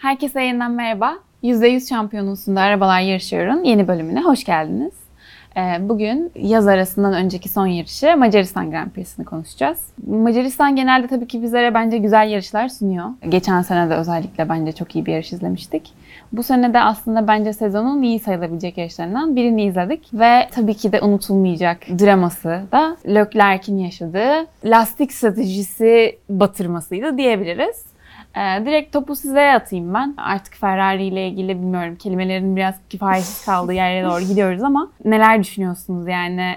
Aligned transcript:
Herkese 0.00 0.42
yeniden 0.42 0.70
merhaba. 0.70 1.14
%100 1.42 1.88
şampiyonusunda 1.88 2.60
arabalar 2.60 3.00
yarışıyorum. 3.00 3.64
Yeni 3.64 3.88
bölümüne 3.88 4.22
hoş 4.22 4.44
geldiniz. 4.44 4.92
Ee, 5.56 5.88
bugün 5.88 6.32
yaz 6.34 6.66
arasından 6.66 7.12
önceki 7.12 7.48
son 7.48 7.66
yarışı 7.66 8.16
Macaristan 8.16 8.70
Grand 8.70 8.90
Prix'sini 8.90 9.24
konuşacağız. 9.24 9.86
Macaristan 10.06 10.76
genelde 10.76 11.06
tabii 11.06 11.26
ki 11.26 11.42
bizlere 11.42 11.74
bence 11.74 11.98
güzel 11.98 12.28
yarışlar 12.30 12.68
sunuyor. 12.68 13.06
Geçen 13.28 13.62
sene 13.62 13.90
de 13.90 13.94
özellikle 13.94 14.48
bence 14.48 14.72
çok 14.72 14.96
iyi 14.96 15.06
bir 15.06 15.12
yarış 15.12 15.32
izlemiştik. 15.32 15.92
Bu 16.32 16.42
sene 16.42 16.74
de 16.74 16.80
aslında 16.80 17.28
bence 17.28 17.52
sezonun 17.52 18.02
iyi 18.02 18.18
sayılabilecek 18.18 18.78
yarışlarından 18.78 19.36
birini 19.36 19.64
izledik. 19.64 20.08
Ve 20.12 20.48
tabii 20.54 20.74
ki 20.74 20.92
de 20.92 21.00
unutulmayacak 21.00 21.78
draması 21.88 22.62
da 22.72 22.96
Leclerc'in 23.06 23.78
yaşadığı 23.78 24.46
lastik 24.64 25.12
stratejisi 25.12 26.18
batırmasıydı 26.28 27.18
diyebiliriz. 27.18 27.90
Ee, 28.36 28.66
direkt 28.66 28.92
topu 28.92 29.16
size 29.16 29.52
atayım 29.52 29.94
ben. 29.94 30.14
Artık 30.16 30.54
Ferrari 30.56 31.04
ile 31.04 31.28
ilgili 31.28 31.48
bilmiyorum 31.48 31.96
kelimelerin 31.96 32.56
biraz 32.56 32.74
kifayetsiz 32.88 33.44
kaldığı 33.44 33.72
yere 33.72 34.04
doğru 34.04 34.20
gidiyoruz 34.20 34.62
ama 34.62 34.90
neler 35.04 35.42
düşünüyorsunuz 35.42 36.08
yani 36.08 36.54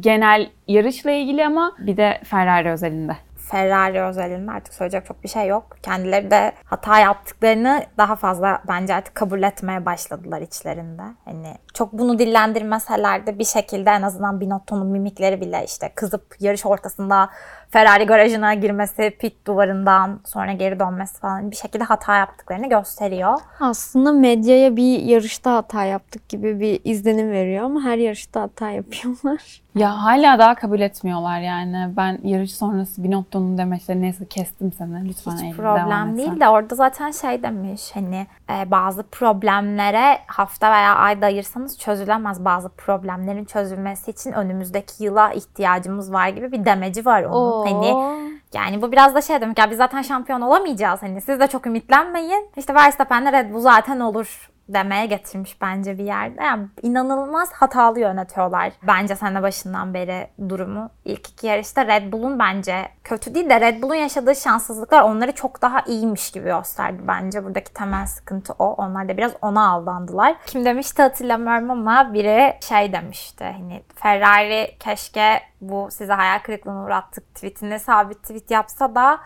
genel 0.00 0.50
yarışla 0.68 1.10
ilgili 1.10 1.46
ama 1.46 1.72
bir 1.78 1.96
de 1.96 2.20
Ferrari 2.24 2.70
özelinde. 2.70 3.16
Ferrari 3.50 4.02
özelinde 4.02 4.50
artık 4.52 4.74
söyleyecek 4.74 5.06
çok 5.06 5.22
bir 5.24 5.28
şey 5.28 5.46
yok. 5.46 5.76
Kendileri 5.82 6.30
de 6.30 6.52
hata 6.64 6.98
yaptıklarını 6.98 7.82
daha 7.98 8.16
fazla 8.16 8.62
bence 8.68 8.94
artık 8.94 9.14
kabul 9.14 9.42
etmeye 9.42 9.86
başladılar 9.86 10.40
içlerinde. 10.40 11.02
Hani 11.24 11.54
çok 11.74 11.92
bunu 11.92 12.18
dillendirmeseler 12.18 13.26
de 13.26 13.38
bir 13.38 13.44
şekilde 13.44 13.90
en 13.90 14.02
azından 14.02 14.40
Binotto'nun 14.40 14.86
mimikleri 14.86 15.40
bile 15.40 15.64
işte 15.64 15.92
kızıp 15.94 16.36
yarış 16.40 16.66
ortasında 16.66 17.30
Ferrari 17.72 18.06
garajına 18.06 18.54
girmesi, 18.54 19.16
pit 19.20 19.46
duvarından 19.46 20.20
sonra 20.24 20.52
geri 20.52 20.80
dönmesi 20.80 21.20
falan 21.20 21.50
bir 21.50 21.56
şekilde 21.56 21.84
hata 21.84 22.16
yaptıklarını 22.16 22.68
gösteriyor. 22.68 23.40
Aslında 23.60 24.12
medyaya 24.12 24.76
bir 24.76 25.02
yarışta 25.02 25.54
hata 25.54 25.84
yaptık 25.84 26.28
gibi 26.28 26.60
bir 26.60 26.80
izlenim 26.84 27.30
veriyor 27.30 27.64
ama 27.64 27.82
her 27.82 27.98
yarışta 27.98 28.40
hata 28.40 28.70
yapıyorlar. 28.70 29.62
Ya 29.74 30.04
hala 30.04 30.38
daha 30.38 30.54
kabul 30.54 30.80
etmiyorlar 30.80 31.40
yani. 31.40 31.96
Ben 31.96 32.18
yarış 32.24 32.54
sonrası 32.54 33.04
Binotto'nun 33.04 33.58
demesiyle 33.58 34.00
neyse 34.00 34.24
kestim 34.26 34.72
seni. 34.72 35.08
Lütfen 35.08 35.36
Hiç 35.36 35.56
problem 35.56 36.18
değil 36.18 36.40
de 36.40 36.48
orada 36.48 36.74
zaten 36.74 37.10
şey 37.10 37.42
demiş 37.42 37.90
hani 37.94 38.26
e, 38.50 38.70
bazı 38.70 39.02
problemlere 39.02 40.18
hafta 40.26 40.70
veya 40.72 40.94
ayda 40.94 41.26
ayırsanız 41.26 41.78
çözülemez. 41.78 42.44
Bazı 42.44 42.68
problemlerin 42.68 43.44
çözülmesi 43.44 44.10
için 44.10 44.32
önümüzdeki 44.32 45.04
yıla 45.04 45.32
ihtiyacımız 45.32 46.12
var 46.12 46.28
gibi 46.28 46.52
bir 46.52 46.64
demeci 46.64 47.04
var 47.06 47.22
onun. 47.22 47.61
Hani 47.66 48.22
yani 48.54 48.82
bu 48.82 48.92
biraz 48.92 49.14
da 49.14 49.20
şey 49.20 49.40
demek 49.40 49.58
ya 49.58 49.70
biz 49.70 49.76
zaten 49.76 50.02
şampiyon 50.02 50.40
olamayacağız. 50.40 51.02
Hani 51.02 51.20
siz 51.20 51.40
de 51.40 51.46
çok 51.46 51.66
ümitlenmeyin. 51.66 52.50
İşte 52.56 52.74
Verstappen'le 52.74 53.32
Red 53.32 53.52
Bull 53.52 53.60
zaten 53.60 54.00
olur 54.00 54.51
demeye 54.68 55.06
getirmiş 55.06 55.60
bence 55.60 55.98
bir 55.98 56.04
yerde. 56.04 56.44
Yani 56.44 56.66
inanılmaz 56.82 57.52
hatalı 57.52 58.00
yönetiyorlar 58.00 58.72
bence 58.82 59.16
sene 59.16 59.42
başından 59.42 59.94
beri 59.94 60.28
durumu. 60.48 60.90
İlk 61.04 61.28
iki 61.28 61.46
yarışta 61.46 61.86
Red 61.86 62.12
Bull'un 62.12 62.38
bence 62.38 62.88
kötü 63.04 63.34
değil 63.34 63.50
de 63.50 63.60
Red 63.60 63.82
Bull'un 63.82 63.94
yaşadığı 63.94 64.34
şanssızlıklar 64.34 65.02
onları 65.02 65.32
çok 65.32 65.62
daha 65.62 65.80
iyiymiş 65.80 66.30
gibi 66.30 66.44
gösterdi 66.44 67.02
bence. 67.08 67.44
Buradaki 67.44 67.72
temel 67.72 68.06
sıkıntı 68.06 68.52
o. 68.58 68.74
Onlar 68.74 69.08
da 69.08 69.16
biraz 69.16 69.32
ona 69.42 69.70
aldandılar. 69.70 70.36
Kim 70.46 70.64
demişti 70.64 71.02
hatırlamıyorum 71.02 71.70
ama 71.70 72.14
biri 72.14 72.54
şey 72.60 72.92
demişti. 72.92 73.44
Hani 73.44 73.82
Ferrari 73.94 74.76
keşke 74.80 75.40
bu 75.60 75.88
size 75.90 76.12
hayal 76.12 76.38
kırıklığına 76.38 76.84
uğrattık 76.84 77.34
tweetini 77.34 77.78
sabit 77.78 78.22
tweet 78.22 78.50
yapsa 78.50 78.94
da 78.94 79.20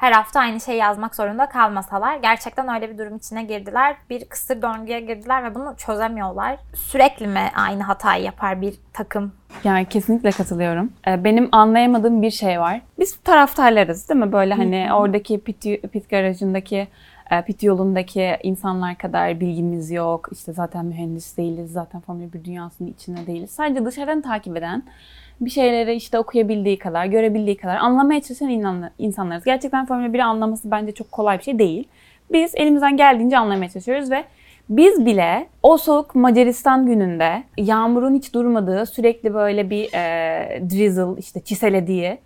her 0.00 0.12
hafta 0.12 0.40
aynı 0.40 0.60
şeyi 0.60 0.78
yazmak 0.78 1.14
zorunda 1.14 1.48
kalmasalar. 1.48 2.16
Gerçekten 2.16 2.74
öyle 2.74 2.90
bir 2.90 2.98
durum 2.98 3.16
içine 3.16 3.42
girdiler. 3.42 3.96
Bir 4.10 4.24
kısır 4.24 4.62
döngüye 4.62 5.00
girdiler 5.00 5.44
ve 5.44 5.54
bunu 5.54 5.74
çözemiyorlar. 5.76 6.56
Sürekli 6.74 7.26
mi 7.26 7.50
aynı 7.56 7.82
hatayı 7.82 8.24
yapar 8.24 8.60
bir 8.60 8.74
takım? 8.92 9.32
Yani 9.64 9.84
kesinlikle 9.84 10.30
katılıyorum. 10.30 10.92
Ee, 11.06 11.24
Benim 11.24 11.48
anlayamadığım 11.52 12.22
bir 12.22 12.30
şey 12.30 12.60
var. 12.60 12.80
Biz 12.98 13.16
taraftarlarız 13.16 14.08
değil 14.08 14.20
mi? 14.20 14.32
Böyle 14.32 14.54
hani 14.54 14.88
oradaki 14.94 15.40
pit, 15.40 15.62
pit 15.92 16.10
garajındaki 16.10 16.88
e, 17.30 17.42
pit 17.42 17.62
yolundaki 17.62 18.38
insanlar 18.42 18.98
kadar 18.98 19.40
bilgimiz 19.40 19.90
yok. 19.90 20.28
İşte 20.32 20.52
zaten 20.52 20.84
mühendis 20.86 21.36
değiliz. 21.36 21.72
Zaten 21.72 22.00
Formula 22.00 22.32
1 22.32 22.44
dünyasının 22.44 22.88
içinde 22.88 23.26
değiliz. 23.26 23.50
Sadece 23.50 23.84
dışarıdan 23.84 24.20
takip 24.20 24.56
eden 24.56 24.82
bir 25.40 25.50
şeyleri 25.50 25.94
işte 25.94 26.18
okuyabildiği 26.18 26.78
kadar, 26.78 27.06
görebildiği 27.06 27.56
kadar 27.56 27.76
anlamaya 27.76 28.20
çalışan 28.20 28.90
insanlarız. 28.98 29.44
Gerçekten 29.44 29.86
Formula 29.86 30.06
1'i 30.06 30.22
anlaması 30.22 30.70
bence 30.70 30.92
çok 30.92 31.12
kolay 31.12 31.38
bir 31.38 31.42
şey 31.42 31.58
değil. 31.58 31.88
Biz 32.32 32.54
elimizden 32.54 32.96
geldiğince 32.96 33.38
anlamaya 33.38 33.68
çalışıyoruz 33.68 34.10
ve 34.10 34.24
biz 34.68 35.06
bile 35.06 35.46
o 35.62 35.76
soğuk 35.76 36.14
Macaristan 36.14 36.86
gününde 36.86 37.42
yağmurun 37.58 38.14
hiç 38.14 38.34
durmadığı 38.34 38.86
sürekli 38.86 39.34
böyle 39.34 39.70
bir 39.70 39.88
e, 39.94 40.62
drizzle 40.70 41.20
işte 41.20 41.40
çiselediği 41.40 42.18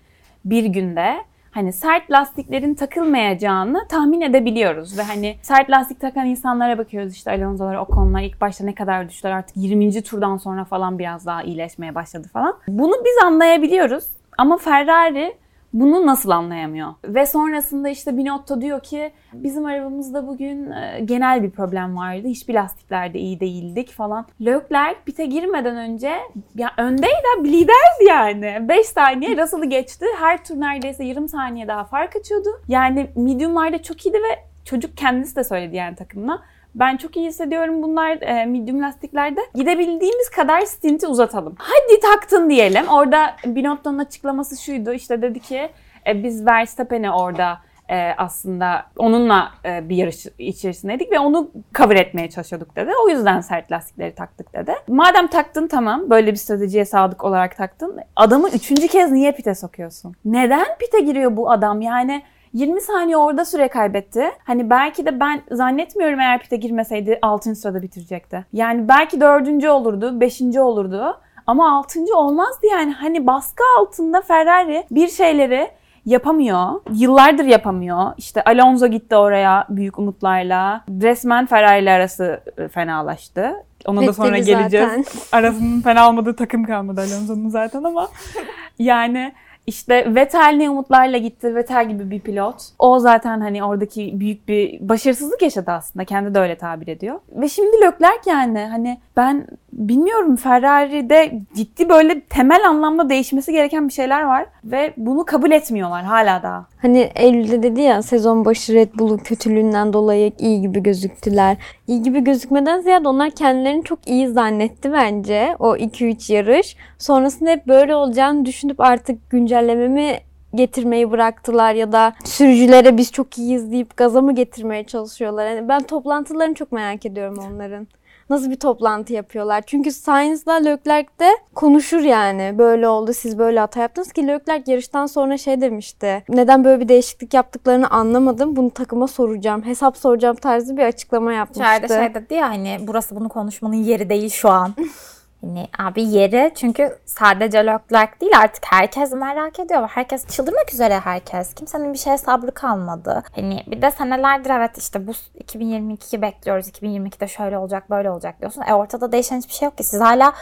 bir 0.45 0.65
günde 0.65 1.17
hani 1.55 1.73
sert 1.73 2.11
lastiklerin 2.11 2.75
takılmayacağını 2.75 3.89
tahmin 3.89 4.21
edebiliyoruz 4.21 4.99
ve 4.99 5.03
hani 5.03 5.37
sert 5.43 5.71
lastik 5.71 6.01
takan 6.01 6.27
insanlara 6.27 6.79
bakıyoruz 6.79 7.13
işte 7.13 7.31
Alonso'lar, 7.31 7.77
Ocon'lar 7.77 8.21
ilk 8.23 8.41
başta 8.41 8.65
ne 8.65 8.75
kadar 8.75 9.09
düştüler 9.09 9.33
artık 9.33 9.57
20. 9.57 10.03
turdan 10.03 10.37
sonra 10.37 10.65
falan 10.65 10.99
biraz 10.99 11.27
daha 11.27 11.43
iyileşmeye 11.43 11.95
başladı 11.95 12.29
falan. 12.33 12.57
Bunu 12.69 12.93
biz 13.05 13.25
anlayabiliyoruz 13.25 14.05
ama 14.39 14.57
Ferrari 14.57 15.37
bunu 15.75 16.07
nasıl 16.07 16.31
anlayamıyor? 16.31 16.95
Ve 17.05 17.27
sonrasında 17.27 17.89
işte 17.89 18.17
Binotto 18.17 18.61
diyor 18.61 18.83
ki 18.83 19.13
bizim 19.33 19.65
arabamızda 19.65 20.27
bugün 20.27 20.71
e, 20.71 21.01
genel 21.05 21.43
bir 21.43 21.51
problem 21.51 21.97
vardı. 21.97 22.29
Hiçbir 22.29 22.55
lastiklerde 22.55 23.19
iyi 23.19 23.41
değildik 23.41 23.91
falan. 23.91 24.27
Leclerc 24.41 24.97
pite 25.07 25.27
girmeden 25.27 25.77
önce 25.77 26.13
ya 26.55 26.71
öndeydi, 26.77 27.45
liderdi 27.45 28.05
yani. 28.09 28.69
5 28.69 28.87
saniye 28.87 29.37
Russell'ı 29.43 29.67
geçti. 29.67 30.07
Her 30.19 30.45
tur 30.45 30.61
neredeyse 30.61 31.05
yarım 31.05 31.29
saniye 31.29 31.69
daha 31.69 31.85
fark 31.85 32.17
açıyordu. 32.17 32.49
Yani 32.69 33.11
mediumlarda 33.17 33.83
çok 33.83 34.07
iyiydi 34.07 34.19
ve 34.19 34.39
çocuk 34.65 34.97
kendisi 34.97 35.37
de 35.37 35.45
söyledi 35.45 35.77
yani 35.77 35.97
takımına. 35.97 36.43
Ben 36.75 36.97
çok 36.97 37.17
iyi 37.17 37.27
hissediyorum 37.27 37.83
bunlar 37.83 38.19
e, 38.23 38.45
medium 38.45 38.83
lastiklerde. 38.83 39.41
Gidebildiğimiz 39.55 40.31
kadar 40.31 40.61
stinti 40.61 41.07
uzatalım. 41.07 41.55
Hadi 41.59 42.01
taktın 42.01 42.51
diyelim. 42.51 42.89
Orada 42.89 43.37
Binotto'nun 43.47 43.99
açıklaması 43.99 44.63
şuydu. 44.63 44.93
İşte 44.93 45.23
dedi 45.23 45.41
ki 45.41 45.71
e, 46.07 46.23
biz 46.23 46.47
Verstappen'e 46.47 47.11
orada 47.11 47.59
e, 47.89 48.15
aslında 48.19 48.87
onunla 48.99 49.51
e, 49.65 49.89
bir 49.89 49.97
yarış 49.97 50.27
içerisindeydik 50.39 51.13
ve 51.13 51.19
onu 51.19 51.51
cover 51.75 51.97
etmeye 51.97 52.31
çalışıyorduk 52.31 52.77
dedi. 52.77 52.91
O 53.05 53.09
yüzden 53.09 53.41
sert 53.41 53.73
lastikleri 53.73 54.15
taktık 54.15 54.55
dedi. 54.55 54.73
Madem 54.89 55.27
taktın 55.27 55.69
tamam 55.69 56.11
böyle 56.11 56.33
bir 56.33 56.37
stratejiye 56.37 56.85
sadık 56.85 57.25
olarak 57.25 57.57
taktın. 57.57 57.99
Adamı 58.17 58.49
üçüncü 58.49 58.89
kez 58.89 59.13
niye 59.13 59.33
pite 59.33 59.55
sokuyorsun? 59.55 60.15
Neden 60.25 60.67
pite 60.79 61.01
giriyor 61.01 61.37
bu 61.37 61.51
adam? 61.51 61.81
Yani 61.81 62.23
20 62.55 62.81
saniye 62.81 63.17
orada 63.17 63.45
süre 63.45 63.69
kaybetti. 63.69 64.31
Hani 64.45 64.71
belki 64.71 65.07
de 65.07 65.21
ben 65.21 65.43
zannetmiyorum 65.51 66.21
eğer 66.21 66.41
pite 66.41 66.57
girmeseydi 66.57 67.19
6. 67.23 67.55
sırada 67.55 67.83
bitirecekti. 67.83 68.45
Yani 68.53 68.89
belki 68.89 69.21
4. 69.21 69.65
olurdu, 69.65 70.21
5. 70.21 70.41
olurdu. 70.41 71.21
Ama 71.47 71.79
6. 71.79 72.01
olmazdı 72.17 72.67
yani. 72.71 72.93
Hani 72.93 73.27
baskı 73.27 73.63
altında 73.81 74.21
Ferrari 74.21 74.85
bir 74.91 75.09
şeyleri 75.09 75.69
yapamıyor. 76.07 76.81
Yıllardır 76.93 77.45
yapamıyor. 77.45 78.13
İşte 78.17 78.45
Alonso 78.45 78.87
gitti 78.87 79.17
oraya 79.17 79.67
büyük 79.69 79.99
umutlarla. 79.99 80.85
Resmen 81.03 81.47
Ferrari 81.47 81.83
ile 81.83 81.91
arası 81.91 82.41
e, 82.59 82.69
fenalaştı. 82.69 83.55
Ona 83.87 84.07
da 84.07 84.13
sonra 84.13 84.39
geleceğiz. 84.39 84.89
zaten. 84.89 85.05
Arasının 85.33 85.81
fena 85.81 86.09
olmadığı 86.09 86.37
takım 86.37 86.65
kalmadı 86.65 87.01
Alonso'nun 87.01 87.49
zaten 87.49 87.83
ama 87.83 88.09
yani 88.79 89.33
işte 89.67 90.15
Vettel 90.15 90.55
ne 90.57 90.71
umutlarla 90.71 91.19
gitti. 91.19 91.55
Vettel 91.55 91.89
gibi 91.89 92.11
bir 92.11 92.21
pilot. 92.21 92.57
O 92.79 92.99
zaten 92.99 93.41
hani 93.41 93.65
oradaki 93.65 94.21
büyük 94.21 94.49
bir 94.49 94.89
başarısızlık 94.89 95.43
yaşadı 95.43 95.71
aslında. 95.71 96.05
Kendi 96.05 96.35
de 96.35 96.39
öyle 96.39 96.59
tabir 96.59 96.89
ediyor. 96.89 97.21
Ve 97.29 97.49
şimdi 97.49 97.77
Leclerc 97.77 98.31
yani 98.31 98.59
hani 98.59 99.01
ben 99.17 99.47
bilmiyorum 99.75 100.37
Ferrari'de 100.37 101.41
ciddi 101.57 101.89
böyle 101.89 102.21
temel 102.21 102.69
anlamda 102.69 103.09
değişmesi 103.09 103.53
gereken 103.53 103.89
bir 103.89 103.93
şeyler 103.93 104.23
var. 104.23 104.47
Ve 104.65 104.95
bunu 104.97 105.25
kabul 105.25 105.51
etmiyorlar 105.51 106.05
hala 106.05 106.43
daha. 106.43 106.67
Hani 106.83 107.11
Eylül'de 107.15 107.63
dedi 107.63 107.81
ya 107.81 108.03
sezon 108.03 108.45
başı 108.45 108.75
Red 108.75 108.89
Bull'un 108.99 109.19
kötülüğünden 109.19 109.93
dolayı 109.93 110.33
iyi 110.39 110.61
gibi 110.61 110.83
gözüktüler. 110.83 111.57
İyi 111.87 112.03
gibi 112.03 112.25
gözükmeden 112.25 112.81
ziyade 112.81 113.09
onlar 113.09 113.31
kendilerini 113.31 113.85
çok 113.85 114.09
iyi 114.09 114.29
zannetti 114.29 114.93
bence 114.93 115.57
o 115.59 115.77
2-3 115.77 116.33
yarış. 116.33 116.77
Sonrasında 116.99 117.51
hep 117.51 117.67
böyle 117.67 117.95
olacağını 117.95 118.45
düşünüp 118.45 118.81
artık 118.81 119.31
güncellememi 119.31 120.19
getirmeyi 120.55 121.11
bıraktılar 121.11 121.75
ya 121.75 121.93
da 121.93 122.13
sürücülere 122.25 122.97
biz 122.97 123.13
çok 123.13 123.39
iyiyiz 123.39 123.73
deyip 123.73 123.97
gaza 123.97 124.21
mı 124.21 124.35
getirmeye 124.35 124.85
çalışıyorlar. 124.85 125.47
Yani 125.47 125.69
ben 125.69 125.83
toplantılarını 125.83 126.55
çok 126.55 126.73
merak 126.73 127.07
ediyorum 127.07 127.39
onların. 127.39 127.87
Nasıl 128.31 128.51
bir 128.51 128.57
toplantı 128.57 129.13
yapıyorlar? 129.13 129.63
Çünkü 129.67 129.93
Sainz'la 129.93 130.53
Leclerc 130.55 131.09
de 131.21 131.31
konuşur 131.55 132.01
yani. 132.01 132.55
Böyle 132.59 132.89
oldu 132.89 133.13
siz 133.13 133.39
böyle 133.39 133.61
hata 133.61 133.81
yaptınız 133.81 134.13
ki 134.13 134.27
Leclerc 134.27 134.73
yarıştan 134.73 135.07
sonra 135.07 135.39
şey 135.39 135.61
demişti. 135.61 136.25
Neden 136.29 136.65
böyle 136.65 136.81
bir 136.81 136.89
değişiklik 136.89 137.35
yaptıklarını 137.35 137.91
anlamadım. 137.91 138.57
Bunu 138.57 138.71
takıma 138.71 139.07
soracağım. 139.09 139.65
Hesap 139.65 139.97
soracağım 139.97 140.37
tarzı 140.37 140.77
bir 140.77 140.83
açıklama 140.83 141.33
yapmıştı. 141.33 141.63
İçeride 141.63 141.89
şey 141.89 142.15
dedi 142.15 142.35
ya 142.35 142.49
hani 142.49 142.79
burası 142.81 143.17
bunu 143.17 143.29
konuşmanın 143.29 143.75
yeri 143.75 144.11
değil 144.11 144.31
şu 144.31 144.49
an. 144.51 144.75
Hani 145.45 145.69
abi 145.79 146.03
yeri 146.03 146.53
çünkü 146.55 146.99
sadece 147.07 147.59
Leclerc 147.59 148.21
değil 148.21 148.33
artık 148.39 148.65
herkes 148.67 149.13
merak 149.13 149.59
ediyor. 149.59 149.89
Herkes 149.89 150.27
çıldırmak 150.27 150.75
üzere 150.75 151.01
herkes. 151.01 151.55
Kimsenin 151.55 151.93
bir 151.93 151.99
şeye 151.99 152.19
sabrı 152.19 152.51
kalmadı. 152.51 153.23
Hani 153.37 153.63
bir 153.67 153.83
de 153.83 153.91
senelerdir 153.91 154.51
evet 154.51 154.79
işte 154.79 155.07
bu 155.07 155.11
2022'yi 155.45 156.23
bekliyoruz. 156.23 156.69
2022'de 156.69 157.29
şöyle 157.29 157.59
olacak 157.59 157.91
böyle 157.91 158.11
olacak 158.11 158.41
diyorsun. 158.41 158.63
E 158.63 158.75
ortada 158.75 159.13
değişen 159.13 159.39
hiçbir 159.39 159.55
şey 159.55 159.67
yok 159.67 159.79
ki. 159.79 159.85
Siz 159.85 160.01
hala 160.01 160.33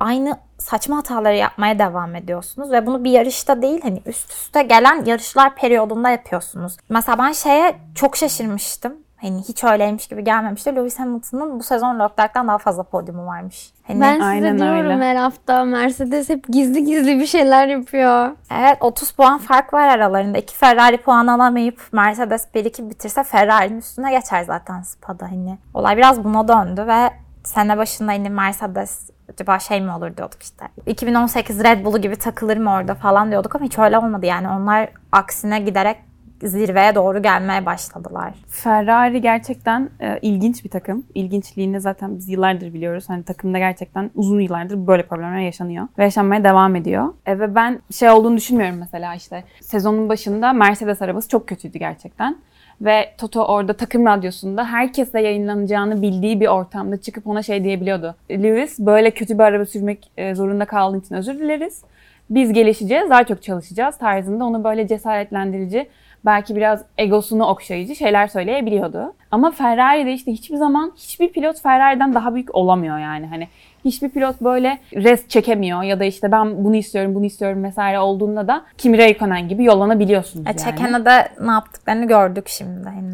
aynı 0.00 0.38
saçma 0.58 0.96
hataları 0.96 1.36
yapmaya 1.36 1.78
devam 1.78 2.14
ediyorsunuz 2.14 2.72
ve 2.72 2.86
bunu 2.86 3.04
bir 3.04 3.10
yarışta 3.10 3.62
değil 3.62 3.80
hani 3.82 4.02
üst 4.06 4.32
üste 4.32 4.62
gelen 4.62 5.04
yarışlar 5.04 5.54
periyodunda 5.54 6.10
yapıyorsunuz. 6.10 6.76
Mesela 6.88 7.18
ben 7.18 7.32
şeye 7.32 7.74
çok 7.94 8.16
şaşırmıştım. 8.16 8.96
Hani 9.22 9.38
hiç 9.48 9.64
öyleymiş 9.64 10.06
gibi 10.06 10.24
gelmemişti. 10.24 10.76
Lewis 10.76 10.98
Hamilton'ın 10.98 11.58
bu 11.58 11.62
sezon 11.62 11.94
Leclerc'ten 12.00 12.48
daha 12.48 12.58
fazla 12.58 12.82
podyumu 12.82 13.26
varmış. 13.26 13.72
Hani, 13.86 14.00
Ben 14.00 14.12
size 14.12 14.24
Aynen 14.24 14.58
diyorum 14.58 14.90
öyle. 14.90 15.04
her 15.04 15.16
hafta 15.16 15.64
Mercedes 15.64 16.28
hep 16.28 16.48
gizli 16.48 16.84
gizli 16.84 17.18
bir 17.20 17.26
şeyler 17.26 17.66
yapıyor. 17.68 18.30
Evet 18.60 18.76
30 18.80 19.10
puan 19.10 19.38
fark 19.38 19.74
var 19.74 19.88
aralarında. 19.88 20.38
İki 20.38 20.56
Ferrari 20.56 20.96
puan 21.02 21.26
alamayıp 21.26 21.80
Mercedes 21.92 22.46
1-2 22.54 22.90
bitirse 22.90 23.22
Ferrari'nin 23.22 23.78
üstüne 23.78 24.10
geçer 24.10 24.42
zaten 24.44 24.82
Spa'da 24.82 25.24
hani. 25.24 25.58
Olay 25.74 25.96
biraz 25.96 26.24
buna 26.24 26.48
döndü 26.48 26.86
ve 26.86 27.10
sene 27.44 27.76
başında 27.78 28.12
hani 28.12 28.30
Mercedes 28.30 29.10
acaba 29.32 29.58
şey 29.58 29.80
mi 29.80 29.92
olur 29.92 30.16
diyorduk 30.16 30.42
işte. 30.42 30.64
2018 30.86 31.64
Red 31.64 31.84
Bull'u 31.84 31.98
gibi 32.00 32.16
takılır 32.16 32.56
mı 32.56 32.72
orada 32.72 32.94
falan 32.94 33.30
diyorduk 33.30 33.56
ama 33.56 33.64
hiç 33.64 33.78
öyle 33.78 33.98
olmadı 33.98 34.26
yani. 34.26 34.48
Onlar 34.48 34.88
aksine 35.12 35.60
giderek 35.60 35.96
zirveye 36.42 36.94
doğru 36.94 37.22
gelmeye 37.22 37.66
başladılar. 37.66 38.34
Ferrari 38.48 39.20
gerçekten 39.20 39.90
e, 40.00 40.18
ilginç 40.22 40.64
bir 40.64 40.70
takım. 40.70 41.06
İlginçliğini 41.14 41.80
zaten 41.80 42.16
biz 42.16 42.28
yıllardır 42.28 42.74
biliyoruz. 42.74 43.04
Hani 43.08 43.22
takımda 43.24 43.58
gerçekten 43.58 44.10
uzun 44.14 44.40
yıllardır 44.40 44.86
böyle 44.86 45.02
problemler 45.02 45.40
yaşanıyor. 45.40 45.88
Ve 45.98 46.04
yaşanmaya 46.04 46.44
devam 46.44 46.76
ediyor. 46.76 47.14
E, 47.26 47.38
ve 47.38 47.54
ben 47.54 47.80
şey 47.90 48.10
olduğunu 48.10 48.36
düşünmüyorum 48.36 48.78
mesela 48.78 49.14
işte. 49.14 49.44
Sezonun 49.60 50.08
başında 50.08 50.52
Mercedes 50.52 51.02
arabası 51.02 51.28
çok 51.28 51.48
kötüydü 51.48 51.78
gerçekten. 51.78 52.36
Ve 52.80 53.14
Toto 53.18 53.44
orada 53.44 53.72
takım 53.72 54.06
radyosunda 54.06 54.64
herkesle 54.64 55.20
yayınlanacağını 55.20 56.02
bildiği 56.02 56.40
bir 56.40 56.46
ortamda 56.46 57.00
çıkıp 57.00 57.26
ona 57.26 57.42
şey 57.42 57.64
diyebiliyordu. 57.64 58.14
Lewis 58.30 58.78
böyle 58.78 59.10
kötü 59.10 59.34
bir 59.34 59.42
araba 59.42 59.66
sürmek 59.66 60.10
e, 60.16 60.34
zorunda 60.34 60.64
kaldığın 60.64 61.00
için 61.00 61.14
özür 61.14 61.38
dileriz. 61.38 61.84
Biz 62.30 62.52
gelişeceğiz, 62.52 63.10
daha 63.10 63.24
çok 63.24 63.42
çalışacağız 63.42 63.98
tarzında 63.98 64.44
onu 64.44 64.64
böyle 64.64 64.88
cesaretlendirici 64.88 65.88
belki 66.24 66.56
biraz 66.56 66.82
egosunu 66.98 67.44
okşayıcı 67.44 67.96
şeyler 67.96 68.26
söyleyebiliyordu. 68.26 69.12
Ama 69.30 69.50
Ferrari'de 69.50 70.12
işte 70.12 70.32
hiçbir 70.32 70.56
zaman 70.56 70.92
hiçbir 70.96 71.32
pilot 71.32 71.60
Ferrari'den 71.62 72.14
daha 72.14 72.34
büyük 72.34 72.54
olamıyor 72.54 72.98
yani. 72.98 73.26
Hani 73.26 73.48
hiçbir 73.84 74.08
pilot 74.08 74.40
böyle 74.40 74.78
rest 74.94 75.30
çekemiyor 75.30 75.82
ya 75.82 76.00
da 76.00 76.04
işte 76.04 76.32
ben 76.32 76.64
bunu 76.64 76.76
istiyorum, 76.76 77.14
bunu 77.14 77.24
istiyorum 77.24 77.64
vesaire 77.64 77.98
olduğunda 77.98 78.48
da 78.48 78.62
Kimi 78.78 78.98
Räikkönen 78.98 79.48
gibi 79.48 79.64
yollanabiliyorsunuz 79.64 80.46
E, 80.46 80.48
yani. 80.48 80.58
Çeken'e 80.58 81.04
de 81.04 81.28
ne 81.40 81.50
yaptıklarını 81.50 82.06
gördük 82.06 82.48
şimdi 82.48 82.88
hani. 82.88 83.12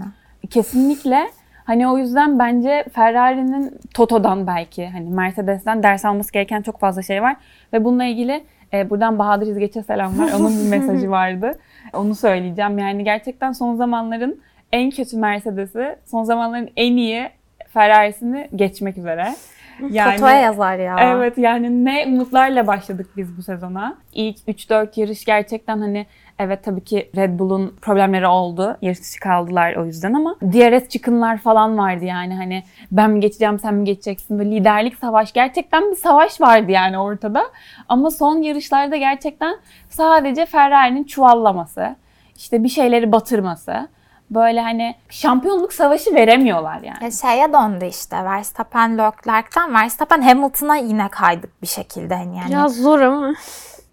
Kesinlikle. 0.51 1.27
Hani 1.65 1.89
o 1.89 1.99
yüzden 1.99 2.39
bence 2.39 2.85
Ferrari'nin 2.93 3.79
Toto'dan 3.95 4.47
belki 4.47 4.89
hani 4.89 5.11
Mercedes'ten 5.11 5.83
ders 5.83 6.05
alması 6.05 6.33
gereken 6.33 6.63
çok 6.63 6.81
fazla 6.81 7.03
şey 7.03 7.23
var. 7.23 7.37
Ve 7.73 7.85
bununla 7.85 8.05
ilgili 8.05 8.45
e, 8.73 8.91
buradan 8.91 9.19
Bahadır 9.19 9.47
İzgeç'e 9.47 9.83
selamlar. 9.83 10.33
Onun 10.33 10.65
bir 10.65 10.69
mesajı 10.71 11.11
vardı. 11.11 11.59
Onu 11.93 12.15
söyleyeceğim. 12.15 12.79
Yani 12.79 13.05
gerçekten 13.05 13.53
son 13.53 13.77
zamanların 13.77 14.41
en 14.73 14.91
kötü 14.91 15.17
Mercedes'i, 15.17 15.97
son 16.07 16.25
zamanların 16.25 16.71
en 16.77 16.97
iyi 16.97 17.29
Ferrari'sini 17.69 18.49
geçmek 18.57 18.99
üzere. 18.99 19.35
Toto'ya 19.81 20.41
yazar 20.41 20.79
ya. 20.79 20.97
Evet 21.01 21.39
yani 21.39 21.85
ne 21.85 22.05
umutlarla 22.07 22.67
başladık 22.67 23.11
biz 23.17 23.37
bu 23.37 23.43
sezona. 23.43 23.97
İlk 24.13 24.39
3-4 24.39 25.01
yarış 25.01 25.25
gerçekten 25.25 25.79
hani 25.79 26.07
evet 26.39 26.65
tabii 26.65 26.85
ki 26.85 27.11
Red 27.17 27.39
Bull'un 27.39 27.77
problemleri 27.83 28.27
oldu. 28.27 28.77
Yarış 28.83 29.01
dışı 29.01 29.21
kaldılar 29.21 29.75
o 29.75 29.85
yüzden 29.85 30.15
ama 30.15 30.37
DRS 30.43 30.89
çıkınlar 30.89 31.39
falan 31.39 31.79
vardı 31.79 32.05
yani 32.05 32.35
hani 32.35 32.63
ben 32.93 33.11
mi 33.11 33.21
geçeceğim 33.21 33.59
sen 33.59 33.75
mi 33.75 33.85
geçeceksin 33.85 34.39
böyle 34.39 34.51
liderlik 34.51 34.97
savaş 34.99 35.33
gerçekten 35.33 35.91
bir 35.91 35.97
savaş 35.97 36.41
vardı 36.41 36.73
yani 36.73 36.99
ortada. 36.99 37.43
Ama 37.89 38.11
son 38.11 38.43
yarışlarda 38.43 38.97
gerçekten 38.97 39.57
sadece 39.89 40.47
Ferrari'nin 40.47 41.05
çuvallaması, 41.05 41.97
işte 42.37 42.65
bir 42.65 42.69
şeyleri 42.69 43.13
batırması 43.13 43.89
böyle 44.31 44.61
hani 44.61 44.95
şampiyonluk 45.09 45.73
savaşı 45.73 46.15
veremiyorlar 46.15 46.81
yani. 46.81 47.05
Ya 47.05 47.11
şeye 47.11 47.53
döndü 47.53 47.87
işte 47.87 48.25
Verstappen 48.25 48.99
Leclerc'ten 48.99 49.75
Verstappen 49.75 50.23
Hamilton'a 50.23 50.77
yine 50.77 51.09
kaydık 51.09 51.63
bir 51.63 51.67
şekilde 51.67 52.15
hani 52.15 52.39
yani. 52.39 52.49
Biraz 52.49 52.77
zor 52.77 53.01
ama. 53.01 53.35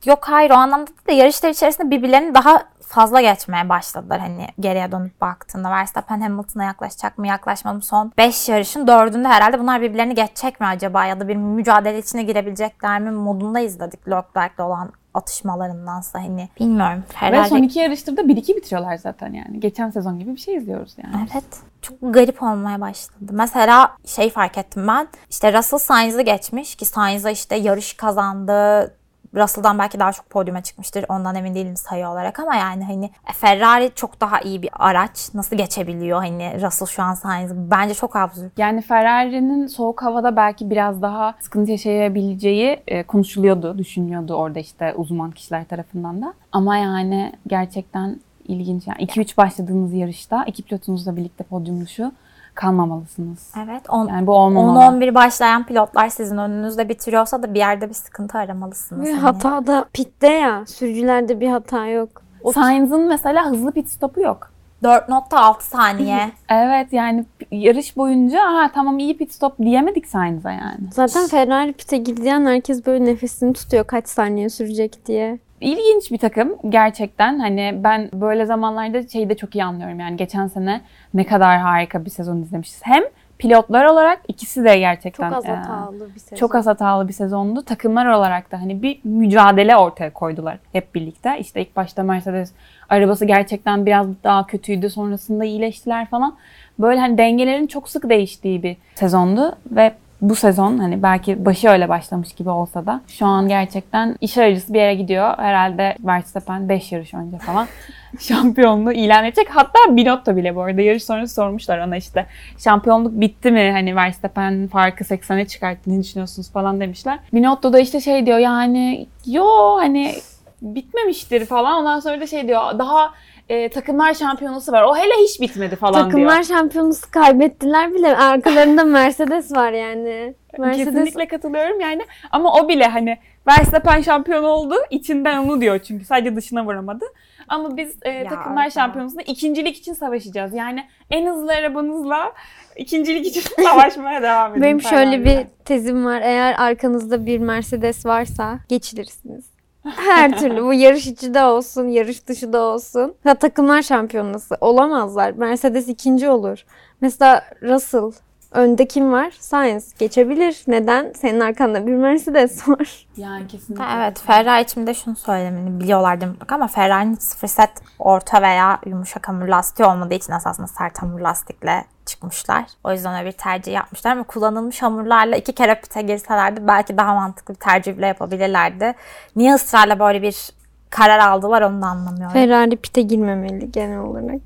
Yok 0.06 0.20
hayır 0.22 0.52
o 0.52 0.54
anlamda 0.54 0.88
değil 0.88 1.08
de 1.08 1.14
yarışlar 1.14 1.50
içerisinde 1.50 1.92
birbirlerini 1.92 2.36
daha 2.36 2.64
fazla 2.82 3.22
geçmeye 3.22 3.70
başladılar 3.70 4.20
hani 4.20 4.48
geriye 4.60 4.92
dönüp 4.92 5.22
baktığında. 5.22 5.72
Verstappen 5.72 6.22
Hamilton'a 6.22 6.64
yaklaşacak 6.64 7.18
mı 7.18 7.28
yaklaşmadı 7.28 7.76
mı 7.76 7.82
son 7.82 8.12
5 8.18 8.50
yarışın 8.50 8.88
4'ünde 8.88 9.28
herhalde 9.28 9.60
bunlar 9.60 9.82
birbirlerini 9.82 10.16
geçecek 10.16 10.60
mi 10.60 10.68
acaba 10.68 11.06
ya 11.06 11.20
da 11.20 11.28
bir 11.28 11.36
mücadele 11.36 11.98
içine 11.98 12.24
girebilecekler 12.24 13.00
mi 13.00 13.12
modunda 13.12 13.60
izledik 13.60 14.08
Leclerc'le 14.08 14.60
olan 14.60 14.92
atışmalarındansa 15.14 16.24
hani 16.24 16.50
bilmiyorum. 16.60 17.04
Ve 17.10 17.14
Ferrari 17.14 17.50
son 17.50 17.64
iki 17.64 17.80
yarıştır 17.80 18.18
da 18.18 18.22
1-2 18.22 18.56
bitiriyorlar 18.56 18.98
zaten 18.98 19.34
yani. 19.34 19.60
Geçen 19.60 19.90
sezon 19.90 20.20
gibi 20.20 20.32
bir 20.36 20.40
şey 20.40 20.56
izliyoruz 20.56 20.96
yani. 21.04 21.28
Evet. 21.34 21.44
Çok 21.82 21.98
garip 22.02 22.44
olmaya 22.44 22.82
başladı. 22.82 23.32
Mesela 23.32 23.98
şey 24.06 24.30
fark 24.30 24.58
ettim 24.58 24.88
ben. 24.88 25.08
İşte 25.30 25.58
Russell 25.58 25.80
Sainz'ı 25.80 26.22
geçmiş 26.22 26.76
ki 26.76 26.86
Sainz'a 26.86 27.30
işte 27.30 27.56
yarış 27.56 27.94
kazandı. 27.94 28.92
Russell'dan 29.36 29.80
belki 29.80 30.00
daha 30.00 30.12
çok 30.12 30.30
podyuma 30.30 30.62
çıkmıştır. 30.62 31.06
Ondan 31.10 31.36
emin 31.36 31.56
değilim 31.56 31.78
sayı 31.78 32.08
olarak 32.08 32.40
ama 32.40 32.56
yani 32.56 32.84
hani 32.84 33.10
Ferrari 33.34 33.92
çok 33.96 34.22
daha 34.22 34.40
iyi 34.40 34.62
bir 34.62 34.70
araç. 34.74 35.34
Nasıl 35.34 35.56
geçebiliyor 35.56 36.20
hani 36.20 36.62
Russell 36.62 36.88
şu 36.88 37.04
an 37.04 37.14
Sainz'ı? 37.14 37.72
Bence 37.72 37.94
çok 37.94 38.16
absürt. 38.16 38.60
Yani 38.60 38.82
Ferrari'nin 38.82 39.68
soğuk 39.68 40.04
havada 40.04 40.36
belki 40.36 40.70
biraz 40.70 41.02
daha 41.02 41.36
sıkıntı 41.40 41.72
yaşayabileceği 41.72 42.80
e, 42.88 43.04
konuşuluyordu, 43.04 43.78
düşünülüyordu 43.78 44.34
orada 44.34 44.60
işte 44.60 44.94
uzman 44.96 45.32
kişiler 45.32 45.66
tarafından 45.66 46.22
da. 46.22 46.34
Ama 46.52 46.78
yani 46.78 47.34
gerçekten 47.48 48.20
ilginç. 48.48 48.88
Yani 48.88 49.06
2-3 49.06 49.38
başladığınız 49.38 49.94
yarışta 49.94 50.44
iki 50.44 50.64
pilotunuzla 50.64 51.16
birlikte 51.16 51.44
podyumluşu 51.44 52.12
kalmamalısınız. 52.56 53.52
Evet. 53.64 53.90
On, 53.90 54.08
Yani 54.08 54.28
bu 54.28 54.34
olmamalı. 54.34 54.80
10-11 54.80 55.16
başlayan 55.16 55.66
pilotlar 55.66 56.10
sizin 56.10 56.38
önünüzde 56.38 56.90
bitiriyorsa 56.90 57.44
da 57.44 57.54
bir 57.54 57.60
yerde 57.60 57.90
bir 57.90 57.94
sıkıntı 57.94 58.38
aramalısınız. 58.38 59.08
Ve 59.08 59.12
hani. 59.12 59.22
hata 59.22 59.68
da 59.68 59.86
pitte 59.94 60.34
ya. 60.34 60.66
Sürücülerde 60.66 61.40
bir 61.40 61.50
hata 61.50 61.88
yok. 61.88 62.22
Sainz'ın 62.54 63.08
mesela 63.08 63.46
hızlı 63.46 63.72
pit 63.72 63.90
stopu 63.90 64.22
yok. 64.22 64.54
4.6 64.84 65.62
saniye. 65.62 66.32
Evet 66.50 66.94
yani 66.94 67.26
yarış 67.52 67.98
boyunca 67.98 68.42
ha 68.42 68.72
tamam 68.74 69.00
iyi 69.00 69.18
pit 69.18 69.32
stop 69.34 69.60
diyemedik 69.60 70.08
Sainz'a 70.08 70.52
yani. 70.52 70.80
Zaten 70.92 71.28
Ferrari 71.28 71.74
pite 71.74 71.98
gidiyen 71.98 72.46
herkes 72.46 72.86
böyle 72.86 73.06
nefesini 73.06 73.54
tutuyor 73.54 73.84
kaç 73.84 74.08
saniye 74.08 74.50
sürecek 74.50 75.06
diye. 75.06 75.40
İlginç 75.64 76.12
bir 76.12 76.18
takım 76.18 76.56
gerçekten. 76.70 77.40
Hani 77.40 77.80
ben 77.84 78.10
böyle 78.14 78.46
zamanlarda 78.46 79.08
şeyi 79.08 79.30
de 79.30 79.36
çok 79.38 79.56
iyi 79.56 79.64
anlıyorum. 79.64 80.00
Yani 80.00 80.18
geçen 80.18 80.48
sene 80.48 80.82
ne 81.14 81.24
kadar 81.24 81.58
harika 81.60 82.06
bir 82.06 82.10
sezon 82.10 82.42
izlemişiz. 82.42 82.82
Hem 82.84 83.04
pilotlar 83.38 83.86
olarak 83.86 84.20
ikisi 84.28 84.64
de 84.64 84.80
gerçekten 84.80 85.30
Çok 85.30 85.38
az 85.38 85.46
e, 85.46 85.52
hatalı 85.52 86.16
bir 86.16 86.20
sezon. 86.20 86.36
çok 86.38 86.56
az 86.56 86.68
hatalı 86.68 87.08
bir 87.08 87.14
sezondu. 87.14 87.62
Takımlar 87.62 88.06
olarak 88.06 88.52
da 88.52 88.62
hani 88.62 88.82
bir 88.82 89.00
mücadele 89.04 89.78
ortaya 89.78 90.14
koydular 90.14 90.58
hep 90.74 90.96
birlikte. 90.96 91.40
İşte 91.40 91.62
ilk 91.62 91.76
başta 91.76 92.04
Mercedes 92.04 92.52
arabası 92.90 93.26
gerçekten 93.26 93.86
biraz 93.86 94.08
daha 94.24 94.48
kötüydü. 94.48 94.90
Sonrasında 94.90 95.46
iyileştiler 95.46 96.06
falan. 96.06 96.36
Böyle 96.80 97.00
hani 97.00 97.18
dengelerin 97.18 97.68
çok 97.68 97.90
sık 97.90 98.10
değiştiği 98.10 98.64
bir 98.64 98.78
sezondu 98.96 99.56
ve 99.72 99.94
bu 100.24 100.36
sezon 100.36 100.78
hani 100.78 101.04
belki 101.04 101.46
başı 101.46 101.70
öyle 101.70 101.90
başlamış 101.90 102.34
gibi 102.34 102.50
olsa 102.50 102.86
da 102.86 103.02
şu 103.08 103.26
an 103.26 103.48
gerçekten 103.48 104.16
iş 104.22 104.38
aracısı 104.38 104.74
bir 104.74 104.80
yere 104.80 104.96
gidiyor. 104.96 105.38
Herhalde 105.38 105.96
Verstappen 106.00 106.70
5 106.70 106.92
yarış 106.92 107.14
önce 107.14 107.38
falan 107.38 107.68
şampiyonluğu 108.20 108.94
ilan 108.94 109.26
edecek. 109.26 109.48
Hatta 109.50 109.80
Binotto 109.90 110.36
bile 110.36 110.56
bu 110.56 110.62
arada 110.62 110.82
yarış 110.82 111.04
sonrası 111.04 111.34
sormuşlar 111.34 111.80
ona 111.80 111.98
işte 111.98 112.26
şampiyonluk 112.58 113.22
bitti 113.22 113.52
mi? 113.52 113.72
Hani 113.72 113.96
Verstappen 113.96 114.68
farkı 114.68 115.04
80'e 115.04 115.48
çıkarttı 115.48 115.82
ne 115.86 116.04
düşünüyorsunuz 116.04 116.52
falan 116.52 116.80
demişler. 116.80 117.20
Binotto 117.34 117.74
da 117.74 117.80
işte 117.80 118.02
şey 118.02 118.26
diyor 118.26 118.38
yani 118.38 119.08
yo 119.26 119.76
hani 119.78 120.16
bitmemiştir 120.62 121.46
falan. 121.46 121.80
Ondan 121.80 122.00
sonra 122.00 122.22
da 122.22 122.28
şey 122.28 122.48
diyor 122.48 122.80
daha 122.80 123.14
e, 123.50 123.70
takımlar 123.70 124.14
şampiyonası 124.14 124.72
var. 124.72 124.84
O 124.84 124.96
hele 124.96 125.14
hiç 125.24 125.42
bitmedi 125.42 125.76
falan 125.76 126.04
Takımlar 126.04 126.34
diyor. 126.34 126.44
şampiyonası 126.44 127.12
kaybettiler 127.12 127.94
bile. 127.94 128.18
Arkalarında 128.18 128.84
Mercedes 128.84 129.52
var 129.52 129.72
yani. 129.72 130.34
Mercedes 130.60 130.86
Kesinlikle 130.94 131.28
katılıyorum 131.28 131.80
yani. 131.80 132.02
Ama 132.32 132.54
o 132.54 132.68
bile 132.70 132.88
hani 132.88 133.18
Verstappen 133.48 134.02
şampiyon 134.02 134.44
oldu. 134.44 134.76
içinden 134.90 135.38
onu 135.38 135.62
diyor 135.62 135.80
çünkü. 135.80 136.06
Sadece 136.06 136.36
dışına 136.36 136.66
vuramadı. 136.66 137.06
Ama 137.48 137.78
biz 137.78 137.96
e, 138.02 138.10
Ya, 138.10 138.30
takımlar 138.30 138.70
şampiyonasında 138.70 139.22
ikincilik 139.22 139.78
için 139.78 139.94
savaşacağız. 139.94 140.54
Yani 140.54 140.84
en 141.12 141.28
hızlı 141.28 141.52
arabanızla 141.54 142.34
ikincilik 142.76 143.26
için 143.26 143.42
savaşmaya 143.64 144.22
devam 144.22 144.52
edin. 144.52 144.62
Benim 144.62 144.82
şöyle 144.82 145.26
bir 145.26 145.40
tezim 145.66 146.06
var. 146.06 146.22
Eğer 146.22 146.56
arkanızda 146.58 147.26
bir 147.26 147.40
Mercedes 147.40 148.06
varsa 148.06 148.60
geçilirsiniz. 148.70 149.46
Her 149.86 150.40
türlü 150.40 150.64
bu 150.64 150.74
yarış 150.74 151.08
içi 151.08 151.34
de 151.34 151.44
olsun, 151.44 151.88
yarış 151.88 152.28
dışı 152.28 152.54
da 152.54 152.62
olsun. 152.62 153.16
Ha, 153.24 153.36
takımlar 153.36 153.82
şampiyonası 153.82 154.58
olamazlar. 154.62 155.32
Mercedes 155.32 155.88
ikinci 155.88 156.30
olur. 156.30 156.66
Mesela 157.02 157.46
Russell 157.62 158.12
önde 158.54 158.88
kim 158.88 159.12
var? 159.12 159.32
Sainz 159.40 159.94
geçebilir. 159.98 160.64
Neden? 160.68 161.14
Senin 161.16 161.40
arkanda 161.40 161.88
bir 161.88 161.96
Mercedes 161.96 162.70
var. 162.70 163.08
Yani 163.18 163.48
kesinlikle. 163.48 163.84
Ha, 163.84 163.98
Evet 164.04 164.20
Ferrari 164.20 164.64
için 164.64 164.88
de 164.88 164.94
şunu 164.94 165.16
söylemeni 165.16 165.80
biliyorlardı 165.80 166.28
mutlaka 166.28 166.56
ama 166.56 166.68
Ferrari'nin 166.68 167.16
sıfır 167.16 167.48
set 167.48 167.70
orta 168.00 168.42
veya 168.42 168.80
yumuşak 168.86 169.28
hamur 169.28 169.48
lastiği 169.48 169.88
olmadığı 169.88 170.14
için 170.14 170.34
esasında 170.34 170.68
sert 170.68 171.02
hamur 171.02 171.20
lastikle 171.20 171.86
çıkmışlar. 172.06 172.66
O 172.84 172.92
yüzden 172.92 173.16
öyle 173.16 173.26
bir 173.28 173.38
tercih 173.38 173.74
yapmışlar 173.74 174.12
ama 174.12 174.24
kullanılmış 174.24 174.82
hamurlarla 174.82 175.36
iki 175.36 175.54
kere 175.54 175.76
pite 175.82 176.02
girselerdi 176.02 176.68
belki 176.68 176.98
daha 176.98 177.14
mantıklı 177.14 177.54
bir 177.54 177.60
tercih 177.60 177.98
bile 177.98 178.08
yapabilirlerdi. 178.08 178.94
Niye 179.36 179.54
ısrarla 179.54 180.00
böyle 180.00 180.22
bir 180.22 180.50
karar 180.90 181.20
aldılar 181.20 181.62
onu 181.62 181.82
da 181.82 181.86
anlamıyorum. 181.88 182.34
Ferrari 182.34 182.76
pite 182.76 183.02
girmemeli 183.02 183.72
genel 183.72 184.00
olarak. 184.00 184.42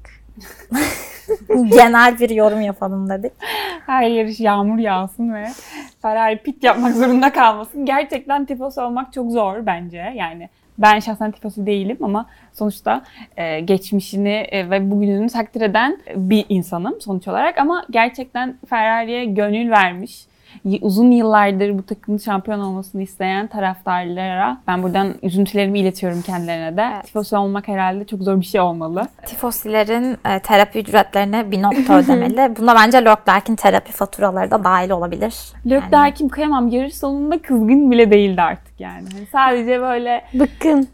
Genel 1.70 2.20
bir 2.20 2.30
yorum 2.30 2.62
yapalım 2.62 3.10
dedik. 3.10 3.32
Her 3.86 4.04
yarış 4.04 4.40
yağmur 4.40 4.78
yağsın 4.78 5.34
ve 5.34 5.48
Ferrari 6.02 6.38
pit 6.38 6.64
yapmak 6.64 6.96
zorunda 6.96 7.34
kalmasın. 7.34 7.86
Gerçekten 7.86 8.46
tifosi 8.46 8.82
olmak 8.82 9.14
çok 9.14 9.32
zor 9.32 9.66
bence. 9.66 10.14
Yani 10.16 10.50
ben 10.78 11.00
şahsen 11.00 11.32
tifosi 11.32 11.66
değilim 11.66 11.98
ama 12.02 12.26
sonuçta 12.54 13.04
e, 13.38 13.60
geçmişini 13.60 14.48
e, 14.52 14.70
ve 14.70 14.92
bugününü 14.92 15.30
takdir 15.30 15.62
eden 15.62 15.98
bir 16.16 16.46
insanım 16.50 17.02
sonuç 17.02 17.28
olarak. 17.28 17.58
Ama 17.58 17.86
gerçekten 17.90 18.58
Ferrari'ye 18.70 19.26
gönül 19.26 19.70
vermiş, 19.72 20.26
uzun 20.82 21.12
yıllardır 21.12 21.78
bu 21.78 21.86
takımın 21.86 22.18
şampiyon 22.18 22.60
olmasını 22.60 23.02
isteyen 23.02 23.48
taraftarlara 23.48 24.58
ben 24.68 24.84
buradan 24.84 25.14
üzüntülerimi 25.22 25.80
iletiyorum 25.80 26.22
kendilerine 26.22 26.78
de. 26.78 26.90
Evet. 26.94 27.06
Tifosi 27.06 27.38
olmak 27.38 27.68
herhalde 27.68 28.06
çok 28.06 28.22
zor 28.22 28.40
bir 28.40 28.46
şey 28.46 28.62
olmalı. 28.62 29.08
Tifosilerin 29.26 30.18
e, 30.26 30.40
terapi 30.40 30.80
ücretlerine 30.80 31.52
bir 31.52 31.62
nokta 31.62 31.98
ödemeli. 31.98 32.56
Buna 32.60 32.76
bence 32.76 32.98
Leclerc'in 32.98 33.56
terapi 33.56 33.92
faturaları 33.92 34.52
da 34.52 34.64
dahil 34.64 34.90
olabilir. 34.90 35.36
Leclerc'im 35.70 36.30
kıyamam 36.30 36.68
yarış 36.68 36.98
sonunda 36.98 37.42
kızgın 37.42 37.92
bile 37.92 38.12
değildi 38.12 38.42
artık 38.42 38.80
yani. 38.80 39.06
Hani 39.14 39.26
sadece 39.32 39.82
böyle 39.82 40.24
Bıkkın. 40.34 40.88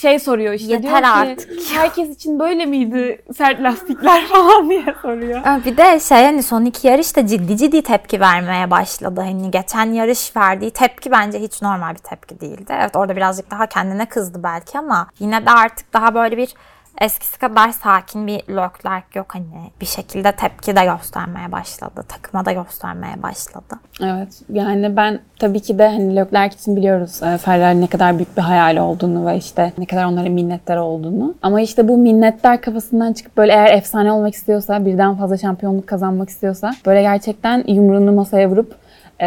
Şey 0.00 0.18
soruyor 0.18 0.52
işte 0.54 0.72
Yeter 0.72 0.82
diyor 0.82 1.02
ki 1.02 1.06
artık. 1.08 1.50
herkes 1.74 2.10
için 2.10 2.38
böyle 2.38 2.66
miydi 2.66 3.22
sert 3.36 3.60
lastikler 3.62 4.26
falan 4.28 4.70
diye 4.70 4.94
soruyor. 5.02 5.40
Bir 5.64 5.76
de 5.76 6.00
şey 6.00 6.24
hani 6.24 6.42
son 6.42 6.64
iki 6.64 6.86
yarışta 6.88 7.26
ciddi 7.26 7.56
ciddi 7.56 7.82
tepki 7.82 8.20
vermeye 8.20 8.70
başladı. 8.70 9.20
Hani 9.20 9.50
geçen 9.50 9.92
yarış 9.92 10.36
verdiği 10.36 10.70
tepki 10.70 11.10
bence 11.10 11.38
hiç 11.40 11.62
normal 11.62 11.92
bir 11.94 11.98
tepki 11.98 12.40
değildi. 12.40 12.72
Evet 12.80 12.96
orada 12.96 13.16
birazcık 13.16 13.50
daha 13.50 13.66
kendine 13.66 14.06
kızdı 14.06 14.42
belki 14.42 14.78
ama 14.78 15.06
yine 15.18 15.46
de 15.46 15.50
artık 15.50 15.92
daha 15.92 16.14
böyle 16.14 16.36
bir 16.36 16.54
eskisi 17.00 17.38
kadar 17.38 17.70
sakin 17.70 18.26
bir 18.26 18.38
Leclerc 18.38 19.06
yok 19.14 19.26
hani 19.34 19.70
bir 19.80 19.86
şekilde 19.86 20.32
tepki 20.32 20.76
de 20.76 20.84
göstermeye 20.84 21.52
başladı. 21.52 22.04
Takıma 22.08 22.44
da 22.44 22.52
göstermeye 22.52 23.22
başladı. 23.22 23.74
Evet 24.02 24.42
yani 24.52 24.96
ben 24.96 25.20
tabii 25.38 25.60
ki 25.60 25.78
de 25.78 25.88
hani 25.88 26.16
Leclerc 26.16 26.56
için 26.56 26.76
biliyoruz 26.76 27.22
e, 27.22 27.38
Ferrari 27.38 27.80
ne 27.80 27.86
kadar 27.86 28.18
büyük 28.18 28.36
bir 28.36 28.42
hayal 28.42 28.76
olduğunu 28.76 29.26
ve 29.26 29.36
işte 29.36 29.72
ne 29.78 29.86
kadar 29.86 30.04
onlara 30.04 30.28
minnettar 30.28 30.76
olduğunu. 30.76 31.34
Ama 31.42 31.60
işte 31.60 31.88
bu 31.88 31.96
minnettar 31.96 32.60
kafasından 32.60 33.12
çıkıp 33.12 33.36
böyle 33.36 33.52
eğer 33.52 33.74
efsane 33.74 34.12
olmak 34.12 34.34
istiyorsa 34.34 34.84
birden 34.86 35.16
fazla 35.16 35.36
şampiyonluk 35.36 35.86
kazanmak 35.86 36.28
istiyorsa 36.28 36.74
böyle 36.86 37.02
gerçekten 37.02 37.64
yumruğunu 37.66 38.12
masaya 38.12 38.50
vurup 38.50 38.74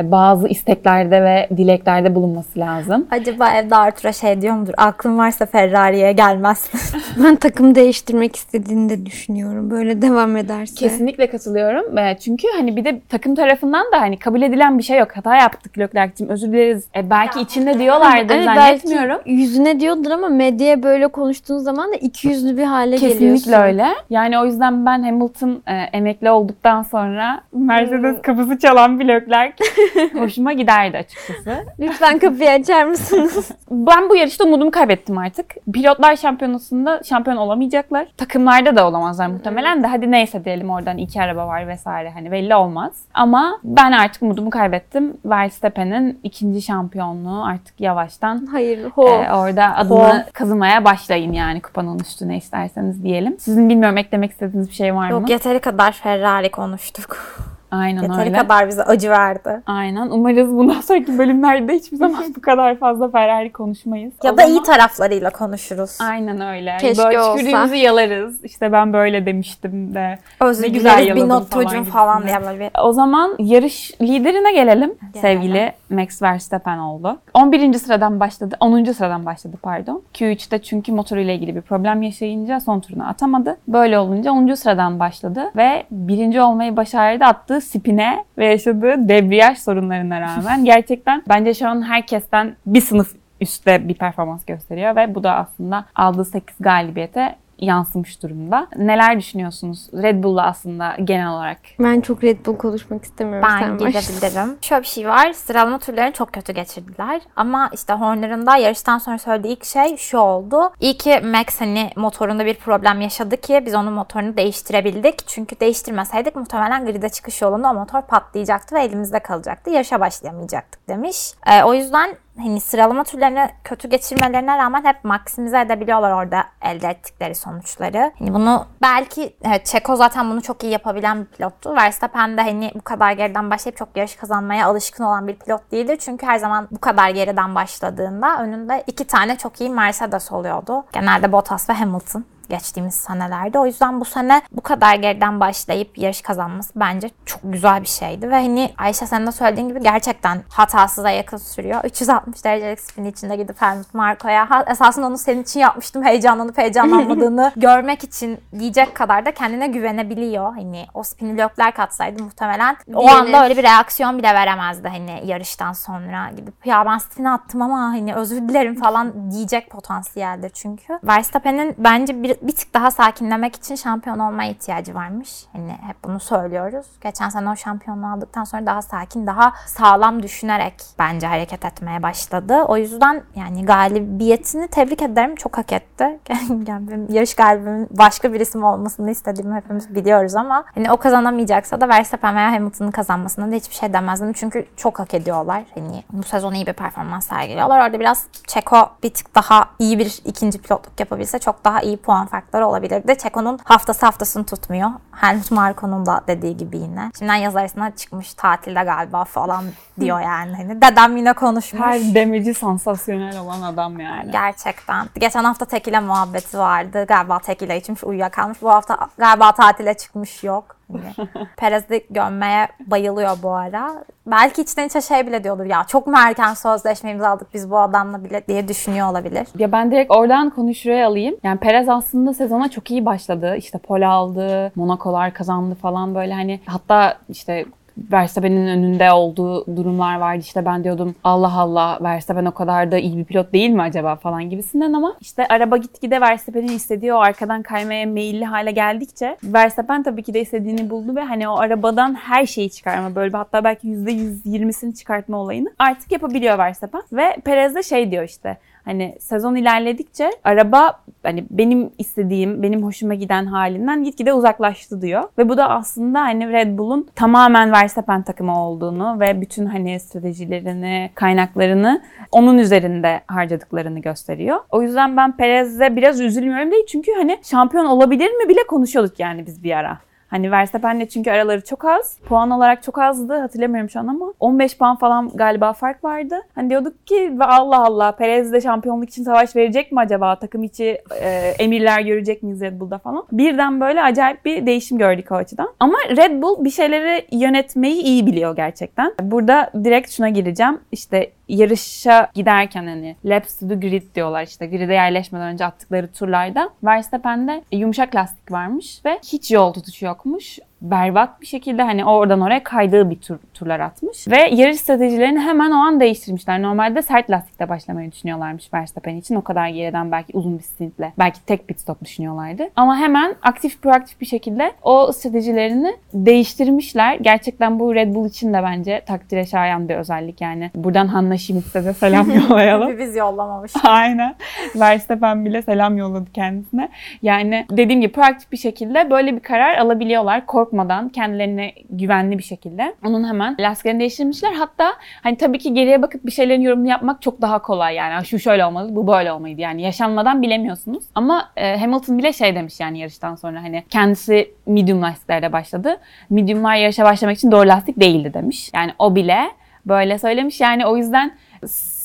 bazı 0.04 0.48
isteklerde 0.48 1.24
ve 1.24 1.48
dileklerde 1.58 2.16
bulunması 2.16 2.60
lazım. 2.60 3.08
Acaba 3.12 3.50
evde 3.50 3.76
Arthur'a 3.76 4.12
şey 4.14 4.42
diyor 4.42 4.56
mudur? 4.56 4.74
Aklın 4.78 5.18
varsa 5.18 5.46
Ferrari'ye 5.46 6.12
gelmezsin. 6.12 6.80
Ben 7.24 7.36
takım 7.36 7.76
değiştirmek 7.76 8.36
istediğini 8.36 8.90
de 8.90 9.06
düşünüyorum. 9.06 9.72
Böyle 9.72 10.02
devam 10.02 10.38
ederse. 10.38 10.76
Kesinlikle 10.76 11.28
katılıyorum. 11.28 11.98
E, 11.98 12.18
Çünkü 12.20 12.48
hani 12.58 12.76
bir 12.76 12.86
de 12.86 13.02
takım 13.10 13.36
tarafından 13.36 13.86
da 13.92 14.02
hani 14.02 14.18
kabul 14.20 14.42
edilen 14.42 14.78
bir 14.78 14.84
şey 14.84 15.00
yok. 15.00 15.08
Hata 15.18 15.36
yaptık 15.36 15.78
Leclerc'cim 15.80 16.30
özür 16.30 16.48
dileriz. 16.48 16.86
E, 16.96 17.10
belki 17.10 17.42
içinde 17.42 17.80
diyorlardır 17.80 18.36
Evet, 18.36 18.46
zannetmiyorum. 18.46 19.18
Belki 19.26 19.32
yüzüne 19.32 19.80
diyordur 19.80 20.12
ama 20.12 20.30
medyaya 20.30 20.84
böyle 20.84 21.08
konuştuğun 21.08 21.58
zaman 21.58 21.92
da 21.92 21.96
iki 21.96 22.28
yüzlü 22.28 22.58
bir 22.58 22.64
hale 22.64 22.96
Kesinlikle 22.96 23.20
geliyorsun. 23.20 23.52
öyle. 23.54 23.86
Yani 24.10 24.40
o 24.40 24.46
yüzden 24.46 24.86
ben 24.86 25.04
Hamilton 25.04 25.64
e, 25.68 25.74
emekli 25.74 26.30
olduktan 26.32 26.84
sonra 26.84 27.42
Mercedes 27.54 28.22
kapısı 28.22 28.60
çalan 28.60 29.00
bir 29.00 29.08
Leclerc 29.08 29.54
hoşuma 30.20 30.54
giderdi 30.54 30.98
açıkçası. 30.98 31.66
Lütfen 31.80 32.20
kapıyı 32.20 32.52
açar 32.52 32.86
mısınız? 32.86 33.52
Ben 33.72 34.10
bu 34.10 34.16
yarışta 34.16 34.44
umudumu 34.46 34.72
kaybettim 34.72 35.18
artık. 35.18 35.56
Pilotlar 35.74 36.16
şampiyonasında 36.16 37.02
şampiyon 37.04 37.38
olamayacaklar. 37.38 38.08
Takımlarda 38.18 38.76
da 38.76 38.88
olamazlar 38.88 39.28
muhtemelen 39.28 39.84
de. 39.84 39.88
Hadi 39.88 40.12
neyse 40.12 40.46
diyelim 40.46 40.70
oradan 40.70 40.98
iki 40.98 41.22
araba 41.22 41.48
var 41.48 41.68
vesaire 41.68 42.10
hani 42.10 42.32
belli 42.32 42.56
olmaz. 42.56 42.94
Ama 43.14 43.60
ben 43.64 43.92
artık 43.92 44.24
umudumu 44.24 44.50
kaybettim. 44.50 45.18
Verstappen'in 45.26 46.20
ikinci 46.24 46.62
şampiyonluğu 46.62 47.46
artık 47.46 47.82
yavaştan 47.82 48.46
Hayır. 48.46 48.90
Ho. 48.90 49.08
Ee, 49.08 49.34
orada 49.34 49.76
adını 49.76 50.26
kazımaya 50.34 50.86
başlayın 50.86 51.34
yani 51.34 51.62
kupanın 51.62 52.00
üstüne 52.00 52.38
isterseniz 52.38 53.04
diyelim. 53.04 53.36
Sizin 53.40 53.70
bilmiyorum 53.70 53.98
eklemek 53.98 54.32
istediğiniz 54.32 54.70
bir 54.70 54.74
şey 54.74 54.96
var 54.96 55.08
mı? 55.08 55.12
Yok 55.12 55.30
yeteri 55.30 55.60
kadar 55.60 55.92
Ferrari 55.92 56.52
konuştuk. 56.52 57.38
Aynen 57.74 58.02
Yeteri 58.02 58.20
öyle. 58.20 58.38
kadar 58.38 58.68
bize 58.68 58.84
acı 58.84 59.10
verdi. 59.10 59.62
Aynen. 59.66 60.10
Umarız 60.10 60.50
bundan 60.50 60.82
sonraki 60.82 61.18
bölümlerde 61.18 61.74
hiçbir 61.74 61.98
zaman 61.98 62.24
bu 62.38 62.42
kadar 62.42 62.76
fazla 62.78 63.10
Ferrari 63.12 63.52
konuşmayız. 63.52 64.14
Ya 64.24 64.34
O 64.34 64.38
da 64.38 64.42
zaman- 64.42 64.56
iyi 64.56 64.64
taraflarıyla 64.64 65.30
konuşuruz. 65.30 65.98
Aynen 66.02 66.42
öyle. 66.42 66.78
Keşke 66.82 67.04
böyle 67.04 67.22
olsa. 67.22 67.76
yalarız. 67.76 68.44
İşte 68.44 68.72
ben 68.72 68.94
böyle 68.94 69.26
demiştim 69.26 69.94
de. 69.96 70.20
Özür 70.42 70.64
Ne 70.64 70.68
güzel 70.68 70.98
bir 71.02 71.06
yaladım 71.08 71.30
nottucum 71.30 71.84
falan 71.84 72.22
falan, 72.22 72.24
diye 72.28 72.42
böyle 72.46 72.60
bir 72.60 72.82
O 72.84 72.94
zaman 72.94 73.36
yarış 73.40 73.92
liderine 74.02 74.54
gelelim. 74.54 74.94
Sevgili 75.22 75.72
Max 75.90 76.22
Verstappen 76.22 76.78
oldu. 76.78 77.18
11. 77.34 77.74
sıradan 77.74 78.20
başladı. 78.20 78.56
10. 78.60 78.84
sıradan 78.84 79.26
başladı 79.26 79.58
pardon. 79.62 80.02
Q3'te 80.14 80.62
çünkü 80.62 80.92
motoruyla 80.92 81.34
ilgili 81.34 81.56
bir 81.56 81.62
problem 81.62 82.02
yaşayınca 82.02 82.60
son 82.60 82.80
turunu 82.80 83.08
atamadı. 83.08 83.58
Böyle 83.68 84.00
olunca 84.00 84.32
10. 84.32 84.54
sıradan 84.54 85.00
başladı 85.00 85.52
ve 85.56 85.84
birinci 85.92 86.42
olmayı 86.42 86.78
başardı 86.78 87.26
attığı 87.26 87.62
spine 87.64 88.26
ve 88.38 88.46
yaşadığı 88.46 89.10
debriyaj 89.10 89.58
sorunlarına 89.58 90.22
rağmen 90.22 90.66
gerçekten 90.66 91.24
bence 91.30 91.54
şu 91.54 91.68
an 91.68 91.82
herkesten 91.82 92.56
bir 92.66 92.82
sınıf 92.82 93.16
üstte 93.42 93.88
bir 93.88 93.94
performans 93.94 94.46
gösteriyor 94.46 94.96
ve 94.96 95.16
bu 95.16 95.24
da 95.24 95.36
aslında 95.36 95.86
aldığı 95.96 96.26
8 96.26 96.56
galibiyete 96.60 97.36
yansımış 97.60 98.24
durumda. 98.24 98.68
Neler 98.76 99.18
düşünüyorsunuz? 99.18 99.90
Red 99.94 100.24
Bull'la 100.24 100.46
aslında 100.46 100.96
genel 101.04 101.30
olarak. 101.30 101.58
Ben 101.80 102.02
çok 102.02 102.24
Red 102.24 102.46
Bull 102.46 102.58
konuşmak 102.58 103.04
istemiyorum. 103.04 103.48
ben 103.50 103.78
gidebilirim. 103.78 104.58
Şöyle 104.62 104.82
bir 104.82 104.88
şey 104.88 105.08
var. 105.08 105.34
Sıralama 105.34 105.80
turlarını 105.80 106.12
çok 106.12 106.34
kötü 106.34 106.54
geçirdiler. 106.54 107.22
Ama 107.36 107.70
işte 107.74 107.94
Horner'ın 107.94 108.46
da 108.46 108.58
yarıştan 108.58 108.98
sonra 108.98 109.18
söylediği 109.18 109.54
ilk 109.54 109.66
şey 109.66 109.98
şu 109.98 110.18
oldu. 110.18 110.72
İyi 110.80 110.98
ki 110.98 111.22
Max 111.24 111.62
hani 111.62 111.90
motorunda 111.96 112.46
bir 112.46 112.56
problem 112.56 113.02
yaşadı 113.02 113.38
ki 113.38 113.64
biz 113.66 113.76
onun 113.76 113.94
motorunu 113.94 114.38
değiştirebildik. 114.38 115.28
Çünkü 115.28 115.60
değiştirmeseydik 115.60 116.36
muhtemelen 116.36 116.86
grid'e 116.86 117.10
çıkış 117.10 117.42
yolunda 117.42 117.70
o 117.72 117.74
motor 117.74 118.02
patlayacaktı 118.02 118.76
ve 118.76 118.84
elimizde 118.84 119.20
kalacaktı. 119.20 119.70
Yarışa 119.70 120.00
başlayamayacaktık 120.00 120.88
demiş. 120.88 121.32
Ee, 121.48 121.64
o 121.64 121.74
yüzden 121.74 122.16
hani 122.38 122.60
sıralama 122.62 123.04
turlarını 123.04 123.50
kötü 123.64 123.90
geçirmelerine 123.90 124.58
rağmen 124.58 124.84
hep 124.84 125.04
maksimize 125.04 125.60
edebiliyorlar 125.62 126.12
orada 126.12 126.44
elde 126.62 126.88
ettikleri 126.88 127.36
sonuçları. 127.36 128.12
Hani 128.20 128.34
bunu 128.34 128.66
belki 128.82 129.36
evet, 129.44 129.66
Çeko 129.66 129.96
zaten 129.96 130.32
bunu 130.32 130.42
çok 130.42 130.64
iyi 130.64 130.72
yapabilen 130.72 131.22
bir 131.22 131.26
pilottu. 131.26 131.76
Verstappen 131.76 132.38
de 132.38 132.42
hani 132.42 132.72
bu 132.76 132.82
kadar 132.82 133.12
geriden 133.12 133.52
başlayıp 133.52 133.78
çok 133.78 133.98
yarış 133.98 134.16
kazanmaya 134.16 134.68
alışkın 134.68 135.04
olan 135.04 135.28
bir 135.28 135.36
pilot 135.36 135.72
değildir. 135.72 135.98
Çünkü 135.98 136.26
her 136.26 136.38
zaman 136.38 136.68
bu 136.72 136.82
kadar 136.82 137.10
geriden 137.10 137.56
başladığında 137.56 138.44
önünde 138.44 138.84
iki 138.88 139.08
tane 139.08 139.38
çok 139.38 139.62
iyi 139.62 139.70
Mercedes 139.70 140.32
oluyordu. 140.32 140.86
Genelde 140.94 141.32
Bottas 141.32 141.70
ve 141.70 141.74
Hamilton. 141.74 142.26
Geçtiğimiz 142.50 142.94
senelerde. 142.94 143.60
O 143.60 143.66
yüzden 143.66 144.02
bu 144.02 144.06
sene 144.06 144.42
bu 144.52 144.62
kadar 144.62 144.96
geriden 144.96 145.40
başlayıp 145.40 145.98
yarış 145.98 146.22
kazanması 146.22 146.72
bence 146.76 147.10
çok 147.26 147.42
güzel 147.44 147.82
bir 147.82 147.88
şeydi. 147.88 148.30
Ve 148.30 148.36
hani 148.36 148.74
Ayşe 148.78 149.08
senin 149.08 149.28
de 149.28 149.32
söylediğin 149.32 149.70
gibi 149.70 149.84
gerçekten 149.84 150.44
hatasıza 150.50 151.10
yakın 151.10 151.38
sürüyor. 151.38 151.84
360 151.84 152.44
derecelik 152.44 152.80
spin 152.80 153.06
içinde 153.06 153.36
gidip 153.36 153.62
Helmut 153.62 153.94
Marko'ya 153.94 154.66
esasında 154.68 155.08
onu 155.08 155.18
senin 155.18 155.44
için 155.44 155.60
yapmıştım 155.60 156.04
heyecanlanıp 156.04 156.58
heyecanlanmadığını 156.58 157.52
görmek 157.58 158.04
için 158.04 158.40
diyecek 158.60 158.96
kadar 158.96 159.26
da 159.26 159.32
kendine 159.32 159.68
güvenebiliyor. 159.68 160.54
Hani 160.54 160.86
o 160.94 161.04
spini 161.04 161.38
Leclerc 161.38 161.82
atsaydı 161.82 162.24
muhtemelen 162.24 162.78
o 162.94 163.10
anda 163.10 163.44
öyle 163.44 163.58
bir 163.58 163.64
reaksiyon 163.64 164.18
bile 164.18 164.34
veremezdi 164.34 164.88
hani 164.88 165.22
yarıştan 165.26 165.74
sonra 165.74 166.30
gidip 166.36 166.66
ya 166.66 166.86
ben 166.86 166.98
spin 166.98 167.26
attım 167.26 167.62
ama 167.62 167.80
hani 167.80 168.16
özür 168.16 168.42
dilerim 168.42 168.76
falan 168.76 169.32
diyecek 169.32 169.70
potansiyeldir 169.70 170.50
çünkü. 170.50 171.00
Verstappen'in 171.04 171.76
bence 171.78 172.24
bir, 172.24 172.33
bir 172.42 172.56
tık 172.56 172.74
daha 172.74 172.92
sakinlemek 172.92 173.56
için 173.56 173.76
şampiyon 173.76 174.20
olmaya 174.20 174.52
ihtiyacı 174.52 174.96
varmış. 174.96 175.46
Hani 175.54 175.72
hep 175.72 176.04
bunu 176.04 176.20
söylüyoruz. 176.20 176.86
Geçen 177.02 177.30
sene 177.30 177.50
o 177.50 177.56
şampiyonluğu 177.56 178.08
aldıktan 178.08 178.44
sonra 178.44 178.66
daha 178.66 178.82
sakin, 178.82 179.28
daha 179.28 179.54
sağlam 179.66 180.24
düşünerek 180.24 180.74
bence 181.00 181.28
hareket 181.28 181.66
etmeye 181.66 182.04
başladı. 182.04 182.64
O 182.68 182.78
yüzden 182.78 183.24
yani 183.36 183.66
galibiyetini 183.66 184.68
tebrik 184.68 185.02
ederim. 185.02 185.36
Çok 185.36 185.58
hak 185.58 185.74
etti. 185.74 186.20
yani 186.68 187.06
yarış 187.10 187.36
galibimin 187.36 187.88
başka 187.92 188.34
bir 188.34 188.40
isim 188.40 188.64
olmasını 188.64 189.12
istediğimi 189.12 189.56
hepimiz 189.56 189.96
biliyoruz 189.96 190.36
ama 190.36 190.64
hani 190.76 190.92
o 190.92 190.98
kazanamayacaksa 190.98 191.82
da 191.82 191.90
Verstappen 191.90 192.36
veya 192.36 192.52
Hamilton'ın 192.52 192.92
kazanmasına 192.92 193.52
da 193.52 193.56
hiçbir 193.56 193.76
şey 193.76 193.94
demezdim. 193.94 194.34
Çünkü 194.34 194.66
çok 194.78 195.00
hak 195.00 195.14
ediyorlar. 195.14 195.64
Hani 195.76 196.04
bu 196.12 196.24
sezon 196.24 196.54
iyi 196.54 196.68
bir 196.68 196.74
performans 196.74 197.28
sergiliyorlar. 197.28 197.86
Orada 197.86 198.00
biraz 198.00 198.28
Çeko 198.48 198.90
bir 199.04 199.10
tık 199.10 199.36
daha 199.36 199.66
iyi 199.80 200.00
bir 200.00 200.22
ikinci 200.26 200.62
pilotluk 200.62 201.00
yapabilse 201.00 201.40
çok 201.40 201.66
daha 201.66 201.82
iyi 201.82 201.98
puan 201.98 202.23
farkları 202.26 202.68
olabilirdi. 202.68 203.18
Çeko'nun 203.18 203.60
haftası 203.64 204.06
haftasını 204.06 204.44
tutmuyor. 204.46 204.90
Helmut 205.12 205.52
Marko'nun 205.52 206.06
da 206.06 206.22
dediği 206.28 206.58
gibi 206.58 206.78
yine. 206.78 207.12
Şimdiden 207.20 207.36
yaz 207.36 207.56
arasına 207.56 207.96
çıkmış 207.96 208.34
tatilde 208.34 208.84
galiba 208.84 209.24
falan 209.24 209.64
diyor 210.00 210.20
yani. 210.20 210.56
Hani 210.56 210.82
dedem 210.82 211.18
yine 211.18 211.34
konuşmuş. 211.34 211.82
Her 211.82 212.16
demeci 212.16 212.54
sansasyonel 212.54 213.40
olan 213.40 213.62
adam 213.62 214.00
yani. 214.00 214.32
Gerçekten. 214.32 215.08
Geçen 215.16 215.44
hafta 215.44 215.66
tekile 215.66 216.00
muhabbeti 216.00 216.58
vardı. 216.58 217.06
Galiba 217.08 217.40
tekile 217.40 217.78
içmiş 217.78 218.04
uyuyakalmış. 218.04 218.62
Bu 218.62 218.70
hafta 218.70 218.98
galiba 219.18 219.52
tatile 219.52 219.94
çıkmış 219.94 220.44
yok. 220.44 220.76
Hani 220.92 221.28
Perez'i 221.58 222.06
gömmeye 222.10 222.68
bayılıyor 222.88 223.38
bu 223.44 223.52
ara. 223.52 224.04
Belki 224.28 224.62
içten 224.62 224.88
içe 224.88 225.02
şey 225.02 225.28
bile 225.28 225.44
diyordur 225.44 225.66
ya 225.66 225.84
çok 225.88 226.08
mu 226.08 226.14
erken 226.18 226.54
sözleşme 226.54 227.12
imzaladık 227.12 227.54
biz 227.54 227.72
bu 227.72 227.80
adamla 227.80 228.24
bile 228.24 228.48
diye 228.48 228.68
düşünüyor 228.68 229.12
olabilir. 229.12 229.48
Ya 229.58 229.72
ben 229.72 229.92
direkt 229.92 230.12
oradan 230.12 230.50
konu 230.50 230.74
şuraya 230.74 231.08
alayım. 231.08 231.36
Yani 231.44 231.60
Perez 231.60 231.90
aslında 231.90 232.34
sezona 232.34 232.70
çok 232.70 232.92
iyi 232.92 233.06
başladı. 233.06 233.56
İşte 233.58 233.78
pol 233.78 234.02
aldı, 234.02 234.72
Monaco'lar 234.76 235.34
kazandı 235.34 235.76
falan 235.76 236.16
böyle 236.16 236.34
hani 236.34 236.60
hatta 236.66 237.18
işte 237.30 237.66
Verstappen'in 237.98 238.68
önünde 238.68 239.12
olduğu 239.12 239.78
durumlar 239.78 240.20
vardı. 240.20 240.40
İşte 240.40 240.66
ben 240.66 240.84
diyordum 240.84 241.16
Allah 241.24 241.54
Allah 241.54 242.00
Verstappen 242.02 242.46
o 242.46 242.52
kadar 242.52 242.92
da 242.92 242.98
iyi 242.98 243.18
bir 243.18 243.24
pilot 243.24 243.54
değil 243.54 243.70
mi 243.70 243.82
acaba 243.82 244.16
falan 244.16 244.50
gibisinden 244.50 244.94
ama 244.94 245.16
işte 245.22 245.48
araba 245.48 245.78
gitgide 245.78 246.22
Verstappen'in 246.22 246.68
istediği 246.68 247.14
o 247.14 247.18
arkadan 247.18 247.62
kaymaya 247.62 248.06
meyilli 248.06 248.46
hale 248.46 248.72
geldikçe 248.72 249.38
Verstappen 249.44 250.04
tabii 250.04 250.24
ki 250.24 250.34
de 250.34 250.42
istediğini 250.42 250.90
buldu 250.90 251.16
ve 251.16 251.22
hani 251.22 251.48
o 251.48 251.58
arabadan 251.58 252.16
her 252.16 252.46
şeyi 252.46 252.70
çıkarma 252.70 253.16
böyle 253.16 253.38
hatta 253.38 253.64
belki 253.64 253.88
%120'sini 253.88 254.96
çıkartma 254.96 255.38
olayını 255.38 255.70
artık 255.80 256.12
yapabiliyor 256.12 256.58
Verstappen. 256.58 257.02
Ve 257.12 257.38
Perez 257.46 257.76
de 257.76 257.84
şey 257.84 258.12
diyor 258.12 258.24
işte 258.24 258.58
Hani 258.86 259.16
sezon 259.20 259.56
ilerledikçe 259.56 260.30
araba 260.44 261.00
hani 261.24 261.46
benim 261.50 261.92
istediğim, 261.98 262.64
benim 262.64 262.84
hoşuma 262.84 263.14
giden 263.14 263.46
halinden 263.46 264.04
gitgide 264.04 264.34
uzaklaştı 264.34 265.02
diyor. 265.02 265.24
Ve 265.38 265.50
bu 265.50 265.58
da 265.58 265.70
aslında 265.70 266.22
hani 266.22 266.52
Red 266.52 266.78
Bull'un 266.78 267.08
tamamen 267.16 267.72
Verstappen 267.72 268.22
takımı 268.24 268.66
olduğunu 268.66 269.20
ve 269.20 269.42
bütün 269.42 269.66
hani 269.66 270.00
stratejilerini, 270.00 271.12
kaynaklarını 271.16 272.02
onun 272.32 272.58
üzerinde 272.58 273.22
harcadıklarını 273.28 274.00
gösteriyor. 274.00 274.60
O 274.70 274.82
yüzden 274.82 275.18
ben 275.18 275.38
Perez'e 275.38 275.96
biraz 275.96 276.22
üzülmüyorum 276.22 276.72
değil 276.72 276.86
çünkü 276.88 277.12
hani 277.14 277.38
şampiyon 277.44 277.86
olabilir 277.86 278.32
mi 278.32 278.50
bile 278.50 278.68
konuşuyorduk 278.68 279.20
yani 279.20 279.46
biz 279.46 279.64
bir 279.64 279.78
ara. 279.78 280.00
Hani 280.34 280.52
Verstappen'le 280.52 281.06
çünkü 281.06 281.32
araları 281.32 281.64
çok 281.64 281.86
az. 281.86 282.18
Puan 282.26 282.52
olarak 282.52 282.84
çok 282.84 282.98
azdı. 282.98 283.34
Hatırlamıyorum 283.40 283.90
şu 283.90 284.00
an 284.00 284.08
ama 284.08 284.34
15 284.40 284.78
puan 284.78 284.96
falan 284.96 285.30
galiba 285.34 285.74
fark 285.74 286.04
vardı. 286.04 286.36
Hani 286.56 286.70
diyorduk 286.70 287.08
ki 287.08 287.34
Allah 287.40 287.86
Allah 287.86 288.12
Perez 288.12 288.54
de 288.54 288.62
şampiyonluk 288.62 289.10
için 289.10 289.24
savaş 289.24 289.56
verecek 289.56 289.92
mi 289.92 290.00
acaba? 290.00 290.36
Takım 290.36 290.64
içi 290.64 291.02
e, 291.22 291.54
emirler 291.60 292.02
görecek 292.02 292.44
miyiz 292.44 292.62
Red 292.62 292.80
Bull'da 292.80 292.98
falan. 292.98 293.26
Birden 293.32 293.82
böyle 293.82 294.02
acayip 294.02 294.46
bir 294.46 294.66
değişim 294.66 294.98
gördük 294.98 295.32
o 295.32 295.36
açıdan. 295.36 295.70
Ama 295.80 295.98
Red 296.10 296.42
Bull 296.42 296.66
bir 296.66 296.70
şeyleri 296.70 297.26
yönetmeyi 297.32 298.04
iyi 298.04 298.26
biliyor 298.26 298.56
gerçekten. 298.56 299.14
Burada 299.22 299.72
direkt 299.84 300.12
şuna 300.12 300.30
gireceğim. 300.30 300.80
İşte 300.92 301.32
yarışa 301.48 302.28
giderken 302.34 302.88
hani 302.88 303.16
laps 303.26 303.60
to 303.60 303.68
the 303.68 303.76
grid 303.76 304.16
diyorlar 304.16 304.44
işte. 304.44 304.68
Grid'e 304.68 304.94
yerleşmeden 304.94 305.48
önce 305.48 305.66
attıkları 305.66 306.12
turlarda 306.12 306.70
Verstappen'de 306.84 307.64
yumuşak 307.72 308.16
lastik 308.16 308.52
varmış 308.52 309.02
ve 309.06 309.20
hiç 309.24 309.52
yol 309.52 309.74
tutuşu 309.74 310.06
yokmuş 310.06 310.60
berbat 310.84 311.42
bir 311.42 311.46
şekilde 311.46 311.84
hani 311.84 312.06
oradan 312.06 312.42
oraya 312.42 312.64
kaydığı 312.64 313.10
bir 313.10 313.16
tur, 313.16 313.38
turlar 313.54 313.80
atmış. 313.80 314.28
Ve 314.28 314.50
yarış 314.52 314.78
stratejilerini 314.78 315.40
hemen 315.40 315.72
o 315.72 315.76
an 315.76 316.00
değiştirmişler. 316.00 316.62
Normalde 316.62 317.02
sert 317.02 317.30
lastikle 317.30 317.70
başlamayı 317.70 318.12
düşünüyorlarmış 318.12 318.74
Verstappen 318.74 319.16
için. 319.16 319.36
O 319.36 319.42
kadar 319.42 319.68
geriden 319.68 320.12
belki 320.12 320.38
uzun 320.38 320.58
bir 320.58 320.64
stintle. 320.64 321.14
Belki 321.20 321.46
tek 321.46 321.68
pit 321.68 321.80
stop 321.80 322.02
düşünüyorlardı. 322.02 322.64
Ama 322.76 322.98
hemen 322.98 323.36
aktif 323.42 323.82
proaktif 323.82 324.22
bir 324.22 324.26
şekilde 324.26 324.72
o 324.82 325.12
stratejilerini 325.12 325.96
değiştirmişler. 326.14 327.16
Gerçekten 327.16 327.80
bu 327.80 327.96
Red 327.96 328.16
Bull 328.16 328.26
için 328.26 328.54
de 328.54 328.64
bence 328.64 329.02
takdire 329.08 329.46
şayan 329.46 329.90
bir 329.90 329.96
özellik 329.96 330.42
yani. 330.42 330.72
Buradan 330.76 331.08
Hanna 331.08 331.38
Schmitz'e 331.38 331.86
de 331.86 331.94
selam 331.94 332.32
yollayalım. 332.36 333.00
Biz 333.00 333.16
yollamamış. 333.16 333.72
Aynen. 333.84 334.36
Verstappen 334.76 335.46
bile 335.46 335.62
selam 335.62 335.98
yolladı 335.98 336.32
kendisine. 336.32 336.90
Yani 337.22 337.66
dediğim 337.72 338.02
gibi 338.02 338.14
proaktif 338.14 338.52
bir 338.52 338.58
şekilde 338.58 339.12
böyle 339.12 339.36
bir 339.36 339.40
karar 339.40 339.78
alabiliyorlar. 339.78 340.46
Kork 340.46 340.73
korkmadan 340.74 341.10
kendilerine 341.10 341.74
güvenli 341.90 342.38
bir 342.38 342.44
şekilde 342.44 342.96
onun 343.06 343.28
hemen 343.28 343.56
lastiklerini 343.60 344.00
değiştirmişler. 344.00 344.54
Hatta 344.54 344.94
hani 345.24 345.38
tabii 345.38 345.60
ki 345.60 345.74
geriye 345.74 346.02
bakıp 346.02 346.26
bir 346.26 346.32
şeylerin 346.32 346.62
yorumunu 346.62 346.90
yapmak 346.90 347.22
çok 347.22 347.42
daha 347.42 347.62
kolay 347.62 347.96
yani. 347.96 348.26
Şu 348.26 348.40
şöyle 348.40 348.66
olmalı, 348.66 348.96
bu 348.96 349.08
böyle 349.08 349.32
olmalıydı. 349.32 349.62
Yani 349.62 349.82
yaşanmadan 349.82 350.42
bilemiyorsunuz. 350.42 351.04
Ama 351.16 351.52
e, 351.56 351.78
Hamilton 351.78 352.18
bile 352.18 352.34
şey 352.34 352.56
demiş 352.56 352.80
yani 352.80 353.00
yarıştan 353.00 353.36
sonra 353.36 353.64
hani 353.64 353.84
kendisi 353.90 354.52
medium 354.66 355.02
lastiklerde 355.02 355.54
başladı. 355.54 355.98
Mediumlar 356.30 356.76
yarışa 356.76 357.04
başlamak 357.04 357.38
için 357.38 357.52
doğru 357.52 357.68
lastik 357.68 358.00
değildi 358.00 358.34
demiş. 358.34 358.70
Yani 358.74 358.92
o 359.00 359.16
bile 359.16 359.40
böyle 359.86 360.18
söylemiş. 360.20 360.62
Yani 360.62 360.86
o 360.86 360.98
yüzden 360.98 361.32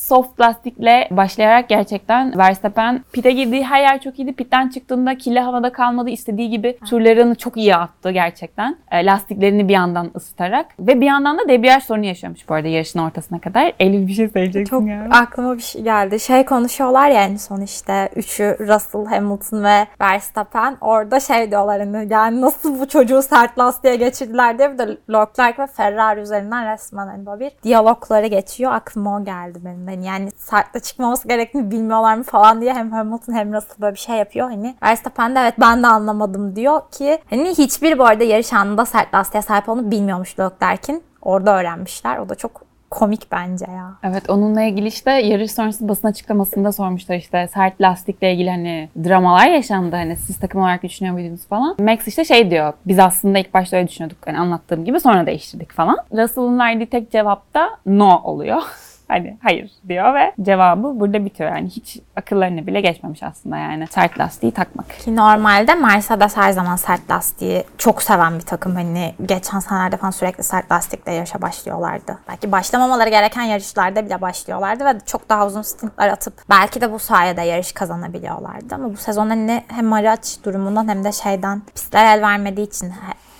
soft 0.09 0.39
lastikle 0.39 1.07
başlayarak 1.11 1.69
gerçekten 1.69 2.37
Verstappen 2.37 3.03
pite 3.11 3.31
girdiği 3.31 3.63
her 3.63 3.81
yer 3.81 4.01
çok 4.01 4.19
iyiydi. 4.19 4.33
Pitten 4.33 4.69
çıktığında 4.69 5.17
kirli 5.17 5.39
havada 5.39 5.71
kalmadı. 5.71 6.09
istediği 6.09 6.49
gibi 6.49 6.77
turlarını 6.89 7.35
çok 7.35 7.57
iyi 7.57 7.75
attı 7.75 8.11
gerçekten. 8.11 8.77
E, 8.91 9.05
lastiklerini 9.05 9.67
bir 9.67 9.73
yandan 9.73 10.11
ısıtarak. 10.15 10.65
Ve 10.79 11.01
bir 11.01 11.05
yandan 11.05 11.37
da 11.37 11.49
debriyaj 11.49 11.83
sorunu 11.83 12.05
yaşıyormuş 12.05 12.49
bu 12.49 12.53
arada 12.53 12.67
yarışın 12.67 12.99
ortasına 12.99 13.39
kadar. 13.39 13.73
Eylül 13.79 14.07
bir 14.07 14.13
şey 14.13 14.29
söyleyeceksin 14.29 14.69
çok 14.69 14.87
ya. 14.87 15.07
aklıma 15.11 15.57
bir 15.57 15.61
şey 15.61 15.81
geldi. 15.81 16.19
Şey 16.19 16.45
konuşuyorlar 16.45 17.09
ya 17.09 17.23
en 17.23 17.35
son 17.35 17.61
işte 17.61 18.09
üçü 18.15 18.57
Russell, 18.59 19.05
Hamilton 19.05 19.63
ve 19.63 19.87
Verstappen. 20.01 20.77
Orada 20.81 21.19
şey 21.19 21.51
diyorlar 21.51 21.79
hani 21.79 22.13
yani 22.13 22.41
nasıl 22.41 22.79
bu 22.79 22.87
çocuğu 22.87 23.21
sert 23.21 23.59
lastiğe 23.59 23.95
geçirdiler 23.95 24.57
diye 24.57 24.73
bir 24.73 24.77
de 24.77 24.97
Leclerc 25.09 25.63
ve 25.63 25.67
Ferrari 25.67 26.19
üzerinden 26.19 26.73
resmen 26.73 27.07
hani 27.07 27.25
böyle 27.25 27.39
bir 27.39 27.51
diyalogları 27.63 28.27
geçiyor. 28.27 28.71
Aklıma 28.71 29.17
o 29.17 29.25
geldi 29.25 29.59
benim. 29.65 29.87
Hani 29.87 29.98
yani 30.01 30.31
sertte 30.31 30.79
çıkmaması 30.79 31.27
gerektiğini 31.27 31.71
bilmiyorlar 31.71 32.15
mı 32.15 32.23
falan 32.23 32.61
diye 32.61 32.73
hem 32.73 32.91
Hamilton 32.91 33.33
hem 33.33 33.53
Russell 33.53 33.81
böyle 33.81 33.93
bir 33.93 33.99
şey 33.99 34.15
yapıyor. 34.15 34.49
Hani 34.49 34.75
Verstappen 34.83 35.35
de 35.35 35.39
evet 35.39 35.53
ben 35.59 35.83
de 35.83 35.87
anlamadım 35.87 36.55
diyor 36.55 36.81
ki 36.91 37.19
hani 37.29 37.49
hiçbir 37.49 37.99
bu 37.99 38.05
arada 38.05 38.23
yarış 38.23 38.53
anında 38.53 38.85
sert 38.85 39.13
lastiğe 39.13 39.41
sahip 39.41 39.69
olduğunu 39.69 39.91
bilmiyormuş 39.91 40.39
Leclerc'in. 40.39 41.03
Orada 41.21 41.59
öğrenmişler. 41.59 42.17
O 42.17 42.29
da 42.29 42.35
çok 42.35 42.69
komik 42.89 43.31
bence 43.31 43.65
ya. 43.71 43.93
Evet 44.03 44.29
onunla 44.29 44.61
ilgili 44.61 44.87
işte 44.87 45.11
yarış 45.11 45.51
sonrası 45.51 45.89
basın 45.89 46.07
açıklamasında 46.07 46.71
sormuşlar 46.71 47.15
işte 47.15 47.49
sert 47.53 47.81
lastikle 47.81 48.33
ilgili 48.33 48.49
hani 48.49 48.89
dramalar 49.03 49.47
yaşandı 49.47 49.95
hani 49.95 50.17
siz 50.17 50.39
takım 50.39 50.61
olarak 50.61 50.83
düşünüyor 50.83 51.13
muydunuz 51.15 51.47
falan. 51.47 51.75
Max 51.79 52.07
işte 52.07 52.25
şey 52.25 52.51
diyor 52.51 52.73
biz 52.85 52.99
aslında 52.99 53.39
ilk 53.39 53.53
başta 53.53 53.77
öyle 53.77 53.87
düşünüyorduk 53.87 54.17
hani 54.25 54.37
anlattığım 54.37 54.85
gibi 54.85 54.99
sonra 54.99 55.25
değiştirdik 55.25 55.71
falan. 55.71 55.97
Russell'ın 56.13 56.59
verdiği 56.59 56.85
tek 56.85 57.11
cevap 57.11 57.53
da 57.53 57.69
no 57.85 58.21
oluyor. 58.23 58.61
Hani 59.09 59.37
hayır 59.43 59.71
diyor 59.87 60.13
ve 60.13 60.33
cevabı 60.41 60.99
burada 60.99 61.25
bitiyor. 61.25 61.49
Yani 61.49 61.69
hiç 61.69 61.99
akıllarına 62.15 62.67
bile 62.67 62.81
geçmemiş 62.81 63.23
aslında 63.23 63.57
yani 63.57 63.87
sert 63.87 64.19
lastiği 64.19 64.51
takmak. 64.51 64.89
Ki 64.89 65.15
normalde 65.15 65.75
Mercedes 65.75 66.37
her 66.37 66.51
zaman 66.51 66.75
sert 66.75 67.09
lastiği 67.09 67.63
çok 67.77 68.03
seven 68.03 68.35
bir 68.35 68.45
takım. 68.45 68.75
Hani 68.75 69.13
geçen 69.25 69.59
senelerde 69.59 69.97
falan 69.97 70.11
sürekli 70.11 70.43
sert 70.43 70.71
lastikle 70.71 71.11
yarışa 71.13 71.41
başlıyorlardı. 71.41 72.17
Belki 72.29 72.51
başlamamaları 72.51 73.09
gereken 73.09 73.41
yarışlarda 73.41 74.05
bile 74.05 74.21
başlıyorlardı 74.21 74.85
ve 74.85 74.99
çok 75.05 75.29
daha 75.29 75.47
uzun 75.47 75.61
stintler 75.61 76.09
atıp 76.09 76.33
belki 76.49 76.81
de 76.81 76.91
bu 76.91 76.99
sayede 76.99 77.41
yarış 77.41 77.71
kazanabiliyorlardı. 77.71 78.75
Ama 78.75 78.91
bu 78.91 78.97
sezon 78.97 79.29
hani 79.29 79.63
hem 79.67 79.93
araç 79.93 80.37
durumundan 80.43 80.87
hem 80.87 81.03
de 81.03 81.11
şeyden 81.11 81.61
pistler 81.75 82.17
el 82.17 82.21
vermediği 82.21 82.67
için 82.67 82.89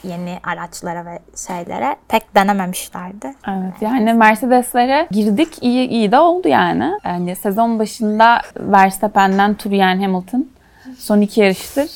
yeni 0.03 0.39
araçlara 0.43 1.05
ve 1.05 1.19
şeylere 1.47 1.95
pek 2.07 2.35
denememişlerdi. 2.35 3.33
Evet 3.47 3.81
yani 3.81 4.13
Mercedes'lere 4.13 5.07
girdik 5.11 5.57
iyi 5.61 5.87
iyi 5.87 6.11
de 6.11 6.19
oldu 6.19 6.47
yani. 6.47 6.91
Yani 7.05 7.35
sezon 7.35 7.79
başında 7.79 8.41
Verstappen'den 8.59 9.53
Turyen 9.53 10.01
Hamilton 10.01 10.47
son 10.97 11.21
iki 11.21 11.41
yarıştır 11.41 11.89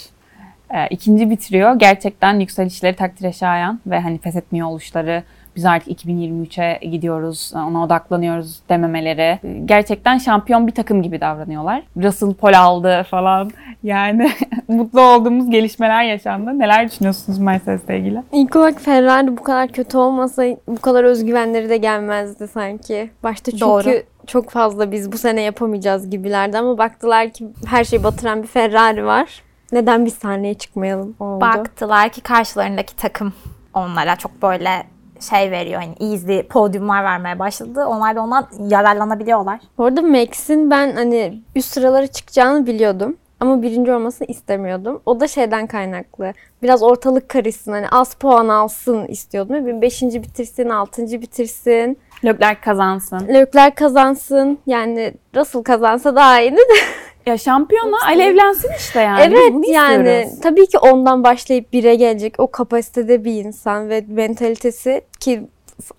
e, 0.74 0.88
ikinci 0.88 1.30
bitiriyor. 1.30 1.76
Gerçekten 1.76 2.40
yükselişleri 2.40 2.96
takdire 2.96 3.34
şayan 3.34 3.80
ve 3.88 4.00
hani 4.00 4.18
pes 4.18 4.36
etmiyor 4.36 4.68
oluşları 4.68 5.24
biz 5.56 5.66
artık 5.66 6.06
2023'e 6.06 6.86
gidiyoruz, 6.88 7.54
ona 7.56 7.84
odaklanıyoruz 7.84 8.60
dememeleri. 8.70 9.40
Gerçekten 9.66 10.18
şampiyon 10.18 10.68
bir 10.68 10.72
takım 10.72 11.02
gibi 11.02 11.22
davranıyorlar. 11.22 11.84
Russell 11.98 12.34
pol 12.34 12.54
aldı 12.54 13.06
falan. 13.10 13.52
Yani 13.84 14.32
mutlu 14.68 15.02
olduğumuz 15.02 15.50
gelişmeler 15.50 16.04
yaşandı. 16.04 16.60
Neler 16.60 16.92
düşünüyorsunuz 16.92 17.40
Mercedes'le 17.40 17.90
ilgili? 17.90 18.24
İlk 18.32 18.56
olarak 18.56 18.82
Ferrari 18.82 19.38
bu 19.38 19.44
kadar 19.44 19.68
kötü 19.68 19.98
olmasa 19.98 20.44
bu 20.68 20.82
kadar 20.82 21.04
özgüvenleri 21.04 21.70
de 21.70 21.78
gelmezdi 21.78 22.48
sanki. 22.48 23.10
Başta 23.24 23.52
çünkü 23.52 23.66
Doğru. 23.66 24.04
çok 24.28 24.50
fazla 24.50 24.92
biz 24.92 25.12
bu 25.12 25.18
sene 25.18 25.42
yapamayacağız 25.42 26.10
gibilerdi 26.10 26.58
ama 26.58 26.78
baktılar 26.78 27.30
ki 27.30 27.48
her 27.66 27.84
şeyi 27.84 28.04
batıran 28.04 28.44
bir 28.44 28.48
Ferrari 28.48 29.06
var. 29.06 29.44
Neden 29.72 30.06
biz 30.06 30.14
sahneye 30.14 30.54
çıkmayalım 30.54 31.16
oldu. 31.20 31.42
Baktılar 31.42 32.10
ki 32.10 32.22
karşılarındaki 32.22 32.96
takım 32.96 33.34
onlara 33.74 34.16
çok 34.16 34.42
böyle 34.42 34.84
şey 35.20 35.52
veriyor 35.52 35.82
hani 35.82 36.12
easy 36.12 36.40
podyumlar 36.40 37.04
vermeye 37.04 37.40
başladı. 37.40 37.86
Onlar 37.86 38.16
da 38.16 38.22
ondan 38.22 38.48
yararlanabiliyorlar. 38.70 39.60
Bu 39.78 39.86
arada 39.86 40.02
Max'in 40.02 40.72
ben 40.72 40.96
hani 40.96 41.42
üst 41.56 41.74
sıralara 41.74 42.08
çıkacağını 42.08 42.68
biliyordum. 42.68 43.18
Ama 43.40 43.62
birinci 43.62 43.92
olmasını 43.92 44.28
istemiyordum. 44.28 45.02
O 45.06 45.20
da 45.20 45.28
şeyden 45.28 45.68
kaynaklı. 45.68 46.34
Biraz 46.62 46.84
ortalık 46.84 47.30
karışsın. 47.30 47.72
Hani 47.72 47.90
az 47.90 48.14
puan 48.14 48.48
alsın 48.48 49.06
istiyordum. 49.08 49.66
Bir 49.68 49.82
beşinci 49.82 50.24
bitirsin, 50.24 50.70
altıncı 50.70 51.22
bitirsin. 51.22 51.98
Leclerc 52.26 52.62
kazansın. 52.62 53.28
Leclerc 53.28 53.76
kazansın. 53.76 54.60
Yani 54.66 55.14
Russell 55.36 55.64
kazansa 55.64 56.16
daha 56.16 56.42
iyiydi 56.42 56.56
de. 56.56 56.74
Ya 57.26 57.38
şampiyona 57.38 57.98
alevlensin 58.06 58.70
işte 58.78 59.00
yani. 59.00 59.22
Evet 59.22 59.54
yani 59.68 60.30
tabii 60.42 60.68
ki 60.68 60.78
ondan 60.78 61.24
başlayıp 61.24 61.74
bire 61.74 61.96
gelecek 61.96 62.36
o 62.38 62.52
kapasitede 62.52 63.26
bir 63.26 63.46
insan 63.46 63.90
ve 63.90 64.04
mentalitesi 64.08 65.02
ki 65.20 65.44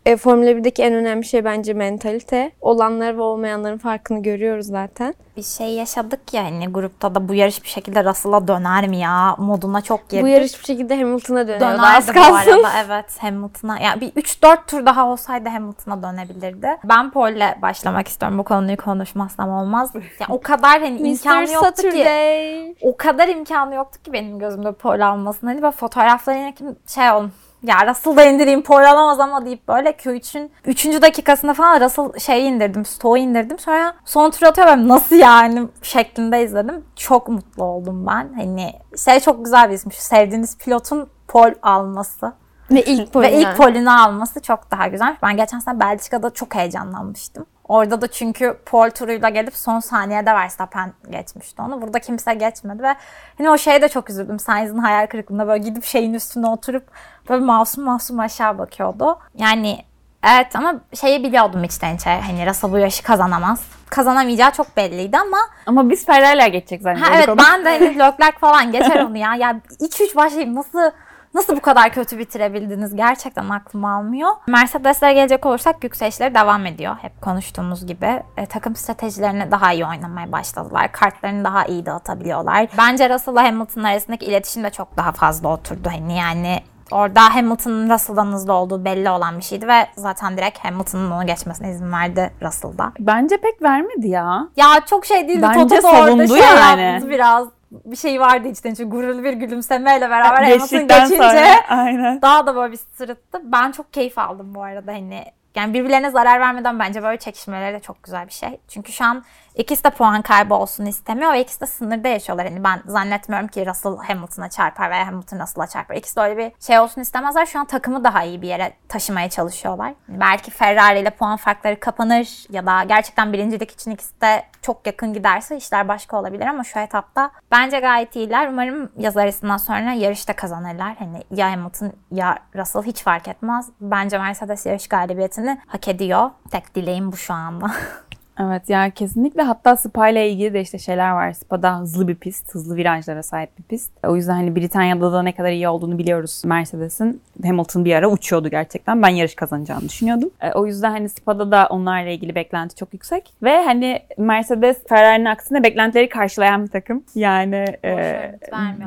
e, 0.06 0.16
Formula 0.16 0.50
1'deki 0.50 0.82
en 0.82 0.94
önemli 0.94 1.24
şey 1.24 1.44
bence 1.44 1.72
mentalite. 1.74 2.50
Olanlar 2.60 3.16
ve 3.16 3.20
olmayanların 3.22 3.78
farkını 3.78 4.22
görüyoruz 4.22 4.66
zaten. 4.66 5.14
Bir 5.36 5.42
şey 5.42 5.68
yaşadık 5.70 6.34
ya 6.34 6.44
hani 6.44 6.66
grupta 6.66 7.14
da 7.14 7.28
bu 7.28 7.34
yarış 7.34 7.62
bir 7.62 7.68
şekilde 7.68 8.04
Russell'a 8.04 8.48
döner 8.48 8.88
mi 8.88 8.96
ya 8.98 9.36
moduna 9.38 9.80
çok 9.80 10.08
girdik. 10.08 10.24
Bu 10.24 10.28
yarış 10.28 10.60
bir 10.60 10.64
şekilde 10.64 10.96
Hamilton'a 10.96 11.48
dönüyordu 11.48 11.64
Dönerdi 11.64 11.96
az 11.96 12.06
kalsın. 12.06 12.32
bu 12.32 12.36
arada 12.66 12.68
evet 12.86 13.18
Hamilton'a. 13.18 13.78
Yani 13.78 14.00
bir 14.00 14.08
3-4 14.10 14.58
tur 14.66 14.86
daha 14.86 15.06
olsaydı 15.08 15.48
Hamilton'a 15.48 16.02
dönebilirdi. 16.02 16.68
Ben 16.84 17.10
Paul'le 17.10 17.62
başlamak 17.62 18.08
istiyorum. 18.08 18.38
Bu 18.38 18.42
konuyu 18.44 18.76
konuşmazsam 18.76 19.50
olmaz. 19.50 19.90
Yani 19.94 20.28
o 20.28 20.40
kadar 20.40 20.80
hani 20.80 20.98
imkanı 21.08 21.52
yoktu 21.52 21.72
Saturday. 21.76 21.94
ki. 21.94 22.76
O 22.82 22.96
kadar 22.96 23.28
imkanı 23.28 23.74
yoktu 23.74 24.02
ki 24.02 24.12
benim 24.12 24.38
gözümde 24.38 24.72
Paul 24.72 25.00
almasın. 25.00 25.46
Hani 25.46 25.62
böyle 25.62 25.72
fotoğraflarına 25.72 26.52
şey 26.94 27.10
olun 27.10 27.32
ya 27.64 27.86
Russell 27.86 28.16
da 28.16 28.24
indireyim 28.24 28.62
Paul 28.62 28.84
alamaz 28.84 29.20
ama 29.20 29.44
deyip 29.46 29.68
böyle 29.68 29.90
Q3'ün 29.90 30.50
3. 30.64 31.02
dakikasında 31.02 31.54
falan 31.54 31.80
Russell 31.80 32.18
şey 32.18 32.48
indirdim, 32.48 32.84
Stowe 32.84 33.20
indirdim. 33.20 33.58
Sonra 33.58 33.94
son 34.04 34.30
tur 34.30 34.46
atıyor 34.46 34.66
nasıl 34.66 35.16
yani 35.16 35.68
şeklinde 35.82 36.44
izledim. 36.44 36.84
Çok 36.96 37.28
mutlu 37.28 37.64
oldum 37.64 38.06
ben. 38.06 38.32
Hani 38.36 38.72
şey 39.04 39.20
çok 39.20 39.44
güzel 39.44 39.68
bir 39.68 39.74
isim. 39.74 39.92
sevdiğiniz 39.92 40.58
pilotun 40.58 41.08
Paul 41.28 41.52
alması. 41.62 42.32
Ve 42.74 42.82
ilk 42.84 43.12
polini. 43.12 43.32
Ve 43.32 43.36
ilk 43.40 43.56
polini 43.56 43.90
alması 43.90 44.42
çok 44.42 44.70
daha 44.70 44.86
güzel. 44.86 45.16
Ben 45.22 45.36
geçen 45.36 45.58
sene 45.58 45.80
Belçika'da 45.80 46.30
çok 46.30 46.54
heyecanlanmıştım. 46.54 47.46
Orada 47.68 48.00
da 48.00 48.06
çünkü 48.06 48.58
Paul 48.66 48.90
turuyla 48.90 49.28
gelip 49.28 49.56
son 49.56 49.80
saniyede 49.80 50.34
Verstappen 50.34 50.92
geçmişti 51.10 51.62
onu. 51.62 51.82
Burada 51.82 51.98
kimse 51.98 52.34
geçmedi 52.34 52.82
ve 52.82 52.94
hani 53.38 53.50
o 53.50 53.58
şeye 53.58 53.82
de 53.82 53.88
çok 53.88 54.10
üzüldüm. 54.10 54.38
Sainz'in 54.38 54.78
hayal 54.78 55.06
kırıklığında 55.06 55.48
böyle 55.48 55.64
gidip 55.64 55.84
şeyin 55.84 56.14
üstüne 56.14 56.46
oturup 56.46 56.88
böyle 57.28 57.44
masum 57.44 57.84
masum 57.84 58.20
aşağı 58.20 58.58
bakıyordu. 58.58 59.18
Yani 59.34 59.78
evet 60.26 60.56
ama 60.56 60.74
şeyi 60.94 61.24
biliyordum 61.24 61.64
içten 61.64 61.96
içe. 61.96 62.10
Hani 62.10 62.46
Russell 62.46 62.72
bu 62.72 62.78
yaşı 62.78 63.02
kazanamaz. 63.02 63.62
Kazanamayacağı 63.90 64.50
çok 64.50 64.76
belliydi 64.76 65.18
ama. 65.18 65.38
Ama 65.66 65.90
biz 65.90 66.06
Ferrari'ler 66.06 66.48
geçecek 66.48 66.82
zannediyorduk 66.82 67.14
ha, 67.14 67.18
Evet 67.18 67.28
onu. 67.28 67.38
ben 67.38 67.64
de 67.64 67.68
hani 67.70 67.98
Leclerc 67.98 68.38
falan 68.38 68.72
geçer 68.72 69.00
onu 69.04 69.16
ya. 69.16 69.34
Ya 69.34 69.60
2-3 69.80 70.16
başlayayım 70.16 70.54
nasıl 70.54 70.90
Nasıl 71.34 71.56
bu 71.56 71.60
kadar 71.60 71.92
kötü 71.92 72.18
bitirebildiniz? 72.18 72.96
Gerçekten 72.96 73.48
aklım 73.48 73.84
almıyor. 73.84 74.30
Mercedes'lere 74.46 75.12
gelecek 75.12 75.46
olursak 75.46 75.84
yükselişleri 75.84 76.34
devam 76.34 76.66
ediyor. 76.66 76.96
Hep 77.02 77.22
konuştuğumuz 77.22 77.86
gibi. 77.86 78.22
E, 78.36 78.46
takım 78.46 78.76
stratejilerini 78.76 79.50
daha 79.50 79.72
iyi 79.72 79.86
oynamaya 79.86 80.32
başladılar. 80.32 80.92
Kartlarını 80.92 81.44
daha 81.44 81.64
iyi 81.64 81.86
dağıtabiliyorlar. 81.86 82.68
Bence 82.78 83.10
Russell'la 83.10 83.44
Hamilton 83.44 83.82
arasındaki 83.82 84.26
iletişim 84.26 84.64
de 84.64 84.70
çok 84.70 84.96
daha 84.96 85.12
fazla 85.12 85.48
oturdu. 85.48 85.88
Hani 85.92 86.16
yani 86.18 86.62
Orada 86.90 87.34
Hamilton'ın 87.34 87.90
Russell'dan 87.90 88.26
hızlı 88.26 88.52
olduğu 88.52 88.84
belli 88.84 89.10
olan 89.10 89.38
bir 89.38 89.42
şeydi 89.42 89.68
ve 89.68 89.86
zaten 89.96 90.36
direkt 90.36 90.58
Hamilton'ın 90.58 91.10
onu 91.10 91.26
geçmesine 91.26 91.70
izin 91.70 91.92
verdi 91.92 92.30
Russell'da. 92.42 92.92
Bence 92.98 93.36
pek 93.36 93.62
vermedi 93.62 94.08
ya. 94.08 94.48
Ya 94.56 94.66
çok 94.90 95.06
şey 95.06 95.28
değildi. 95.28 95.42
Bence 95.42 95.76
Toto 95.76 95.90
savundu 95.90 96.28
şey 96.28 96.38
yani. 96.38 96.82
Yaptı 96.82 97.08
biraz 97.08 97.48
bir 97.84 97.96
şey 97.96 98.20
vardı 98.20 98.48
içten 98.48 98.74
çünkü 98.74 98.90
gururlu 98.90 99.24
bir 99.24 99.32
gülümsemeyle 99.32 100.10
beraber 100.10 100.42
Hamilton 100.42 100.88
geçince 100.88 101.16
sonra, 101.16 101.68
aynen. 101.68 102.22
daha 102.22 102.46
da 102.46 102.56
böyle 102.56 102.72
bir 102.72 102.80
sırıttı. 102.96 103.40
Ben 103.44 103.72
çok 103.72 103.92
keyif 103.92 104.18
aldım 104.18 104.54
bu 104.54 104.62
arada 104.62 104.92
hani 104.92 105.24
yani 105.54 105.74
birbirlerine 105.74 106.10
zarar 106.10 106.40
vermeden 106.40 106.78
bence 106.78 107.02
böyle 107.02 107.18
çekişmeleri 107.18 107.74
de 107.74 107.80
çok 107.80 108.02
güzel 108.02 108.26
bir 108.26 108.32
şey. 108.32 108.60
Çünkü 108.68 108.92
şu 108.92 109.04
an 109.04 109.24
ikisi 109.54 109.84
de 109.84 109.90
puan 109.90 110.22
kaybı 110.22 110.54
olsun 110.54 110.86
istemiyor 110.86 111.32
ve 111.32 111.40
ikisi 111.40 111.60
de 111.60 111.66
sınırda 111.66 112.08
yaşıyorlar. 112.08 112.48
Hani 112.48 112.64
ben 112.64 112.82
zannetmiyorum 112.86 113.48
ki 113.48 113.66
Russell 113.66 113.96
Hamilton'a 113.96 114.48
çarpar 114.50 114.90
veya 114.90 115.06
Hamilton 115.06 115.40
Russell'a 115.40 115.66
çarpar. 115.66 115.94
İkisi 115.94 116.16
de 116.16 116.20
öyle 116.20 116.36
bir 116.38 116.52
şey 116.60 116.78
olsun 116.78 117.00
istemezler. 117.00 117.46
Şu 117.46 117.58
an 117.58 117.66
takımı 117.66 118.04
daha 118.04 118.24
iyi 118.24 118.42
bir 118.42 118.48
yere 118.48 118.72
taşımaya 118.88 119.30
çalışıyorlar. 119.30 119.94
Belki 120.08 120.50
Ferrari 120.50 121.00
ile 121.00 121.10
puan 121.10 121.36
farkları 121.36 121.80
kapanır 121.80 122.46
ya 122.50 122.66
da 122.66 122.82
gerçekten 122.84 123.32
birincilik 123.32 123.70
için 123.70 123.90
ikisi 123.90 124.20
de 124.20 124.44
çok 124.62 124.86
yakın 124.86 125.12
giderse 125.12 125.56
işler 125.56 125.88
başka 125.88 126.16
olabilir 126.16 126.46
ama 126.46 126.64
şu 126.64 126.78
etapta 126.78 127.30
bence 127.50 127.80
gayet 127.80 128.16
iyiler. 128.16 128.48
Umarım 128.48 128.92
yaz 128.96 129.16
arasından 129.16 129.56
sonra 129.56 129.92
yarışta 129.92 130.36
kazanırlar. 130.36 130.96
Hani 130.98 131.22
ya 131.30 131.50
Hamilton 131.50 131.92
ya 132.10 132.38
Russell 132.56 132.82
hiç 132.82 133.02
fark 133.02 133.28
etmez. 133.28 133.68
Bence 133.80 134.18
Mercedes 134.18 134.66
yarış 134.66 134.88
galibiyetini 134.88 135.60
hak 135.66 135.88
ediyor. 135.88 136.30
Tek 136.50 136.74
dileğim 136.74 137.12
bu 137.12 137.16
şu 137.16 137.34
anda. 137.34 137.70
Evet 138.40 138.70
yani 138.70 138.90
kesinlikle 138.90 139.42
hatta 139.42 139.76
Spa 139.76 140.08
ile 140.08 140.30
ilgili 140.30 140.54
de 140.54 140.60
işte 140.60 140.78
şeyler 140.78 141.10
var. 141.10 141.32
Spa'da 141.32 141.78
hızlı 141.78 142.08
bir 142.08 142.14
pist, 142.14 142.54
hızlı 142.54 142.76
virajlara 142.76 143.22
sahip 143.22 143.58
bir 143.58 143.62
pist. 143.62 143.92
O 144.06 144.16
yüzden 144.16 144.34
hani 144.34 144.56
Britanya'da 144.56 145.12
da 145.12 145.22
ne 145.22 145.32
kadar 145.32 145.50
iyi 145.50 145.68
olduğunu 145.68 145.98
biliyoruz 145.98 146.42
Mercedes'in. 146.44 147.20
Hamilton 147.44 147.84
bir 147.84 147.94
ara 147.94 148.10
uçuyordu 148.10 148.48
gerçekten. 148.48 149.02
Ben 149.02 149.08
yarış 149.08 149.34
kazanacağını 149.34 149.88
düşünüyordum. 149.88 150.30
E, 150.40 150.52
o 150.52 150.66
yüzden 150.66 150.90
hani 150.90 151.08
Spa'da 151.08 151.50
da 151.50 151.66
onlarla 151.70 152.10
ilgili 152.10 152.34
beklenti 152.34 152.74
çok 152.74 152.92
yüksek. 152.92 153.32
Ve 153.42 153.64
hani 153.64 154.00
Mercedes 154.18 154.86
Ferrari'nin 154.88 155.24
aksine 155.24 155.62
beklentileri 155.62 156.08
karşılayan 156.08 156.64
bir 156.64 156.70
takım. 156.70 157.04
Yani 157.14 157.64
e, 157.84 158.34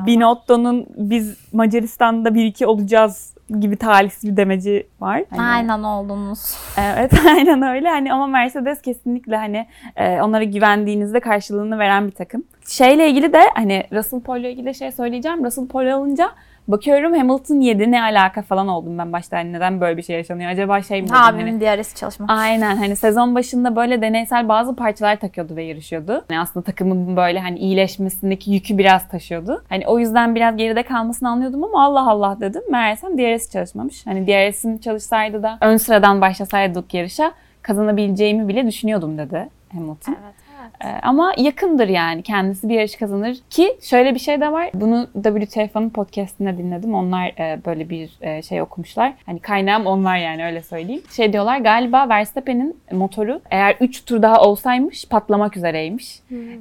Binotto'nun 0.06 0.86
biz 0.96 1.36
Macaristan'da 1.52 2.28
1-2 2.28 2.66
olacağız 2.66 3.37
gibi 3.60 3.76
talihsiz 3.76 4.30
bir 4.30 4.36
demeci 4.36 4.86
var. 5.00 5.24
Hani, 5.30 5.42
aynen 5.42 5.82
oldunuz. 5.82 6.56
Evet 6.78 7.12
aynen 7.26 7.62
öyle. 7.62 7.88
Hani 7.88 8.12
ama 8.12 8.26
Mercedes 8.26 8.82
kesinlikle 8.82 9.36
hani 9.36 9.66
e, 9.96 10.20
onlara 10.20 10.44
güvendiğinizde 10.44 11.20
karşılığını 11.20 11.78
veren 11.78 12.06
bir 12.06 12.12
takım. 12.12 12.44
Şeyle 12.68 13.10
ilgili 13.10 13.32
de 13.32 13.40
hani 13.54 13.84
Russell 13.92 14.20
Paul'la 14.20 14.48
ilgili 14.48 14.74
şey 14.74 14.92
söyleyeceğim. 14.92 15.44
Russell 15.44 15.68
Paul 15.68 15.86
alınca 15.86 16.30
Bakıyorum 16.68 17.14
Hamilton 17.14 17.60
7 17.60 17.90
ne 17.90 18.02
alaka 18.02 18.42
falan 18.42 18.68
oldum 18.68 18.98
ben 18.98 19.12
başta. 19.12 19.36
Hani 19.36 19.52
neden 19.52 19.80
böyle 19.80 19.96
bir 19.96 20.02
şey 20.02 20.16
yaşanıyor? 20.16 20.50
Acaba 20.50 20.82
şey 20.82 21.02
mi? 21.02 21.08
Abimin 21.12 21.60
hani, 21.60 21.60
DRS 21.60 21.94
çalışmak. 21.94 22.30
Aynen 22.30 22.76
hani 22.76 22.96
sezon 22.96 23.34
başında 23.34 23.76
böyle 23.76 24.02
deneysel 24.02 24.48
bazı 24.48 24.76
parçalar 24.76 25.16
takıyordu 25.16 25.56
ve 25.56 25.62
yarışıyordu. 25.62 26.24
Yani 26.30 26.40
aslında 26.40 26.64
takımın 26.64 27.16
böyle 27.16 27.40
hani 27.40 27.58
iyileşmesindeki 27.58 28.50
yükü 28.50 28.78
biraz 28.78 29.08
taşıyordu. 29.08 29.64
Hani 29.68 29.86
o 29.86 29.98
yüzden 29.98 30.34
biraz 30.34 30.56
geride 30.56 30.82
kalmasını 30.82 31.28
anlıyordum 31.28 31.64
ama 31.64 31.84
Allah 31.84 32.10
Allah 32.10 32.40
dedim. 32.40 32.62
Meğersem 32.70 33.18
DRS 33.18 33.50
çalışmamış. 33.50 34.06
Hani 34.06 34.26
DRS'in 34.26 34.78
çalışsaydı 34.78 35.42
da 35.42 35.58
ön 35.60 35.76
sıradan 35.76 36.20
başlasaydık 36.20 36.94
yarışa 36.94 37.32
kazanabileceğimi 37.62 38.48
bile 38.48 38.66
düşünüyordum 38.66 39.18
dedi 39.18 39.48
Hamilton. 39.72 40.16
Evet, 40.22 40.34
evet. 40.80 40.94
Ee, 40.94 41.00
ama 41.02 41.32
yakındır 41.38 41.88
yani 41.88 42.22
kendisi 42.22 42.68
bir 42.68 42.74
yarış 42.74 42.96
kazanır 42.96 43.36
ki 43.50 43.76
şöyle 43.82 44.14
bir 44.14 44.20
şey 44.20 44.40
de 44.40 44.52
var. 44.52 44.70
Bunu 44.74 45.08
WTF'nin 45.22 45.90
podcastinde 45.90 46.58
dinledim. 46.58 46.94
Onlar 46.94 47.26
e, 47.26 47.64
böyle 47.66 47.90
bir 47.90 48.10
e, 48.20 48.42
şey 48.42 48.62
okumuşlar. 48.62 49.12
Hani 49.26 49.40
kaynağım 49.40 49.86
onlar 49.86 50.18
yani 50.18 50.44
öyle 50.44 50.62
söyleyeyim. 50.62 51.02
Şey 51.16 51.32
diyorlar 51.32 51.58
galiba 51.58 52.08
Verstappen'in 52.08 52.76
motoru 52.92 53.40
eğer 53.50 53.76
3 53.80 54.04
tur 54.04 54.22
daha 54.22 54.42
olsaymış 54.42 55.08
patlamak 55.08 55.56
üzereymiş. 55.56 56.20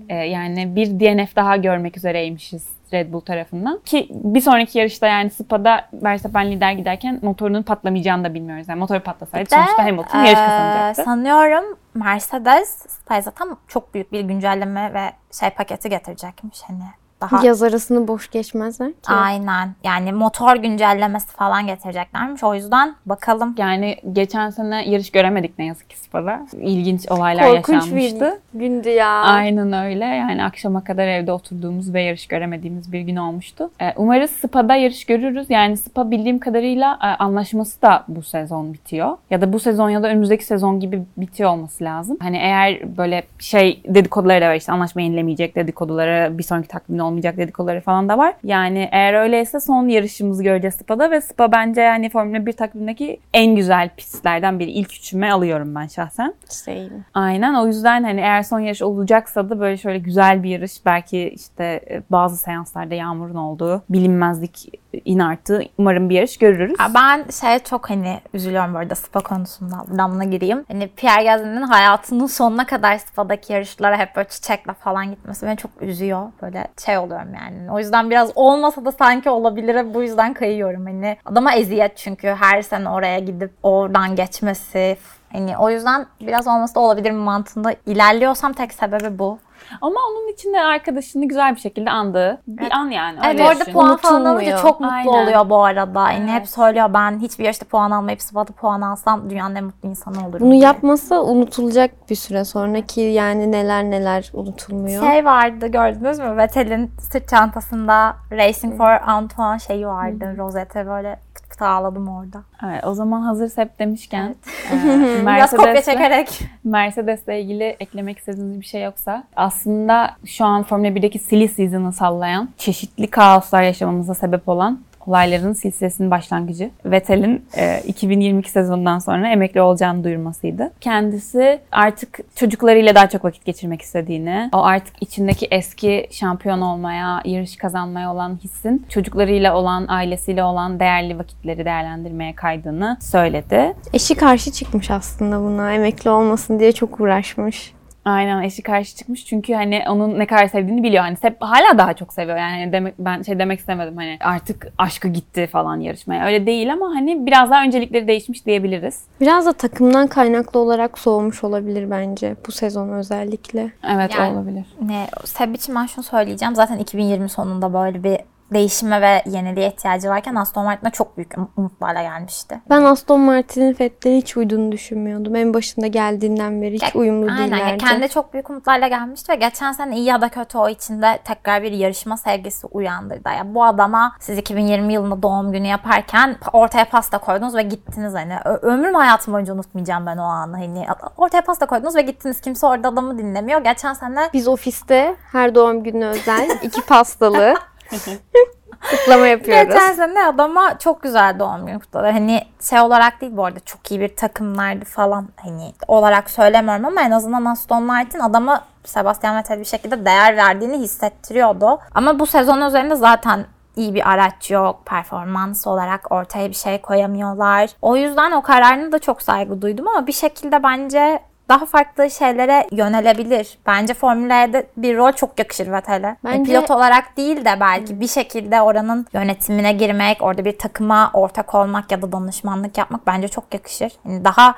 Ee, 0.09 0.15
yani 0.15 0.75
bir 0.75 0.87
DNF 0.87 1.35
daha 1.35 1.57
görmek 1.57 1.97
üzereymişiz 1.97 2.76
Red 2.93 3.13
Bull 3.13 3.19
tarafından. 3.19 3.79
Ki 3.85 4.07
bir 4.11 4.41
sonraki 4.41 4.77
yarışta 4.77 5.07
yani 5.07 5.29
Spa'da 5.29 5.89
Verstappen 5.93 6.51
lider 6.51 6.71
giderken 6.71 7.19
motorunun 7.21 7.63
patlamayacağını 7.63 8.23
da 8.23 8.33
bilmiyoruz. 8.33 8.69
Yani 8.69 8.79
motoru 8.79 8.99
patlasaydı 8.99 9.49
sonuçta 9.49 9.85
Hamilton 9.85 10.19
yarış 10.19 10.33
kazanacaktı. 10.33 11.03
sanıyorum 11.03 11.77
Mercedes 11.93 12.69
Spy 12.69 13.21
zaten 13.21 13.47
çok 13.67 13.93
büyük 13.93 14.11
bir 14.11 14.21
güncelleme 14.21 14.93
ve 14.93 15.11
şey 15.39 15.49
paketi 15.49 15.89
getirecekmiş 15.89 16.61
hani. 16.67 16.83
Daha 17.21 17.45
Yaz 17.45 17.63
arasını 17.63 18.07
boş 18.07 18.31
geçmezler 18.31 18.91
ki. 18.91 18.97
Aynen. 19.07 19.69
Yani 19.83 20.13
motor 20.13 20.55
güncellemesi 20.55 21.27
falan 21.27 21.67
getireceklermiş. 21.67 22.43
O 22.43 22.53
yüzden 22.55 22.95
bakalım. 23.05 23.55
Yani 23.57 23.95
geçen 24.13 24.49
sene 24.49 24.89
yarış 24.89 25.11
göremedik 25.11 25.59
ne 25.59 25.65
yazık 25.65 25.89
ki 25.89 25.97
Spa'da. 25.99 26.39
İlginç 26.61 27.11
olaylar 27.11 27.45
Korkunç 27.45 27.67
bir 27.67 28.01
yaşanmıştı. 28.01 28.41
gündü 28.53 28.89
ya. 28.89 29.09
Aynen 29.09 29.73
öyle. 29.73 30.05
Yani 30.05 30.43
akşama 30.43 30.83
kadar 30.83 31.07
evde 31.07 31.31
oturduğumuz 31.31 31.93
ve 31.93 32.01
yarış 32.01 32.27
göremediğimiz 32.27 32.91
bir 32.91 32.99
gün 33.01 33.15
olmuştu. 33.15 33.71
Ee, 33.81 33.93
umarız 33.97 34.31
Spa'da 34.31 34.75
yarış 34.75 35.05
görürüz. 35.05 35.49
Yani 35.49 35.77
Spa 35.77 36.11
bildiğim 36.11 36.39
kadarıyla 36.39 36.99
e, 37.03 37.05
anlaşması 37.05 37.81
da 37.81 38.03
bu 38.07 38.23
sezon 38.23 38.73
bitiyor. 38.73 39.17
Ya 39.29 39.41
da 39.41 39.53
bu 39.53 39.59
sezon 39.59 39.89
ya 39.89 40.03
da 40.03 40.07
önümüzdeki 40.07 40.45
sezon 40.45 40.79
gibi 40.79 41.03
bitiyor 41.17 41.49
olması 41.49 41.83
lazım. 41.83 42.17
Hani 42.21 42.37
eğer 42.37 42.97
böyle 42.97 43.23
şey 43.39 43.81
dedikoduları 43.87 44.41
da 44.41 44.49
var 44.49 44.55
işte 44.55 44.71
anlaşma 44.71 45.01
yenilemeyecek 45.01 45.55
dedikoduları, 45.55 46.37
bir 46.37 46.43
sonraki 46.43 46.67
takvimde 46.67 47.03
olmayacak 47.07 47.37
dedikoduları 47.37 47.81
falan 47.81 48.09
da 48.09 48.17
var. 48.17 48.33
Yani 48.43 48.89
eğer 48.91 49.13
öyleyse 49.13 49.59
son 49.59 49.87
yarışımızı 49.87 50.43
göreceğiz 50.43 50.75
Spa'da 50.75 51.11
ve 51.11 51.21
Spa 51.21 51.51
bence 51.51 51.81
yani 51.81 52.09
Formula 52.09 52.45
1 52.45 52.53
takvimindeki 52.53 53.19
en 53.33 53.55
güzel 53.55 53.89
pistlerden 53.97 54.59
biri. 54.59 54.71
İlk 54.71 54.93
üçüme 54.93 55.31
alıyorum 55.31 55.75
ben 55.75 55.87
şahsen. 55.87 56.33
Same. 56.45 56.89
Aynen 57.13 57.53
o 57.53 57.67
yüzden 57.67 58.03
hani 58.03 58.19
eğer 58.19 58.43
son 58.43 58.59
yarış 58.59 58.81
olacaksa 58.81 59.49
da 59.49 59.59
böyle 59.59 59.77
şöyle 59.77 59.99
güzel 59.99 60.43
bir 60.43 60.49
yarış 60.49 60.85
belki 60.85 61.29
işte 61.29 61.63
e, 61.63 62.01
bazı 62.09 62.37
seanslarda 62.37 62.95
yağmurun 62.95 63.35
olduğu 63.35 63.83
bilinmezlik 63.89 64.69
inarttı. 65.05 65.61
Umarım 65.77 66.09
bir 66.09 66.15
yarış 66.15 66.37
görürüz. 66.37 66.75
Ya 66.79 66.91
Ben 66.95 67.25
şeye 67.41 67.59
çok 67.59 67.89
hani 67.89 68.19
üzülüyorum 68.33 68.73
bu 68.73 68.77
arada 68.77 68.95
Spa 68.95 69.19
konusunda. 69.19 69.83
Buradan 69.87 70.11
buna 70.11 70.23
gireyim. 70.23 70.65
Hani 70.67 70.87
Pierre 70.87 71.23
Gasly'nin 71.23 71.61
hayatının 71.61 72.25
sonuna 72.25 72.65
kadar 72.65 72.97
Spa'daki 72.97 73.53
yarışlara 73.53 73.97
hep 73.97 74.15
böyle 74.15 74.29
çiçekle 74.29 74.73
falan 74.73 75.09
gitmesi 75.09 75.45
beni 75.45 75.57
çok 75.57 75.71
üzüyor. 75.81 76.27
Böyle 76.41 76.67
şey 76.85 76.96
oluyorum 76.97 77.33
yani. 77.33 77.71
O 77.71 77.79
yüzden 77.79 78.09
biraz 78.09 78.31
olmasa 78.35 78.85
da 78.85 78.91
sanki 78.91 79.29
olabilir. 79.29 79.93
Bu 79.93 80.03
yüzden 80.03 80.33
kayıyorum. 80.33 80.85
Hani 80.85 81.17
adama 81.25 81.53
eziyet 81.53 81.97
çünkü 81.97 82.27
her 82.27 82.61
sene 82.61 82.89
oraya 82.89 83.19
gidip 83.19 83.51
oradan 83.63 84.15
geçmesi. 84.15 84.97
Hani 85.31 85.57
o 85.57 85.69
yüzden 85.69 86.05
biraz 86.21 86.47
olması 86.47 86.75
da 86.75 86.79
olabilir 86.79 87.11
mantığında 87.11 87.75
ilerliyorsam 87.85 88.53
tek 88.53 88.73
sebebi 88.73 89.19
bu. 89.19 89.39
Ama 89.81 89.99
onun 90.11 90.33
için 90.33 90.53
de 90.53 90.61
arkadaşını 90.61 91.25
güzel 91.27 91.55
bir 91.55 91.59
şekilde 91.59 91.91
andığı 91.91 92.41
bir 92.47 92.61
Evet. 92.61 92.73
an 92.75 92.89
yani. 92.89 93.19
Evet 93.25 93.41
orada 93.41 93.59
düşün. 93.59 93.73
puan 93.73 93.97
falan 93.97 94.25
alınca 94.25 94.57
çok 94.57 94.79
mutlu 94.79 94.93
Aynen. 94.95 95.07
oluyor 95.23 95.49
bu 95.49 95.63
arada. 95.63 96.11
Yani 96.11 96.29
Evet. 96.31 96.39
hep 96.39 96.47
söylüyor 96.49 96.93
ben 96.93 97.19
hiçbir 97.19 97.43
yarışta 97.43 97.65
puan 97.65 97.91
almayıp 97.91 98.21
Spa'da 98.21 98.51
puan 98.53 98.81
alsam 98.81 99.29
dünyanın 99.29 99.55
en 99.55 99.63
mutlu 99.63 99.89
insanı 99.89 100.27
olurum. 100.27 100.39
Bunu 100.39 100.51
diye. 100.51 100.61
yapmasa 100.61 101.21
unutulacak 101.23 102.09
bir 102.09 102.15
süre 102.15 102.45
sonra 102.45 102.81
ki 102.81 103.01
yani 103.01 103.51
neler 103.51 103.83
neler 103.83 104.29
unutulmuyor. 104.33 105.03
Şey 105.11 105.25
vardı 105.25 105.67
gördünüz 105.67 106.19
mü? 106.19 106.37
Vettel'in 106.37 106.91
sırt 106.99 107.29
çantasında 107.29 108.15
Racing 108.31 108.77
for 108.77 108.99
Antoine 109.07 109.59
şeyi 109.59 109.87
vardı. 109.87 110.35
Rosette 110.37 110.87
böyle 110.87 111.19
pıt 111.57 111.61
ağladım 111.67 112.07
orada. 112.07 112.41
Evet, 112.65 112.85
o 112.85 112.93
zaman 112.93 113.21
hazır 113.21 113.51
hep 113.55 113.79
demişken 113.79 114.35
e, 114.71 114.75
Biraz 115.25 115.51
kopya 115.51 115.65
Mercedes'le- 115.73 115.85
çekerek. 115.85 116.41
Mercedes'le 116.63 117.27
ilgili 117.27 117.63
eklemek 117.63 118.17
istediğiniz 118.17 118.61
bir 118.61 118.65
şey 118.65 118.83
yoksa 118.83 119.23
aslında 119.35 120.09
şu 120.25 120.45
an 120.45 120.63
Formula 120.63 120.87
1'deki 120.87 121.19
silly 121.19 121.47
season'ı 121.47 121.93
sallayan, 121.93 122.49
çeşitli 122.57 123.07
kaoslar 123.07 123.61
yaşamamıza 123.63 124.13
sebep 124.13 124.49
olan 124.49 124.79
olayların 125.07 125.53
silsilesinin 125.53 126.11
başlangıcı. 126.11 126.69
Vettel'in 126.85 127.45
e, 127.57 127.81
2022 127.87 128.51
sezonundan 128.51 128.99
sonra 128.99 129.29
emekli 129.31 129.61
olacağını 129.61 130.03
duyurmasıydı. 130.03 130.71
Kendisi 130.81 131.59
artık 131.71 132.19
çocuklarıyla 132.35 132.95
daha 132.95 133.09
çok 133.09 133.25
vakit 133.25 133.45
geçirmek 133.45 133.81
istediğini, 133.81 134.49
o 134.53 134.57
artık 134.57 134.95
içindeki 135.01 135.47
eski 135.51 136.07
şampiyon 136.11 136.61
olmaya, 136.61 137.21
yarış 137.25 137.55
kazanmaya 137.55 138.13
olan 138.13 138.39
hissin 138.43 138.85
çocuklarıyla 138.89 139.57
olan, 139.57 139.85
ailesiyle 139.87 140.43
olan 140.43 140.79
değerli 140.79 141.19
vakitleri 141.19 141.65
değerlendirmeye 141.65 142.35
kaydığını 142.35 142.97
söyledi. 143.01 143.73
Eşi 143.93 144.15
karşı 144.15 144.51
çıkmış 144.51 144.91
aslında 144.91 145.39
buna. 145.39 145.73
Emekli 145.73 146.09
olmasın 146.09 146.59
diye 146.59 146.71
çok 146.71 146.99
uğraşmış. 146.99 147.76
Aynen 148.07 148.41
eşi 148.41 148.63
karşı 148.63 148.95
çıkmış 148.95 149.25
çünkü 149.25 149.53
hani 149.53 149.83
onun 149.89 150.19
ne 150.19 150.25
kadar 150.27 150.47
sevdiğini 150.47 150.83
biliyor. 150.83 151.03
Hani 151.03 151.17
hep 151.21 151.37
hala 151.41 151.77
daha 151.77 151.93
çok 151.93 152.13
seviyor. 152.13 152.37
Yani 152.37 152.59
hani 152.59 152.71
demek 152.71 152.93
ben 152.99 153.21
şey 153.21 153.39
demek 153.39 153.59
istemedim 153.59 153.97
hani 153.97 154.17
artık 154.21 154.67
aşkı 154.77 155.07
gitti 155.07 155.47
falan 155.51 155.79
yarışmaya. 155.79 156.25
Öyle 156.25 156.45
değil 156.45 156.73
ama 156.73 156.85
hani 156.95 157.25
biraz 157.25 157.51
daha 157.51 157.63
öncelikleri 157.63 158.07
değişmiş 158.07 158.45
diyebiliriz. 158.45 159.03
Biraz 159.21 159.45
da 159.45 159.53
takımdan 159.53 160.07
kaynaklı 160.07 160.59
olarak 160.59 160.99
soğumuş 160.99 161.43
olabilir 161.43 161.91
bence 161.91 162.35
bu 162.47 162.51
sezon 162.51 162.89
özellikle. 162.89 163.71
Evet 163.89 164.15
Yani- 164.19 164.33
olabilir. 164.37 164.65
Ne, 164.81 165.07
Seb 165.25 165.55
için 165.55 165.75
ben 165.75 165.85
şunu 165.85 166.03
söyleyeceğim. 166.03 166.55
Zaten 166.55 166.77
2020 166.77 167.29
sonunda 167.29 167.73
böyle 167.73 168.03
bir 168.03 168.17
değişime 168.53 169.01
ve 169.01 169.23
yeniliğe 169.25 169.67
ihtiyacı 169.67 170.09
varken 170.09 170.35
Aston 170.35 170.65
Martin'e 170.65 170.89
çok 170.91 171.17
büyük 171.17 171.33
umutlarla 171.57 172.01
gelmişti. 172.01 172.61
Ben 172.69 172.81
Aston 172.81 173.19
Martin'in 173.19 173.75
Vettel'e 173.79 174.17
hiç 174.17 174.37
uyduğunu 174.37 174.71
düşünmüyordum. 174.71 175.35
En 175.35 175.53
başında 175.53 175.87
geldiğinden 175.87 176.61
beri 176.61 176.73
hiç 176.75 176.83
Ya- 176.83 176.89
uyumlu 176.95 177.31
Aynen. 177.31 177.51
değillerdi. 177.51 177.77
Kendi 177.77 178.09
çok 178.09 178.33
büyük 178.33 178.49
umutlarla 178.49 178.87
gelmişti 178.87 179.31
ve 179.31 179.35
geçen 179.35 179.71
sene 179.71 179.95
iyi 179.95 180.05
ya 180.05 180.21
da 180.21 180.29
kötü 180.29 180.57
o 180.57 180.69
içinde 180.69 181.19
tekrar 181.25 181.63
bir 181.63 181.71
yarışma 181.71 182.17
sevgisi 182.17 182.67
uyandırdı. 182.67 183.29
Ya 183.29 183.55
bu 183.55 183.63
adama 183.65 184.15
siz 184.19 184.37
2020 184.37 184.93
yılında 184.93 185.21
doğum 185.23 185.51
günü 185.51 185.67
yaparken 185.67 186.35
ortaya 186.53 186.85
pasta 186.85 187.17
koydunuz 187.17 187.55
ve 187.55 187.61
gittiniz 187.61 188.13
hani. 188.13 188.37
Ömrüm 188.61 188.95
hayatım 188.95 189.33
boyunca 189.33 189.53
unutmayacağım 189.53 190.05
ben 190.05 190.17
o 190.17 190.23
anı. 190.23 190.57
Hani 190.57 190.85
ortaya 191.17 191.41
pasta 191.41 191.65
koydunuz 191.65 191.95
ve 191.95 192.01
gittiniz. 192.01 192.41
Kimse 192.41 192.65
orada 192.67 192.87
adamı 192.87 193.17
dinlemiyor. 193.17 193.61
Geçen 193.63 193.93
sene 193.93 194.29
Biz 194.33 194.47
ofiste 194.47 195.15
her 195.31 195.55
doğum 195.55 195.83
günü 195.83 196.05
özel 196.05 196.49
iki 196.63 196.81
pastalı 196.81 197.55
kutlama 198.91 199.27
yapıyoruz. 199.27 199.73
Geçen 199.73 199.93
sene 199.93 200.25
adama 200.25 200.77
çok 200.79 201.03
güzel 201.03 201.39
doğum 201.39 201.65
günü 201.65 201.79
kutladı. 201.79 202.07
Hani 202.07 202.41
şey 202.69 202.79
olarak 202.79 203.21
değil 203.21 203.37
bu 203.37 203.45
arada 203.45 203.59
çok 203.59 203.91
iyi 203.91 203.99
bir 203.99 204.15
takımlardı 204.15 204.85
falan 204.85 205.29
hani 205.35 205.73
olarak 205.87 206.29
söylemiyorum 206.29 206.85
ama 206.85 207.01
en 207.01 207.11
azından 207.11 207.45
Aston 207.45 207.83
Martin 207.83 208.19
adama 208.19 208.63
Sebastian 208.83 209.37
Vettel 209.37 209.59
bir 209.59 209.65
şekilde 209.65 210.05
değer 210.05 210.37
verdiğini 210.37 210.77
hissettiriyordu. 210.79 211.79
Ama 211.95 212.19
bu 212.19 212.25
sezon 212.25 212.61
üzerinde 212.61 212.95
zaten 212.95 213.45
iyi 213.75 213.93
bir 213.93 214.09
araç 214.09 214.51
yok. 214.51 214.85
Performans 214.85 215.67
olarak 215.67 216.11
ortaya 216.11 216.49
bir 216.49 216.55
şey 216.55 216.81
koyamıyorlar. 216.81 217.69
O 217.81 217.95
yüzden 217.95 218.31
o 218.31 218.41
kararını 218.41 218.91
da 218.91 218.99
çok 218.99 219.21
saygı 219.21 219.61
duydum 219.61 219.87
ama 219.87 220.07
bir 220.07 220.11
şekilde 220.11 220.63
bence 220.63 221.19
daha 221.49 221.65
farklı 221.65 222.11
şeylere 222.11 222.67
yönelebilir. 222.71 223.57
Bence 223.65 223.93
Formula 223.93 224.43
E'de 224.43 224.67
bir 224.77 224.97
rol 224.97 225.11
çok 225.11 225.39
yakışır 225.39 225.71
Vettel'e. 225.71 226.15
Bence- 226.23 226.43
Pilot 226.51 226.71
olarak 226.71 227.17
değil 227.17 227.45
de 227.45 227.57
belki 227.59 228.01
bir 228.01 228.07
şekilde 228.07 228.61
oranın 228.61 229.07
yönetimine 229.13 229.71
girmek, 229.73 230.21
orada 230.21 230.45
bir 230.45 230.57
takıma 230.57 231.11
ortak 231.13 231.55
olmak 231.55 231.91
ya 231.91 232.01
da 232.01 232.11
danışmanlık 232.11 232.77
yapmak 232.77 233.07
bence 233.07 233.27
çok 233.27 233.53
yakışır. 233.53 233.91
Yani 234.05 234.25
daha 234.25 234.55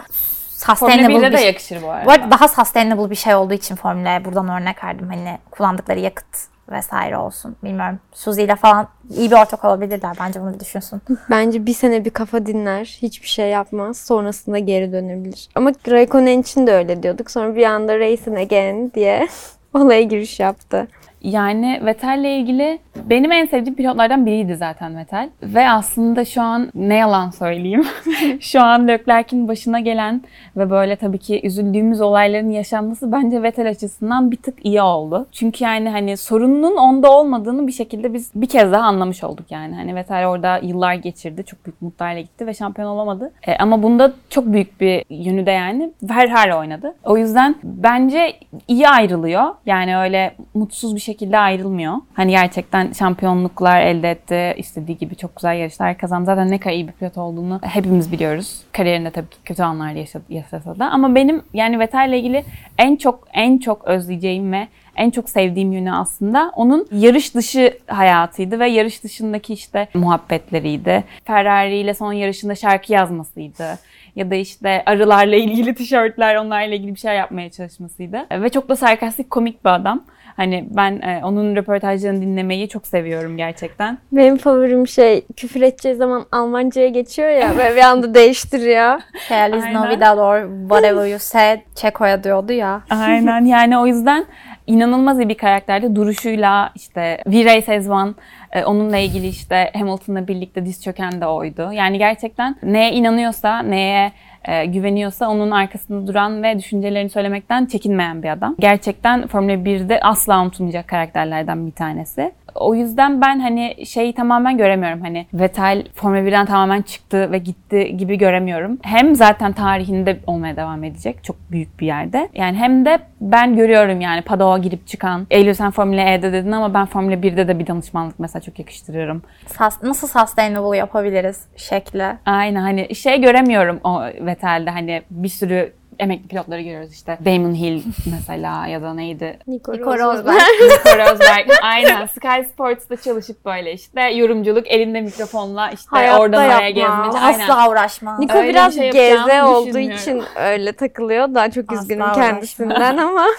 Formula 0.65 0.75
sustainable 0.75 1.15
1'de 1.15 1.32
bir 1.32 1.38
de 1.38 1.41
yakışır 1.41 1.82
bu 1.84 1.89
arada. 1.91 2.06
bu 2.06 2.12
arada 2.12 2.32
daha 2.32 2.47
sustainable 2.47 3.10
bir 3.10 3.15
şey 3.15 3.36
olduğu 3.36 3.54
için 3.54 3.75
Formula'ya 3.75 4.25
buradan 4.25 4.49
örnek 4.49 4.84
verdim. 4.84 5.10
Hani 5.10 5.38
kullandıkları 5.52 5.99
yakıt 5.99 6.38
vesaire 6.72 7.18
olsun. 7.18 7.56
Bilmiyorum. 7.64 8.00
Suzy 8.14 8.44
ile 8.44 8.56
falan 8.56 8.88
iyi 9.10 9.32
bir 9.32 9.36
ortak 9.36 9.66
olabilirler. 9.66 10.18
Bence 10.20 10.42
bunu 10.42 10.54
bir 10.54 10.60
düşünsün. 10.60 11.02
Bence 11.30 11.66
bir 11.66 11.74
sene 11.74 12.06
bir 12.06 12.10
kafa 12.10 12.46
dinler. 12.46 12.98
Hiçbir 13.02 13.28
şey 13.28 13.50
yapmaz. 13.50 13.98
Sonrasında 13.98 14.60
geri 14.60 14.92
dönebilir. 14.92 15.50
Ama 15.56 15.72
Raikkonen 15.90 16.42
için 16.42 16.68
de 16.68 16.74
öyle 16.74 17.04
diyorduk. 17.04 17.32
Sonra 17.32 17.56
bir 17.56 17.66
anda 17.66 18.00
Racing 18.00 18.38
Again 18.38 18.92
diye 18.96 19.28
olaya 19.74 20.02
giriş 20.02 20.40
yaptı. 20.40 20.88
Yani 21.22 21.82
Vettel'le 21.86 22.40
ilgili 22.40 22.80
benim 23.10 23.32
en 23.32 23.46
sevdiğim 23.46 23.76
pilotlardan 23.76 24.26
biriydi 24.26 24.56
zaten 24.56 24.98
Vettel. 24.98 25.30
Ve 25.44 25.70
aslında 25.70 26.26
şu 26.26 26.42
an 26.42 26.72
ne 26.76 26.96
yalan 26.96 27.30
söyleyeyim. 27.30 27.86
şu 28.40 28.62
an 28.62 28.88
Leclerc'in 28.88 29.48
başına 29.48 29.80
gelen 29.80 30.22
ve 30.58 30.70
böyle 30.70 30.96
tabii 30.96 31.18
ki 31.18 31.42
üzüldüğümüz 31.44 32.02
olayların 32.02 32.50
yaşanması 32.50 33.12
bence 33.12 33.44
Vettel 33.44 33.70
açısından 33.70 34.32
bir 34.32 34.38
tık 34.38 34.66
iyi 34.66 34.82
oldu. 34.82 35.28
Çünkü 35.32 35.64
yani 35.64 35.90
hani 35.90 36.18
sorunun 36.18 36.78
onda 36.78 37.12
olmadığını 37.12 37.68
bir 37.68 37.72
şekilde 37.72 38.14
biz 38.14 38.32
bir 38.36 38.48
kez 38.48 38.72
daha 38.72 38.84
anlamış 38.84 39.24
olduk 39.24 39.52
yani. 39.52 39.76
Hani 39.76 39.96
Vettel 39.96 40.28
orada 40.28 40.58
yıllar 40.58 40.94
geçirdi. 40.94 41.44
Çok 41.44 41.66
büyük 41.66 41.82
mutlarla 41.82 42.22
gitti 42.22 42.48
ve 42.48 42.54
şampiyon 42.54 42.88
olamadı. 42.88 43.32
E, 43.48 43.56
ama 43.56 43.84
bunda 43.84 44.12
çok 44.30 44.46
büyük 44.46 44.82
bir 44.82 45.04
yönü 45.10 45.46
de 45.46 45.52
yani 45.52 45.92
Ferrari 46.08 46.56
oynadı. 46.56 46.96
O 47.04 47.18
yüzden 47.18 47.56
bence 47.64 48.34
iyi 48.68 48.90
ayrılıyor. 48.90 49.44
Yani 49.66 49.98
öyle 49.98 50.36
mutsuz 50.54 50.96
bir 50.96 51.00
şekilde 51.12 51.38
ayrılmıyor. 51.38 51.93
Hani 52.13 52.32
gerçekten 52.32 52.91
şampiyonluklar 52.91 53.82
elde 53.82 54.12
etti. 54.12 54.54
istediği 54.58 54.98
gibi 54.98 55.15
çok 55.15 55.36
güzel 55.36 55.56
yarışlar 55.58 55.98
kazandı. 55.98 56.26
Zaten 56.26 56.52
ne 56.52 56.58
kadar 56.58 56.74
iyi 56.74 56.88
bir 56.88 56.93
pilot 56.93 57.17
olduğunu 57.17 57.60
hepimiz 57.63 58.12
biliyoruz. 58.12 58.62
Kariyerinde 58.72 59.12
tabii 59.12 59.30
ki 59.30 59.38
kötü 59.45 59.63
anlar 59.63 59.91
yaşasa 60.30 60.80
da. 60.80 60.89
Ama 60.89 61.15
benim 61.15 61.41
yani 61.54 61.80
Vettel'le 61.80 62.13
ilgili 62.13 62.43
en 62.78 62.95
çok 62.95 63.28
en 63.34 63.58
çok 63.58 63.86
özleyeceğim 63.86 64.52
ve 64.52 64.67
en 64.95 65.10
çok 65.10 65.30
sevdiğim 65.30 65.72
yönü 65.72 65.91
aslında 65.91 66.52
onun 66.56 66.88
yarış 66.91 67.36
dışı 67.36 67.78
hayatıydı 67.88 68.60
ve 68.60 68.69
yarış 68.69 69.04
dışındaki 69.04 69.54
işte 69.54 69.88
muhabbetleriydi. 69.93 71.04
Ferrari 71.26 71.78
ile 71.78 71.93
son 71.93 72.13
yarışında 72.13 72.56
şarkı 72.56 72.93
yazmasıydı. 72.93 73.80
Ya 74.15 74.32
da 74.32 74.36
işte 74.36 74.84
arılarla 74.86 75.36
ilgili 75.36 75.76
tişörtler, 75.76 76.36
onlarla 76.36 76.76
ilgili 76.76 76.95
bir 76.95 77.00
şey 77.00 77.15
yapmaya 77.15 77.52
çalışmasıydı. 77.52 78.26
Ve 78.32 78.50
çok 78.50 78.69
da 78.69 78.76
sarkastik, 78.76 79.30
komik 79.30 79.65
bir 79.65 79.69
adam. 79.69 80.04
Hani 80.39 80.67
ben 80.69 81.02
e, 81.02 81.21
onun 81.23 81.56
röportajlarını 81.56 82.21
dinlemeyi 82.21 82.69
çok 82.69 82.88
seviyorum 82.88 83.38
gerçekten. 83.38 83.97
Benim 84.12 84.38
favorim 84.38 84.88
şey 84.88 85.25
küfür 85.36 85.62
edeceği 85.62 85.95
zaman 85.95 86.25
Almanca'ya 86.32 86.88
geçiyor 86.88 87.30
ya 87.30 87.58
ve 87.58 87.75
bir 87.75 87.82
anda 87.82 88.13
değiştiriyor. 88.13 88.99
Feliz 89.28 89.63
Aynen. 89.63 89.73
Navidad 89.73 90.17
or 90.17 90.62
whatever 90.62 91.06
you 91.06 91.19
said 91.19 91.60
Çeko'ya 91.75 92.23
diyordu 92.23 92.54
ya. 92.54 92.82
Aynen 92.89 93.45
yani 93.45 93.78
o 93.78 93.88
yüzden 93.88 94.25
inanılmaz 94.67 95.19
iyi 95.19 95.30
bir 95.30 95.38
karakterdi. 95.38 95.95
Duruşuyla 95.95 96.71
işte 96.75 97.23
V 97.28 97.45
Race 97.45 97.78
As 97.78 97.89
One 97.89 98.12
e, 98.52 98.63
onunla 98.65 98.97
ilgili 98.97 99.28
işte 99.28 99.71
Hamilton'la 99.73 100.28
birlikte 100.28 100.65
diz 100.65 100.84
çöken 100.84 101.21
de 101.21 101.25
oydu. 101.25 101.69
Yani 101.73 101.97
gerçekten 101.97 102.56
neye 102.63 102.91
inanıyorsa, 102.91 103.60
neye 103.60 104.12
e, 104.45 104.65
güveniyorsa 104.65 105.30
onun 105.30 105.52
arkasında 105.52 106.08
duran 106.08 106.43
ve 106.43 106.60
düşüncelerini 106.60 107.10
söylemekten 107.10 107.65
çekinmeyen 107.65 108.23
bir 108.23 108.30
adam. 108.30 108.56
Gerçekten 108.60 109.28
Formula 109.28 109.54
1'de 109.54 109.99
asla 109.99 110.41
unutulmayacak 110.41 110.88
karakterlerden 110.88 111.67
bir 111.67 111.71
tanesi. 111.71 112.32
O 112.56 112.75
yüzden 112.75 113.21
ben 113.21 113.39
hani 113.39 113.86
şeyi 113.86 114.13
tamamen 114.13 114.58
göremiyorum. 114.58 115.02
Hani 115.02 115.25
Vettel 115.34 115.84
Formula 115.93 116.19
1'den 116.19 116.45
tamamen 116.45 116.82
çıktı 116.82 117.32
ve 117.32 117.38
gitti 117.38 117.97
gibi 117.97 118.17
göremiyorum. 118.17 118.78
Hem 118.82 119.15
zaten 119.15 119.52
tarihinde 119.54 120.19
olmaya 120.28 120.56
devam 120.56 120.84
edecek 120.84 121.23
çok 121.23 121.36
büyük 121.52 121.80
bir 121.80 121.86
yerde. 121.86 122.30
Yani 122.36 122.58
hem 122.58 122.86
de 122.86 122.99
ben 123.21 123.56
görüyorum 123.56 124.02
yani 124.02 124.21
Paddock'a 124.21 124.58
girip 124.58 124.88
çıkan. 124.88 125.28
Eylül 125.30 125.54
sen 125.54 125.71
Formula 125.71 126.02
E'de 126.02 126.34
dedin 126.34 126.52
ama 126.52 126.73
ben 126.73 126.86
Formula 126.86 127.13
1'de 127.15 127.47
de 127.47 127.60
bir 127.60 127.67
danışmanlık 127.67 128.19
mesela 128.19 128.41
çok 128.41 128.60
yakıştırıyorum. 128.60 129.21
Sus- 129.47 129.84
nasıl 129.84 130.08
sustainable 130.08 130.78
yapabiliriz 130.78 131.45
şekli. 131.56 132.06
Aynen 132.25 132.62
hani 132.62 132.95
şey 132.95 133.21
göremiyorum 133.21 133.80
o 133.84 134.02
Vettel'de 134.30 134.70
hani 134.70 135.02
bir 135.10 135.30
sürü 135.30 135.74
emekli 136.00 136.28
pilotları 136.28 136.62
görüyoruz 136.62 136.94
işte. 136.94 137.18
Damon 137.26 137.54
Hill 137.54 137.84
mesela 138.12 138.68
ya 138.68 138.82
da 138.82 138.94
neydi? 138.94 139.39
Nico, 139.48 139.74
Nico 139.74 139.98
Rosberg. 139.98 140.26
Rosberg. 140.26 140.62
Nico 140.62 140.98
Rosberg. 140.98 141.50
Aynen. 141.62 142.06
Sky 142.06 142.50
Sports'ta 142.54 142.96
çalışıp 142.96 143.46
böyle 143.46 143.74
işte 143.74 144.02
yorumculuk 144.02 144.68
elinde 144.68 145.02
mikrofonla 145.02 145.72
işte 145.72 145.89
Hayatta 145.89 146.20
oradan 146.20 146.46
oraya 146.46 146.70
gezmece. 146.70 147.20
Aynen. 147.20 147.39
Asla 147.39 147.70
uğraşma. 147.70 148.18
Nico 148.20 148.38
Öyle 148.38 148.48
bir 148.48 148.54
biraz 148.54 148.76
şey 148.76 148.92
geze 148.92 149.44
olduğu 149.44 149.80
için 149.80 150.24
öyle 150.36 150.74
takılıyor 150.74 151.36
da 151.36 151.52
çok 151.52 151.72
üzgünüm 151.72 152.13
kendisinden 152.13 152.98
ama. 152.98 153.26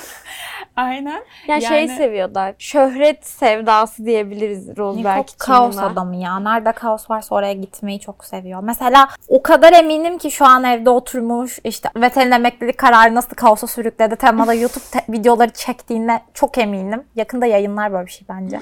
Aynen. 0.84 1.22
Ya 1.48 1.60
şey 1.60 1.84
Yani- 1.86 1.96
seviyorlar. 1.96 2.54
Şöhret 2.58 3.26
sevdası 3.26 4.04
diyebiliriz 4.06 4.76
Rosberg 4.76 5.24
için. 5.24 5.38
kaos 5.38 5.78
adamı 5.78 6.16
ya. 6.16 6.40
Nerede 6.40 6.72
kaos 6.72 7.10
varsa 7.10 7.34
oraya 7.34 7.52
gitmeyi 7.52 8.00
çok 8.00 8.24
seviyor. 8.24 8.60
Mesela 8.62 9.08
o 9.28 9.42
kadar 9.42 9.72
eminim 9.72 10.18
ki 10.18 10.30
şu 10.30 10.44
an 10.46 10.64
evde 10.64 10.90
oturmuş 10.90 11.58
işte 11.64 11.88
Vettel'in 11.96 12.30
emeklilik 12.30 12.78
kararı 12.78 13.14
nasıl 13.14 13.34
kaosa 13.34 13.66
sürükledi 13.66 14.16
temada 14.16 14.54
YouTube 14.54 14.84
te- 14.92 15.12
videoları 15.12 15.50
çektiğine 15.50 16.22
çok 16.34 16.58
eminim. 16.58 17.04
Yakında 17.16 17.46
yayınlar 17.46 17.92
böyle 17.92 18.06
bir 18.06 18.10
şey 18.12 18.26
bence. 18.28 18.60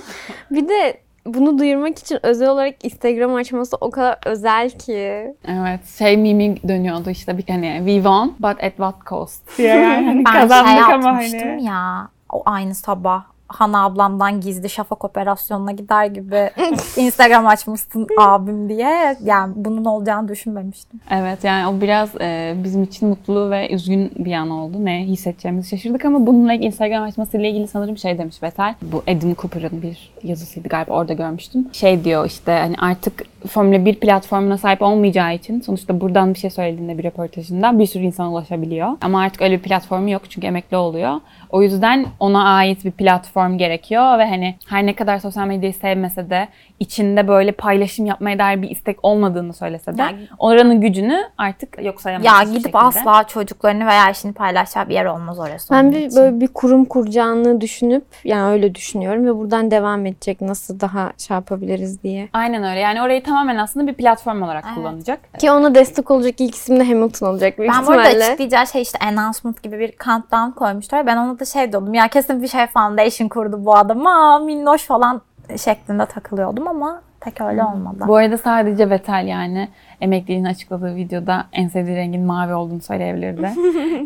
Bir 0.50 0.68
de 0.68 1.00
bunu 1.34 1.58
duyurmak 1.58 1.98
için 1.98 2.18
özel 2.22 2.48
olarak 2.48 2.84
Instagram 2.84 3.34
açması 3.34 3.76
o 3.80 3.90
kadar 3.90 4.18
özel 4.26 4.70
ki. 4.70 5.34
Evet. 5.48 5.86
Şey 5.98 6.16
mimi 6.16 6.68
dönüyordu 6.68 7.10
işte 7.10 7.38
bir 7.38 7.44
hani 7.48 7.74
we 7.78 7.94
won 7.94 8.34
but 8.38 8.64
at 8.64 8.76
what 8.76 8.94
cost 9.08 9.58
diye 9.58 9.68
yani 9.68 10.24
Ben 10.26 10.32
kazandık 10.32 10.84
şey 10.84 10.94
ama 10.94 11.08
yapmıştım 11.08 11.48
hani. 11.48 11.64
ya. 11.64 12.08
O 12.32 12.42
aynı 12.46 12.74
sabah 12.74 13.22
Hana 13.48 13.84
ablamdan 13.84 14.40
gizli 14.40 14.68
şafak 14.68 15.04
operasyonuna 15.04 15.72
gider 15.72 16.06
gibi 16.06 16.50
Instagram 16.96 17.46
açmışsın 17.46 18.06
abim 18.18 18.68
diye. 18.68 19.16
Yani 19.24 19.52
bunun 19.56 19.84
olacağını 19.84 20.28
düşünmemiştim. 20.28 21.00
Evet 21.10 21.44
yani 21.44 21.66
o 21.66 21.80
biraz 21.80 22.10
e, 22.20 22.54
bizim 22.64 22.82
için 22.82 23.08
mutlu 23.08 23.50
ve 23.50 23.70
üzgün 23.70 24.12
bir 24.18 24.32
an 24.32 24.50
oldu. 24.50 24.84
Ne 24.84 25.04
hissedeceğimizi 25.04 25.68
şaşırdık 25.68 26.04
ama 26.04 26.26
bununla 26.26 26.52
Instagram 26.52 27.02
açmasıyla 27.02 27.48
ilgili 27.48 27.68
sanırım 27.68 27.98
şey 27.98 28.18
demiş 28.18 28.42
Vettel. 28.42 28.74
Bu 28.82 29.02
Adam 29.08 29.34
Cooper'ın 29.34 29.82
bir 29.82 30.12
yazısıydı 30.22 30.68
galiba 30.68 30.94
orada 30.94 31.12
görmüştüm. 31.12 31.68
Şey 31.72 32.04
diyor 32.04 32.26
işte 32.26 32.52
hani 32.52 32.76
artık 32.78 33.24
Formula 33.46 33.84
1 33.84 33.94
platformuna 34.00 34.58
sahip 34.58 34.82
olmayacağı 34.82 35.34
için 35.34 35.60
sonuçta 35.60 36.00
buradan 36.00 36.34
bir 36.34 36.38
şey 36.38 36.50
söylediğinde 36.50 36.98
bir 36.98 37.04
röportajında 37.04 37.78
bir 37.78 37.86
sürü 37.86 38.02
insan 38.02 38.32
ulaşabiliyor. 38.32 38.88
Ama 39.00 39.20
artık 39.20 39.42
öyle 39.42 39.56
bir 39.58 39.62
platformu 39.62 40.10
yok 40.10 40.22
çünkü 40.28 40.46
emekli 40.46 40.76
oluyor. 40.76 41.20
O 41.50 41.62
yüzden 41.62 42.06
ona 42.20 42.44
ait 42.44 42.84
bir 42.84 42.90
platform 42.90 43.37
gerekiyor 43.46 44.18
ve 44.18 44.28
hani 44.28 44.54
her 44.68 44.86
ne 44.86 44.94
kadar 44.94 45.18
sosyal 45.18 45.46
medyayı 45.46 45.74
sevmese 45.74 46.30
de 46.30 46.48
içinde 46.80 47.28
böyle 47.28 47.52
paylaşım 47.52 48.06
yapmaya 48.06 48.38
dair 48.38 48.62
bir 48.62 48.70
istek 48.70 48.98
olmadığını 49.02 49.52
söylese 49.52 49.98
de 49.98 50.02
Yani- 50.02 50.18
oranın 50.38 50.80
gücünü 50.80 51.18
artık 51.38 51.82
yok 51.84 52.00
sayamaz. 52.00 52.26
Ya 52.26 52.42
gidip 52.42 52.62
şekilde. 52.62 52.78
asla 52.78 53.24
çocuklarını 53.24 53.86
veya 53.86 54.10
işini 54.10 54.32
paylaşacağı 54.32 54.88
bir 54.88 54.94
yer 54.94 55.04
olmaz 55.04 55.38
orası. 55.38 55.74
Ben 55.74 55.92
bir 55.92 55.96
için. 56.06 56.16
böyle 56.22 56.40
bir 56.40 56.48
kurum 56.48 56.84
kuracağını 56.84 57.60
düşünüp 57.60 58.04
yani 58.24 58.52
öyle 58.52 58.74
düşünüyorum 58.74 59.26
ve 59.26 59.36
buradan 59.36 59.70
devam 59.70 60.06
edecek 60.06 60.40
nasıl 60.40 60.80
daha 60.80 61.12
şey 61.18 61.34
yapabiliriz 61.34 62.02
diye. 62.02 62.28
Aynen 62.32 62.64
öyle. 62.64 62.80
Yani 62.80 63.02
orayı 63.02 63.22
tamamen 63.22 63.56
aslında 63.56 63.86
bir 63.86 63.94
platform 63.94 64.42
olarak 64.42 64.64
Evet. 64.66 64.74
kullanacak. 64.74 65.40
Ki 65.40 65.50
ona 65.50 65.74
destek 65.74 66.10
olacak 66.10 66.34
ilk 66.38 66.54
isim 66.54 66.80
de 66.80 66.84
Hamilton 66.84 67.26
olacak 67.26 67.58
büyük 67.58 67.72
Ben 67.72 67.86
burada 67.86 68.02
ihtimalle. 68.02 68.24
açıklayacağı 68.24 68.66
şey 68.66 68.82
işte 68.82 68.98
announcement 68.98 69.62
gibi 69.62 69.78
bir 69.78 69.92
countdown 70.04 70.50
koymuşlar. 70.58 71.06
Ben 71.06 71.16
ona 71.16 71.38
da 71.40 71.44
şey 71.44 71.72
diyordum 71.72 71.94
ya 71.94 72.08
kesin 72.08 72.42
bir 72.42 72.48
şey 72.48 72.66
foundation 72.66 73.27
kurdu 73.28 73.64
bu 73.64 73.76
adam. 73.76 74.06
Aa 74.06 74.38
minnoş 74.38 74.86
falan 74.86 75.20
şeklinde 75.56 76.06
takılıyordum 76.06 76.68
ama 76.68 77.00
pek 77.20 77.40
öyle 77.40 77.64
olmadı. 77.64 78.04
Bu 78.08 78.16
arada 78.16 78.38
sadece 78.38 78.90
Vettel 78.90 79.26
yani 79.26 79.68
emekliliğini 80.00 80.48
açıkladığı 80.48 80.96
videoda 80.96 81.46
en 81.52 81.68
sevdiği 81.68 81.96
rengin 81.96 82.22
mavi 82.26 82.54
olduğunu 82.54 82.80
söyleyebilirdi. 82.80 83.50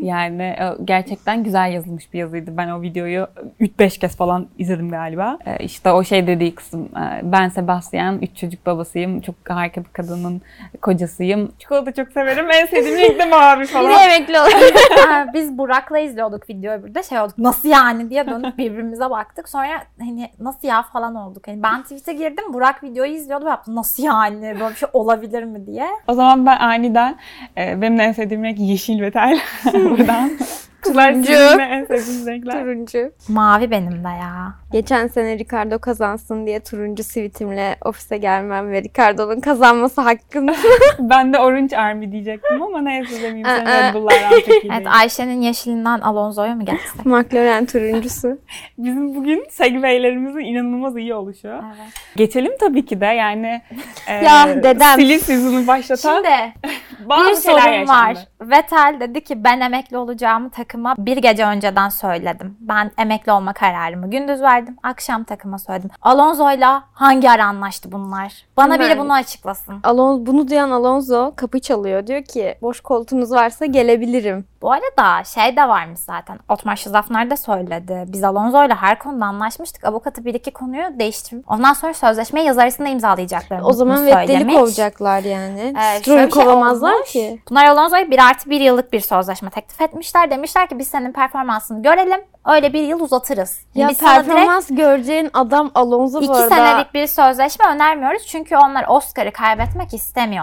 yani 0.07 0.43
e, 0.43 0.73
gerçekten 0.85 1.45
güzel 1.45 1.73
yazılmış 1.73 2.13
bir 2.13 2.19
yazıydı. 2.19 2.57
Ben 2.57 2.69
o 2.69 2.83
videoyu 2.83 3.27
3-5 3.61 3.99
kez 4.01 4.17
falan 4.17 4.47
izledim 4.59 4.91
galiba. 4.91 5.39
E, 5.47 5.65
İşte 5.65 5.93
o 5.93 6.05
şey 6.05 6.27
dediği 6.27 6.55
kısım. 6.55 6.89
e, 6.97 7.21
Ben 7.23 7.49
Sebastian, 7.49 8.19
3 8.19 8.37
çocuk 8.37 8.67
babasıyım. 8.67 9.21
Çok 9.21 9.35
harika 9.49 9.81
bir 9.85 9.89
kadının 9.93 10.43
kocasıyım. 10.83 11.53
Çikolata 11.59 11.93
çok 11.93 12.13
severim. 12.13 12.47
En 12.51 12.67
sevdiğim 12.67 12.99
renk 12.99 13.19
de 13.19 13.25
mavi 13.25 13.67
falan. 13.67 13.93
emekli 14.09 14.41
olur. 14.41 15.09
Aa, 15.09 15.27
Biz 15.35 15.59
Burak'la 15.59 15.99
izliyorduk 15.99 16.51
videoyu 16.51 16.83
burada 16.83 17.03
şey 17.03 17.21
olduk 17.21 17.39
nasıl 17.39 17.69
yani 17.69 18.11
diye 18.11 18.27
dönüp 18.27 18.59
birbirimize 18.59 19.11
baktık. 19.11 19.49
Sonra 19.49 19.69
hani 19.99 20.31
nasıl 20.41 20.69
ya 20.69 20.83
falan 20.83 21.15
olduk. 21.15 21.49
Hani 21.49 21.63
ben 21.63 21.83
tweet'e 21.83 22.13
girdim 22.13 22.45
Burak 22.53 22.83
videoyu 22.85 23.13
izliyordu 23.13 23.45
ve 23.45 23.49
yaptı 23.51 23.75
nasıl 23.75 24.03
yani 24.03 24.43
böyle 24.43 24.71
bir 24.71 24.75
şey 24.75 24.89
olabilir 24.93 25.43
mi 25.43 25.67
diye. 25.67 25.82
O 26.09 26.15
zaman 26.15 26.47
ben 26.47 26.57
aniden 26.59 27.17
e, 27.59 27.81
benim 27.83 27.99
de 27.99 28.03
en 28.03 28.13
sevdiğim 28.13 28.45
renk 28.45 28.59
yeşil 28.59 29.03
ve 29.03 29.11
tel. 29.11 29.41
Buradan. 29.75 30.31
Kızlar 30.81 31.13
Turuncu. 31.13 31.33
sizin 31.33 31.59
de 31.59 31.63
en 31.63 31.85
sevdiğiniz 31.85 32.27
renkler. 32.27 32.61
turuncu. 32.61 33.13
Mavi 33.29 33.71
benim 33.71 34.05
de 34.05 34.09
ya. 34.09 34.55
Geçen 34.73 35.07
sene 35.07 35.39
Ricardo 35.39 35.79
kazansın 35.79 36.47
diye 36.47 36.61
turuncu 36.61 37.03
sivitimle 37.05 37.77
ofise 37.85 38.17
gelmem 38.19 38.71
ve 38.73 38.83
Ricardo'nun 38.83 39.41
kazanması 39.41 40.01
hakkında. 40.01 40.55
Ben 40.99 41.33
de 41.33 41.39
Orange 41.39 41.77
Army 41.77 42.13
diyecektim 42.13 42.63
ama 42.63 42.81
neyse 42.81 43.15
demeyeyim. 43.23 43.47
Aa. 43.47 43.89
Red 43.89 43.95
Bull'lar 43.95 44.15
Evet. 44.65 44.87
Ayşe'nin 44.87 45.41
yeşilinden 45.41 46.01
Alonso'ya 46.01 46.55
mı 46.55 46.65
geçsek? 46.65 47.07
McLaren 47.07 47.67
turuncusu. 47.67 48.39
Bizim 48.79 49.15
bugün 49.15 49.47
segwaylerimizin 49.51 50.41
inanılmaz 50.41 50.97
iyi 50.97 51.15
oluşu. 51.15 51.49
Evet. 51.49 51.93
Geçelim 52.17 52.53
tabii 52.61 52.85
ki 52.87 53.01
de 53.01 53.07
yani 53.07 53.63
e, 54.09 54.15
Ya, 54.25 54.63
dedem. 54.63 54.95
silly 55.01 55.19
season'ı 55.19 55.67
başlatan 55.67 56.15
Şimdi 56.15 56.53
bazı 57.09 57.31
bir 57.31 57.37
şeyler 57.43 57.61
sorun 57.61 57.73
yaşandı. 57.73 57.91
var. 57.91 58.17
Vettel 58.41 58.97
dedi 59.01 59.25
ki 59.25 59.45
ben 59.45 59.61
emekli 59.61 59.97
olacağımı 59.97 60.51
takıma 60.51 60.95
bir 60.99 61.17
gece 61.17 61.45
önceden 61.45 61.89
söyledim. 61.89 62.57
Ben 62.61 62.91
emekli 62.99 63.33
olma 63.33 63.53
kararımı 63.53 64.11
gündüz 64.11 64.43
verdim. 64.43 64.62
Verdim. 64.63 64.77
Akşam 64.83 65.25
takıma 65.25 65.59
söyledim. 65.59 65.91
Alonso'yla 66.03 66.85
hangi 66.93 67.31
ara 67.31 67.45
anlaştı 67.47 67.93
bunlar? 67.93 68.33
Bana 68.57 68.79
biri 68.79 68.91
Ben- 68.91 68.99
bunu 68.99 69.13
açıklasın. 69.13 69.81
Alonso, 69.85 70.27
bunu 70.27 70.49
duyan 70.49 70.71
Alonso 70.71 71.33
kapı 71.37 71.61
çalıyor. 71.61 72.07
Diyor 72.07 72.23
ki 72.23 72.59
boş 72.63 72.81
koltuğunuz 72.81 73.33
varsa 73.33 73.67
gelebilirim. 73.67 74.45
Bu 74.63 74.73
arada 74.73 75.25
şey 75.25 75.57
de 75.57 75.69
varmış 75.69 75.99
zaten. 75.99 76.39
Otmar 76.49 76.77
Şızafner 76.77 77.31
de 77.31 77.37
söyledi. 77.37 78.05
Biz 78.09 78.25
Alonso'yla 78.25 78.83
her 78.83 78.99
konuda 78.99 79.25
anlaşmıştık. 79.25 79.85
Avukatı 79.85 80.25
bir 80.25 80.35
iki 80.35 80.51
konuyu 80.51 80.99
değiştirmiş. 80.99 81.47
Ondan 81.49 81.73
sonra 81.73 81.95
sözleşmeyi 81.95 82.47
yaz 82.47 82.59
arasında 82.59 82.89
imzalayacaklarını 82.89 83.67
O 83.67 83.73
zaman. 83.73 84.07
Vettel'i 84.07 84.55
kovacaklar 84.55 85.23
yani. 85.23 85.75
Ee, 85.79 85.99
Stroll'ü 85.99 86.19
şey 86.19 86.31
kovamazlar 86.31 86.95
olmuş. 86.95 87.13
ki. 87.13 87.43
Bunlar 87.51 87.65
Alonso'ya 87.65 88.11
bir 88.11 88.19
artı 88.19 88.51
bir 88.51 88.61
yıllık 88.61 88.93
bir 88.93 89.01
sözleşme 89.01 89.51
teklif 89.51 89.81
etmişler. 89.81 90.31
Demişler 90.31 90.69
ki 90.69 90.79
biz 90.79 90.89
senin 90.89 91.13
performansını 91.13 91.83
görelim. 91.83 92.21
Öyle 92.47 92.73
bir 92.73 92.83
yıl 92.83 93.01
uzatırız. 93.01 93.61
Ya 93.75 93.89
biz 93.89 94.01
direkt 94.01 94.15
performans 94.15 94.69
göreceğin 94.71 95.31
adam 95.35 95.71
Alonso 95.75 96.21
bu 96.21 96.25
iki 96.25 96.33
arada. 96.33 96.49
senelik 96.55 96.95
bir 96.95 97.07
sözleşme 97.07 97.67
önermiyoruz. 97.67 98.27
Çünkü 98.27 98.57
onlar 98.57 98.85
Oscar'ı 98.89 99.33
kaybetmek 99.33 99.95
istemiyor. 99.95 100.43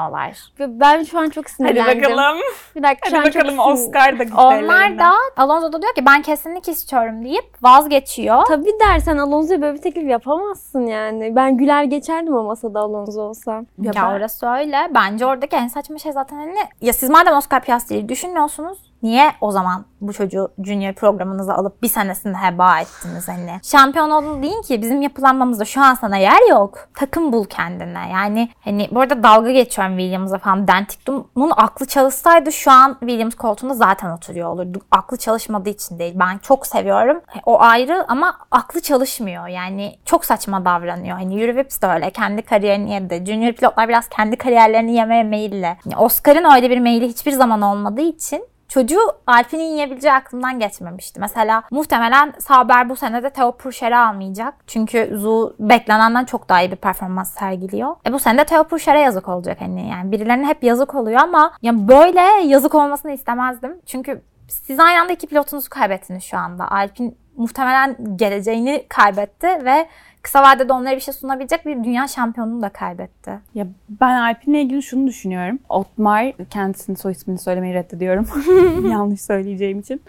Ve 0.59 0.79
Ben 0.79 1.03
şu 1.03 1.19
an 1.19 1.29
çok 1.29 1.45
Hadi 1.45 1.53
sinirlendim. 1.53 2.03
bakalım. 2.03 2.37
Bir 2.75 2.83
dakika 2.83 3.17
Hadi 3.17 3.31
çok 3.31 3.35
bakalım 3.43 3.55
sinir- 3.55 3.73
Oscar 3.73 4.19
da 4.19 4.23
Onlar 4.37 4.99
da 4.99 5.11
Alonso 5.37 5.73
da 5.73 5.81
diyor 5.81 5.93
ki 5.95 6.05
ben 6.05 6.21
kesinlik 6.21 6.67
istiyorum 6.67 7.25
deyip 7.25 7.63
vazgeçiyor. 7.63 8.45
Tabii 8.47 8.71
dersen 8.79 9.17
Alonso'ya 9.17 9.61
böyle 9.61 9.77
bir 9.77 9.81
teklif 9.81 10.09
yapamazsın 10.09 10.87
yani. 10.87 11.35
Ben 11.35 11.57
güler 11.57 11.83
geçerdim 11.83 12.35
o 12.35 12.43
masada 12.43 12.79
Alonso 12.79 13.21
olsam. 13.21 13.65
Ya, 13.81 13.91
ben- 13.95 14.03
orası 14.03 14.47
öyle. 14.47 14.77
Bence 14.95 15.25
oradaki 15.25 15.55
en 15.55 15.67
saçma 15.67 15.97
şey 15.97 16.11
zaten 16.11 16.37
hani 16.37 16.55
ya 16.81 16.93
siz 16.93 17.09
madem 17.09 17.35
Oscar 17.35 17.61
Piastri'yi 17.61 18.09
düşünüyorsunuz 18.09 18.77
niye 19.03 19.31
o 19.41 19.51
zaman 19.51 19.85
bu 20.01 20.13
çocuğu 20.13 20.51
junior 20.63 20.93
programınıza 20.93 21.53
alıp 21.53 21.83
bir 21.83 21.87
senesini 21.87 22.37
heba 22.37 22.79
ettiniz 22.79 23.27
hani? 23.27 23.59
Şampiyon 23.63 24.09
oldun 24.09 24.43
deyin 24.43 24.61
ki 24.61 24.81
bizim 24.81 25.01
yapılanmamızda 25.01 25.65
şu 25.65 25.81
an 25.81 25.93
sana 25.93 26.17
yer 26.17 26.49
yok. 26.49 26.87
Takım 26.93 27.33
bul 27.33 27.45
kendine. 27.45 28.09
Yani 28.11 28.49
hani 28.63 28.87
bu 28.91 29.01
arada 29.01 29.23
dalga 29.23 29.51
geçiyorum 29.51 29.97
Williams'a 29.97 30.37
falan. 30.37 30.67
Dentiktum'un 30.67 31.51
aklı 31.57 31.85
çalışsaydı 31.85 32.51
şu 32.51 32.71
an 32.71 32.97
Williams 32.99 33.35
koltuğunda 33.35 33.73
zaten 33.73 34.11
oturuyor 34.11 34.49
olurdu. 34.49 34.79
Aklı 34.91 35.17
çalışmadığı 35.17 35.69
için 35.69 35.99
değil. 35.99 36.13
Ben 36.15 36.37
çok 36.37 36.67
seviyorum. 36.67 37.21
O 37.45 37.61
ayrı 37.61 38.05
ama 38.07 38.37
aklı 38.51 38.81
çalışmıyor. 38.81 39.47
Yani 39.47 39.99
çok 40.05 40.25
saçma 40.25 40.65
davranıyor. 40.65 41.17
Hani 41.17 41.41
Yuri 41.41 41.55
Vips 41.55 41.81
de 41.81 41.87
öyle. 41.87 42.09
Kendi 42.09 42.41
kariyerini 42.41 42.93
yedi. 42.93 43.23
Junior 43.25 43.53
pilotlar 43.53 43.89
biraz 43.89 44.09
kendi 44.09 44.35
kariyerlerini 44.37 44.95
yemeye 44.95 45.23
meyilli. 45.23 45.77
Yani 45.85 45.97
Oscar'ın 45.97 46.55
öyle 46.55 46.69
bir 46.69 46.79
meyili 46.79 47.07
hiçbir 47.07 47.31
zaman 47.31 47.61
olmadığı 47.61 48.01
için 48.01 48.45
Çocuğu 48.69 48.99
Alpine'in 49.27 49.71
yiyebileceği 49.71 50.13
aklımdan 50.13 50.59
geçmemişti. 50.59 51.19
Mesela 51.19 51.63
muhtemelen 51.71 52.33
Sauber 52.39 52.89
bu 52.89 52.95
sene 52.95 53.23
de 53.23 53.29
Theo 53.29 53.51
Pourchaire 53.51 53.97
almayacak. 53.97 54.53
Çünkü 54.67 55.11
Zu 55.13 55.55
beklenenden 55.59 56.25
çok 56.25 56.49
daha 56.49 56.61
iyi 56.61 56.71
bir 56.71 56.75
performans 56.75 57.33
sergiliyor. 57.33 57.95
E 58.07 58.13
bu 58.13 58.19
sene 58.19 58.37
de 58.37 58.43
Theo 58.43 58.63
Pourchaire'e 58.63 59.01
yazık 59.01 59.29
olacak 59.29 59.61
hani. 59.61 59.89
Yani 59.89 60.11
birilerine 60.11 60.45
hep 60.45 60.63
yazık 60.63 60.95
oluyor 60.95 61.19
ama 61.19 61.51
ya 61.61 61.87
böyle 61.87 62.21
yazık 62.45 62.75
olmasını 62.75 63.11
istemezdim. 63.11 63.81
Çünkü 63.85 64.21
siz 64.47 64.79
aynı 64.79 65.01
anda 65.01 65.13
iki 65.13 65.27
pilotunuzu 65.27 65.69
kaybettiniz 65.69 66.23
şu 66.23 66.37
anda. 66.37 66.71
Alpine 66.71 67.11
muhtemelen 67.37 67.95
geleceğini 68.15 68.85
kaybetti 68.89 69.47
ve 69.47 69.87
kısa 70.21 70.43
vadede 70.43 70.73
onlara 70.73 70.95
bir 70.95 71.01
şey 71.01 71.13
sunabilecek 71.13 71.65
bir 71.65 71.83
dünya 71.83 72.07
şampiyonunu 72.07 72.61
da 72.61 72.69
kaybetti. 72.69 73.31
Ya 73.55 73.67
ben 74.01 74.15
Alpine'le 74.15 74.61
ilgili 74.61 74.83
şunu 74.83 75.07
düşünüyorum. 75.07 75.59
Otmar, 75.69 76.33
kendisinin 76.49 76.97
soy 76.97 77.11
ismini 77.11 77.37
söylemeyi 77.37 77.73
reddediyorum. 77.73 78.27
Yanlış 78.91 79.21
söyleyeceğim 79.21 79.79
için. 79.79 80.01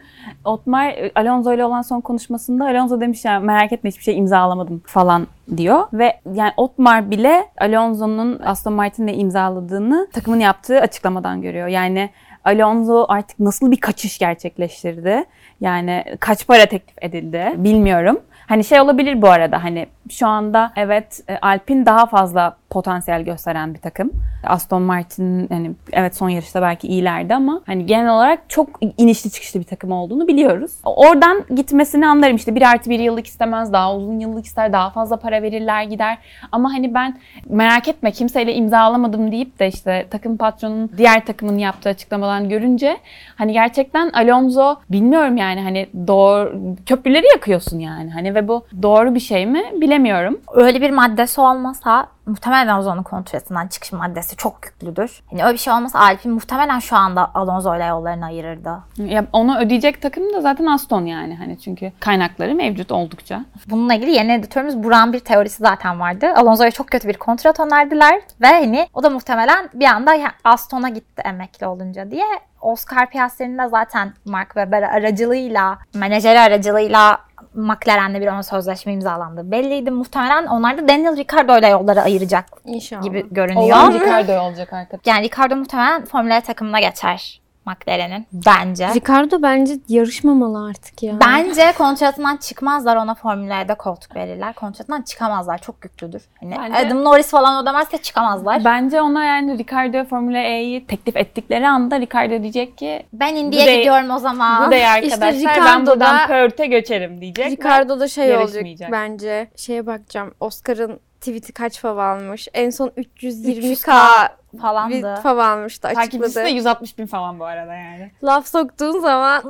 Otmar, 0.45 0.95
Alonso 1.15 1.53
ile 1.53 1.65
olan 1.65 1.83
son 1.83 2.01
konuşmasında 2.01 2.65
Alonso 2.65 3.01
demiş 3.01 3.25
ya 3.25 3.41
merak 3.41 3.73
etme 3.73 3.91
hiçbir 3.91 4.05
şey 4.05 4.19
imzalamadım 4.19 4.83
falan 4.87 5.27
diyor. 5.57 5.87
Ve 5.93 6.21
yani 6.35 6.53
Otmar 6.57 7.11
bile 7.11 7.45
Alonso'nun 7.61 8.41
Aston 8.45 8.73
Martin'le 8.73 9.19
imzaladığını 9.19 10.09
takımın 10.13 10.41
yaptığı 10.41 10.81
açıklamadan 10.81 11.43
görüyor. 11.43 11.69
Yani 11.69 12.11
Alonso 12.45 13.07
artık 13.09 13.39
nasıl 13.41 13.71
bir 13.71 13.81
kaçış 13.81 14.19
gerçekleştirdi? 14.19 15.25
Yani 15.61 16.05
kaç 16.21 16.47
para 16.47 16.67
teklif 16.67 16.97
edildi 17.03 17.53
bilmiyorum. 17.57 18.21
Hani 18.51 18.65
şey 18.65 18.81
olabilir 18.81 19.23
bu 19.23 19.29
arada 19.29 19.65
hani 19.65 19.87
şu 20.11 20.27
anda 20.27 20.73
evet 20.77 21.21
e, 21.29 21.39
Alpine 21.43 21.87
daha 21.87 22.07
fazla 22.07 22.57
potansiyel 22.71 23.23
gösteren 23.23 23.75
bir 23.75 23.79
takım. 23.79 24.13
Aston 24.45 24.83
Martin 24.83 25.49
hani 25.49 25.71
evet 25.93 26.17
son 26.17 26.29
yarışta 26.29 26.63
belki 26.63 26.89
iyilerdi 26.89 27.35
ama 27.35 27.61
hani 27.67 27.87
genel 27.87 28.11
olarak 28.11 28.39
çok 28.49 28.69
inişli 28.99 29.31
çıkışlı 29.31 29.61
bir 29.61 29.65
takım 29.65 29.93
olduğunu 29.93 30.29
biliyoruz. 30.29 30.73
Oradan 30.85 31.45
gitmesini 31.55 32.07
anlarım 32.07 32.37
işte 32.37 32.55
bir 32.55 32.63
artı 32.63 32.91
bir 32.91 32.99
yıllık 32.99 33.27
istemez 33.27 33.73
daha 33.73 33.97
uzun 33.97 34.21
yıllık 34.21 34.47
ister 34.47 34.73
daha 34.73 34.91
fazla 34.91 35.17
para 35.17 35.43
verirler 35.43 35.83
gider. 35.83 36.19
Ama 36.53 36.73
hani 36.73 36.95
ben 36.95 37.19
merak 37.49 37.89
etme 37.89 38.11
kimseyle 38.11 38.55
imzalamadım 38.55 39.33
deyip 39.33 39.59
de 39.59 39.69
işte 39.69 40.07
takım 40.11 40.37
patronunun 40.37 40.91
diğer 40.97 41.27
takımın 41.27 41.59
yaptığı 41.59 41.89
açıklamadan 41.89 42.49
görünce 42.49 42.97
hani 43.37 43.53
gerçekten 43.53 44.11
Alonso 44.11 44.77
bilmiyorum 44.91 45.37
yani 45.37 45.61
hani 45.61 45.89
doğru 46.07 46.77
köprüleri 46.87 47.27
yakıyorsun 47.35 47.79
yani 47.79 48.11
hani 48.11 48.35
ve 48.35 48.49
bu 48.49 48.67
doğru 48.83 49.15
bir 49.15 49.21
şey 49.21 49.47
mi 49.47 49.63
bilemiyorum. 49.81 50.41
öyle 50.55 50.81
bir 50.81 50.91
maddesi 50.91 51.41
olmasa 51.41 52.07
muhtemelen 52.27 52.67
Alonso'nun 52.67 53.03
kontratından 53.03 53.69
çıkış 53.69 53.93
maddesi 53.93 54.37
çok 54.37 54.67
yüklüdür. 54.67 55.23
Hani 55.31 55.45
öyle 55.45 55.53
bir 55.53 55.59
şey 55.59 55.73
olmasa 55.73 55.99
Alpine 55.99 56.33
muhtemelen 56.33 56.79
şu 56.79 56.97
anda 56.97 57.31
Alonso 57.35 57.77
ile 57.77 57.85
yollarını 57.85 58.25
ayırırdı. 58.25 58.79
Ya 58.97 59.27
onu 59.33 59.59
ödeyecek 59.59 60.03
takım 60.03 60.33
da 60.33 60.41
zaten 60.41 60.67
Aston 60.67 61.05
yani 61.05 61.37
hani 61.37 61.61
çünkü 61.61 61.93
kaynakları 62.01 62.55
mevcut 62.55 62.93
oldukça. 62.93 63.45
Bununla 63.67 63.95
ilgili 63.95 64.11
yeni 64.11 64.33
editörümüz 64.33 64.83
Buran 64.83 65.13
bir 65.13 65.21
teorisi 65.21 65.63
zaten 65.63 66.01
vardı. 66.01 66.33
Alonso'ya 66.37 66.71
çok 66.71 66.87
kötü 66.87 67.09
bir 67.09 67.17
kontrat 67.17 67.61
önerdiler 67.61 68.21
ve 68.41 68.47
hani 68.47 68.89
o 68.95 69.03
da 69.03 69.11
muhtemelen 69.11 69.69
bir 69.75 69.87
anda 69.87 70.13
Aston'a 70.45 70.89
gitti 70.89 71.23
emekli 71.25 71.67
olunca 71.67 72.11
diye. 72.11 72.25
Oscar 72.61 73.11
Piastri'nin 73.11 73.59
de 73.59 73.69
zaten 73.69 74.13
Mark 74.25 74.49
Webber 74.49 74.83
aracılığıyla, 74.83 75.79
menajeri 75.95 76.41
aracılığıyla 76.41 77.19
McLaren'le 77.55 78.15
bir 78.21 78.27
ön 78.27 78.41
sözleşme 78.41 78.93
imzalandı. 78.93 79.51
Belliydi. 79.51 79.91
Muhtemelen 79.91 80.47
onlar 80.47 80.79
da 80.79 80.89
Daniel 80.89 81.17
Ricciardo 81.17 81.59
ile 81.59 81.69
yolları 81.69 82.03
ayıracak 82.03 82.45
İnşallah. 82.65 83.03
gibi 83.03 83.27
görünüyor. 83.31 83.77
Olan 83.77 83.93
Ricardo 83.93 84.41
olacak 84.43 84.73
arkadaşlar. 84.73 85.13
Yani 85.13 85.29
Ricardo 85.31 85.57
muhtemelen 85.57 86.05
Formula 86.05 86.37
E 86.37 86.41
takımına 86.41 86.81
geçer 86.81 87.40
McLaren'in 87.67 88.27
bence. 88.33 88.89
Ricardo 88.95 89.43
bence 89.43 89.75
yarışmamalı 89.89 90.69
artık 90.71 91.03
ya. 91.03 91.21
Bence 91.21 91.73
kontratından 91.79 92.37
çıkmazlar 92.37 92.97
ona 92.97 93.15
Formula 93.15 93.61
E'de 93.61 93.75
koltuk 93.75 94.17
verirler. 94.17 94.53
Kontratından 94.55 95.03
çıkamazlar. 95.03 95.59
Çok 95.59 95.85
yüklüdür. 95.85 96.23
Hani 96.41 96.55
Bence- 96.59 96.87
Adam 96.87 97.05
Norris 97.05 97.31
falan 97.31 97.63
ödemezse 97.63 97.99
çıkamazlar. 97.99 98.65
Bence 98.65 99.01
ona 99.01 99.25
yani 99.25 99.59
Ricardo 99.59 100.05
Formula 100.05 100.39
E'yi 100.39 100.87
teklif 100.87 101.17
ettikleri 101.17 101.69
anda 101.69 102.01
Ricardo 102.01 102.43
diyecek 102.43 102.79
ki 102.79 103.07
Ben 103.13 103.37
da- 103.37 103.41
gidiyorum 103.77 104.11
o 104.11 104.19
zaman. 104.19 104.67
bu 104.67 104.71
da 104.71 104.77
ya 104.77 104.99
işte 104.99 105.15
arkadaşlar 105.15 105.45
ben 105.45 105.55
Ricardo 105.57 105.91
buradan 105.91 106.19
da- 106.19 106.27
Perth'e 106.27 106.67
göçerim 106.67 107.21
diyecek. 107.21 107.51
Ricardo 107.51 108.01
da 108.01 108.09
şey 108.09 108.37
olacak 108.37 108.65
bence. 108.93 109.51
Şeye 109.57 109.87
bakacağım. 109.87 110.35
Oscar'ın 110.41 111.01
tweet'i 111.21 111.53
kaç 111.53 111.79
fav 111.81 111.97
almış? 111.97 112.49
En 112.55 112.71
son 112.71 112.89
320k 112.89 113.61
300K 113.61 114.29
bir 114.53 114.59
falandı. 114.59 115.21
fav 115.23 115.39
almıştı 115.39 115.83
Takipçisi 115.95 116.21
de 116.21 116.25
açıkladı. 116.27 116.49
160 116.49 116.99
bin 116.99 117.07
falan 117.07 117.41
bu 117.41 117.45
arada 117.45 117.75
yani. 117.75 118.11
Laf 118.25 118.47
soktuğun 118.49 119.01
zaman 119.01 119.43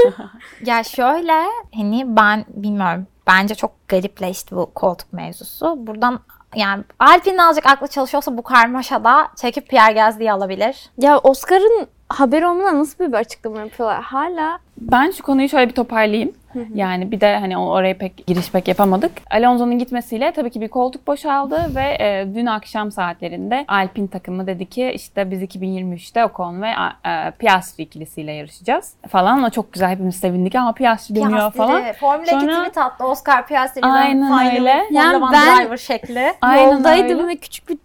Ya 0.64 0.82
şöyle 0.84 1.42
hani 1.74 2.04
ben 2.16 2.44
bilmiyorum. 2.48 3.06
Bence 3.26 3.54
çok 3.54 3.88
garipleşti 3.88 4.56
bu 4.56 4.70
koltuk 4.74 5.12
mevzusu. 5.12 5.86
Buradan 5.86 6.20
yani 6.54 6.84
Alpine'in 6.98 7.38
azıcık 7.38 7.66
aklı 7.66 7.88
çalışıyorsa 7.88 8.36
bu 8.38 8.42
karmaşada 8.42 9.28
çekip 9.36 9.68
Pierre 9.68 9.92
Gasly'yi 9.92 10.32
alabilir. 10.32 10.90
ya 10.98 11.18
Oscar'ın 11.18 11.86
haberi 12.08 12.46
olmadan 12.46 12.78
nasıl 12.80 13.04
bir 13.04 13.12
açıklama 13.12 13.60
yapıyorlar? 13.60 14.02
Hala 14.02 14.58
Ben 14.80 15.10
şu 15.10 15.22
konuyu 15.22 15.48
şöyle 15.48 15.68
bir 15.68 15.74
toparlayayım. 15.74 16.32
Yani 16.74 17.10
bir 17.10 17.20
de 17.20 17.38
hani 17.38 17.58
oraya 17.58 17.98
pek 17.98 18.26
giriş 18.26 18.50
pek 18.50 18.68
yapamadık. 18.68 19.12
Alonso'nun 19.30 19.78
gitmesiyle 19.78 20.32
tabii 20.32 20.50
ki 20.50 20.60
bir 20.60 20.68
koltuk 20.68 21.06
boşaldı 21.06 21.74
ve 21.74 21.96
e, 22.00 22.34
dün 22.34 22.46
akşam 22.46 22.92
saatlerinde 22.92 23.64
Alpine 23.68 24.08
takımı 24.08 24.46
dedi 24.46 24.66
ki 24.66 24.92
işte 24.94 25.30
biz 25.30 25.42
2023'te 25.42 26.24
Ocon 26.24 26.62
ve 26.62 26.68
e, 27.06 27.30
Piastri 27.30 27.82
ikilisiyle 27.84 28.32
yarışacağız 28.32 28.94
falan. 29.08 29.42
O 29.42 29.50
çok 29.50 29.72
güzel 29.72 29.90
hepimiz 29.90 30.16
sevindik 30.16 30.54
ama 30.54 30.72
Piastri 30.72 31.14
dönüyor 31.14 31.52
falan. 31.52 31.82
Formula 31.92 32.22
2 32.22 32.30
Sonra- 32.30 32.58
tweet 32.58 32.78
attı 32.78 33.06
Oscar 33.06 33.46
Piastri'den 33.46 33.90
Aynen 33.90 34.56
öyle. 34.56 34.84
Yani 34.90 35.22
ben- 35.32 35.62
driver 35.64 35.76
şekli. 35.76 36.32
Aynen 36.40 36.72
yoldaydım 36.72 37.18
öyle. 37.18 37.28
ve 37.28 37.36
küçük 37.36 37.68
bir 37.68 37.78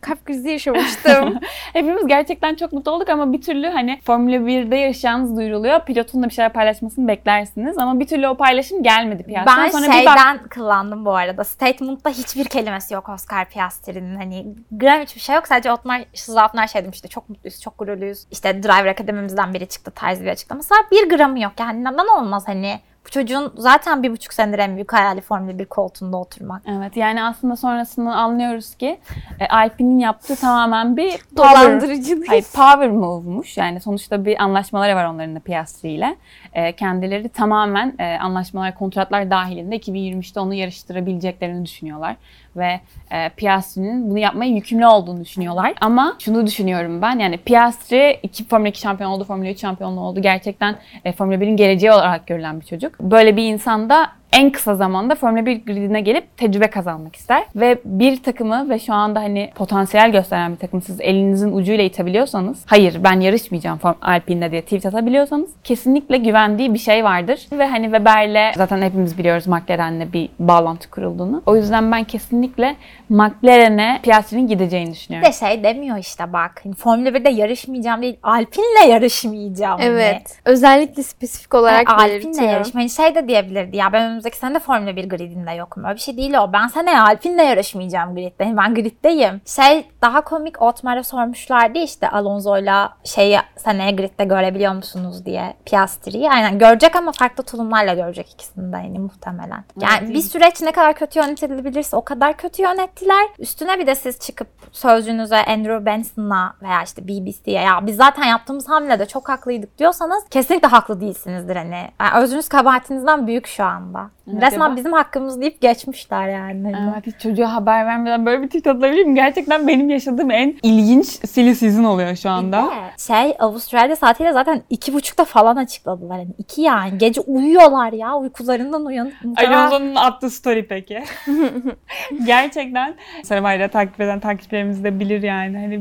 kalp 0.00 0.26
krizi 0.26 0.50
yaşamıştım. 0.50 1.38
Hepimiz 1.72 2.06
gerçekten 2.06 2.54
çok 2.54 2.72
mutlu 2.72 2.90
olduk 2.90 3.08
ama 3.08 3.32
bir 3.32 3.40
türlü 3.40 3.66
hani 3.66 4.00
Formula 4.04 4.36
1'de 4.36 4.76
yarışacağınız 4.76 5.36
duyuruluyor. 5.36 5.80
Pilotun 5.80 6.17
da 6.22 6.28
bir 6.28 6.34
şeyler 6.34 6.52
paylaşmasını 6.52 7.08
beklersiniz 7.08 7.78
ama 7.78 8.00
bir 8.00 8.06
türlü 8.06 8.28
o 8.28 8.36
paylaşım 8.36 8.82
gelmedi 8.82 9.22
piyasadan. 9.22 9.64
Ben 9.64 9.70
Sonra 9.70 9.82
bir 9.84 9.88
bak- 9.88 9.94
şeyden 10.18 10.38
kullandım 10.54 11.04
bu 11.04 11.14
arada. 11.14 11.44
Statement'ta 11.44 12.10
hiçbir 12.10 12.44
kelimesi 12.44 12.94
yok 12.94 13.08
Oscar 13.08 13.48
Piastri'nin. 13.48 14.16
Hani 14.16 14.46
gram 14.72 15.00
hiçbir 15.00 15.20
şey 15.20 15.34
yok. 15.34 15.48
Sadece 15.48 15.72
Otmar 15.72 16.04
Şızafner 16.14 16.66
şey 16.66 16.82
demişti. 16.82 17.08
Çok 17.08 17.28
mutluyuz, 17.28 17.60
çok 17.60 17.78
gururluyuz. 17.78 18.26
İşte 18.30 18.62
Driver 18.62 18.86
Akademimizden 18.86 19.54
biri 19.54 19.68
çıktı 19.68 19.90
tarzı 19.90 20.22
bir 20.24 20.30
açıklaması 20.30 20.74
var. 20.74 20.80
Bir 20.90 21.08
gramı 21.08 21.40
yok. 21.40 21.52
Yani 21.60 21.80
neden 21.84 22.18
olmaz 22.20 22.48
hani? 22.48 22.80
Çocuğun 23.10 23.52
zaten 23.56 24.02
bir 24.02 24.10
buçuk 24.12 24.32
senedir 24.32 24.58
en 24.58 24.74
büyük 24.74 24.92
hayali 24.92 25.20
Formula 25.20 25.58
1 25.58 25.64
koltuğunda 25.64 26.16
oturmak. 26.16 26.62
Evet 26.68 26.96
yani 26.96 27.22
aslında 27.22 27.56
sonrasında 27.56 28.10
anlıyoruz 28.10 28.74
ki 28.74 28.98
e, 29.40 29.46
Alpine'in 29.48 29.98
yaptığı 29.98 30.36
tamamen 30.36 30.96
bir 30.96 31.10
power, 31.10 31.36
Dolandırıcılık. 31.36 32.28
hayır, 32.28 32.44
power 32.54 32.90
move'muş. 32.90 33.56
Yani 33.56 33.80
sonuçta 33.80 34.24
bir 34.24 34.42
anlaşmaları 34.42 34.96
var 34.96 35.04
onların 35.04 35.36
da 35.36 35.40
Piastri 35.40 35.90
ile. 35.90 36.16
E, 36.52 36.72
kendileri 36.72 37.28
tamamen 37.28 37.94
e, 37.98 38.18
anlaşmalar, 38.18 38.74
kontratlar 38.74 39.30
dahilinde 39.30 39.76
2023'te 39.76 40.40
onu 40.40 40.54
yarıştırabileceklerini 40.54 41.64
düşünüyorlar. 41.64 42.16
Ve 42.56 42.80
e, 43.10 43.28
Piastri'nin 43.28 44.10
bunu 44.10 44.18
yapmaya 44.18 44.50
yükümlü 44.50 44.86
olduğunu 44.86 45.20
düşünüyorlar. 45.20 45.74
Ama 45.80 46.16
şunu 46.18 46.46
düşünüyorum 46.46 47.02
ben 47.02 47.18
yani 47.18 47.36
Piastri 47.36 48.18
iki 48.22 48.44
Formula 48.48 48.68
2 48.68 48.80
şampiyon 48.80 49.10
oldu, 49.10 49.24
Formula 49.24 49.50
3 49.50 49.60
şampiyonluğu 49.60 50.00
oldu. 50.00 50.22
Gerçekten 50.22 50.76
e, 51.04 51.12
Formula 51.12 51.36
1'in 51.36 51.56
geleceği 51.56 51.92
olarak 51.92 52.26
görülen 52.26 52.60
bir 52.60 52.66
çocuk. 52.66 52.97
Böyle 53.00 53.36
bir 53.36 53.52
insan 53.52 53.90
da 53.90 54.12
en 54.32 54.50
kısa 54.52 54.74
zamanda 54.76 55.14
Formula 55.14 55.46
1 55.46 55.64
gridine 55.64 56.00
gelip 56.00 56.36
tecrübe 56.36 56.66
kazanmak 56.70 57.16
ister. 57.16 57.42
Ve 57.56 57.78
bir 57.84 58.22
takımı 58.22 58.70
ve 58.70 58.78
şu 58.78 58.94
anda 58.94 59.20
hani 59.20 59.50
potansiyel 59.54 60.12
gösteren 60.12 60.52
bir 60.52 60.56
takım 60.58 60.82
siz 60.82 61.00
elinizin 61.00 61.52
ucuyla 61.52 61.84
itebiliyorsanız, 61.84 62.62
hayır 62.66 63.04
ben 63.04 63.20
yarışmayacağım 63.20 63.78
Alpine'de 64.02 64.50
diye 64.50 64.62
tweet 64.62 64.86
atabiliyorsanız 64.86 65.50
kesinlikle 65.64 66.16
güvendiği 66.16 66.74
bir 66.74 66.78
şey 66.78 67.04
vardır. 67.04 67.46
Ve 67.52 67.66
hani 67.66 67.84
Weber'le 67.84 68.52
zaten 68.56 68.82
hepimiz 68.82 69.18
biliyoruz 69.18 69.46
McLaren'le 69.46 70.12
bir 70.12 70.28
bağlantı 70.38 70.90
kurulduğunu. 70.90 71.42
O 71.46 71.56
yüzden 71.56 71.92
ben 71.92 72.04
kesinlikle 72.04 72.76
McLaren'e 73.08 74.00
Piastri'nin 74.02 74.46
gideceğini 74.46 74.88
Bir 74.88 74.92
düşünüyorum. 74.94 75.28
de 75.28 75.32
şey 75.32 75.64
demiyor 75.64 75.98
işte 75.98 76.32
bak. 76.32 76.60
hani 76.64 76.74
Formula 76.74 77.08
1'de 77.08 77.30
yarışmayacağım 77.30 78.02
değil. 78.02 78.16
Alpine'le 78.22 78.88
yarışmayacağım. 78.88 79.80
Evet. 79.82 80.38
Özellikle 80.44 81.02
spesifik 81.02 81.54
olarak 81.54 81.88
Yani 81.88 81.96
Alpine'le 82.02 82.22
belirtiyor. 82.24 82.50
yarışmayı 82.50 82.90
şey 82.90 83.14
de 83.14 83.28
diyebilirdi 83.28 83.76
ya 83.76 83.92
ben 83.92 84.17
önümüzdeki 84.18 84.36
sene 84.36 84.54
de 84.54 84.58
Formula 84.58 84.96
1 84.96 85.08
gridinde 85.08 85.52
yokum. 85.52 85.84
Öyle 85.84 85.94
bir 85.94 86.00
şey 86.00 86.16
değil 86.16 86.34
o. 86.34 86.52
Ben 86.52 86.66
seneye 86.66 87.00
Alpine'le 87.00 87.44
yarışmayacağım 87.48 88.14
gridde. 88.14 88.54
Ben 88.58 88.74
griddeyim. 88.74 89.40
Şey 89.46 89.88
daha 90.02 90.20
komik 90.20 90.62
Otmar'a 90.62 91.02
sormuşlardı 91.02 91.78
işte 91.78 92.08
Alonso'yla 92.10 92.92
şeyi 93.04 93.38
seneye 93.56 93.90
gridde 93.90 94.24
görebiliyor 94.24 94.72
musunuz 94.72 95.24
diye 95.26 95.54
Piastri'yi. 95.66 96.30
Aynen 96.30 96.58
görecek 96.58 96.96
ama 96.96 97.12
farklı 97.12 97.44
tulumlarla 97.44 97.94
görecek 97.94 98.30
ikisini 98.32 98.72
de 98.72 98.76
yani 98.76 98.98
muhtemelen. 98.98 99.64
Yani 99.80 99.98
Evet. 100.02 100.14
bir 100.14 100.20
süreç 100.20 100.62
ne 100.62 100.72
kadar 100.72 100.94
kötü 100.94 101.18
yönetilebilirse 101.18 101.96
o 101.96 102.04
kadar 102.04 102.36
kötü 102.36 102.62
yönettiler. 102.62 103.28
Üstüne 103.38 103.78
bir 103.78 103.86
de 103.86 103.94
siz 103.94 104.18
çıkıp 104.18 104.48
sözcüğünüze 104.72 105.44
Andrew 105.44 105.86
Benson'la 105.86 106.54
veya 106.62 106.82
işte 106.82 107.08
BBC'ye 107.08 107.60
ya 107.60 107.86
biz 107.86 107.96
zaten 107.96 108.24
yaptığımız 108.24 108.68
hamlede 108.68 109.06
çok 109.06 109.28
haklıydık 109.28 109.78
diyorsanız 109.78 110.24
kesinlikle 110.30 110.68
haklı 110.68 111.00
değilsinizdir 111.00 111.56
hani. 111.56 111.90
Yani 112.00 112.24
özünüz 112.24 112.48
kabahatinizden 112.48 113.26
büyük 113.26 113.46
şu 113.46 113.64
anda. 113.64 114.07
Evet, 114.32 114.42
Resmen 114.42 114.76
bizim 114.76 114.92
hakkımız 114.92 115.40
deyip 115.40 115.60
geçmişler 115.60 116.28
yani. 116.28 116.72
Evet, 116.92 117.06
hiç 117.06 117.22
çocuğa 117.22 117.54
haber 117.54 117.86
vermeden 117.86 118.26
böyle 118.26 118.42
bir 118.42 118.46
tweet 118.46 118.66
atabilir 118.66 119.02
miyim? 119.02 119.14
Gerçekten 119.14 119.68
benim 119.68 119.90
yaşadığım 119.90 120.30
en 120.30 120.54
ilginç 120.62 121.06
silly 121.06 121.54
season 121.54 121.84
oluyor 121.84 122.16
şu 122.16 122.30
anda. 122.30 122.70
Şey 123.06 123.34
Avustralya 123.38 123.96
saatiyle 123.96 124.32
zaten 124.32 124.62
iki 124.70 124.92
buçukta 124.92 125.24
falan 125.24 125.56
açıkladılar. 125.56 126.18
Yani 126.18 126.34
iki 126.38 126.62
yani. 126.62 126.98
Gece 126.98 127.20
uyuyorlar 127.20 127.92
ya. 127.92 128.16
Uykularından 128.16 128.84
uyanıp. 128.84 129.14
Alonso'nun 129.36 129.94
attığı 129.94 130.30
story 130.30 130.66
peki. 130.66 131.04
Gerçekten 132.26 132.94
Survivor'da 133.24 133.68
takip 133.68 134.00
eden 134.00 134.20
takipçilerimiz 134.20 134.84
de 134.84 135.00
bilir 135.00 135.22
yani. 135.22 135.58
Hani 135.58 135.80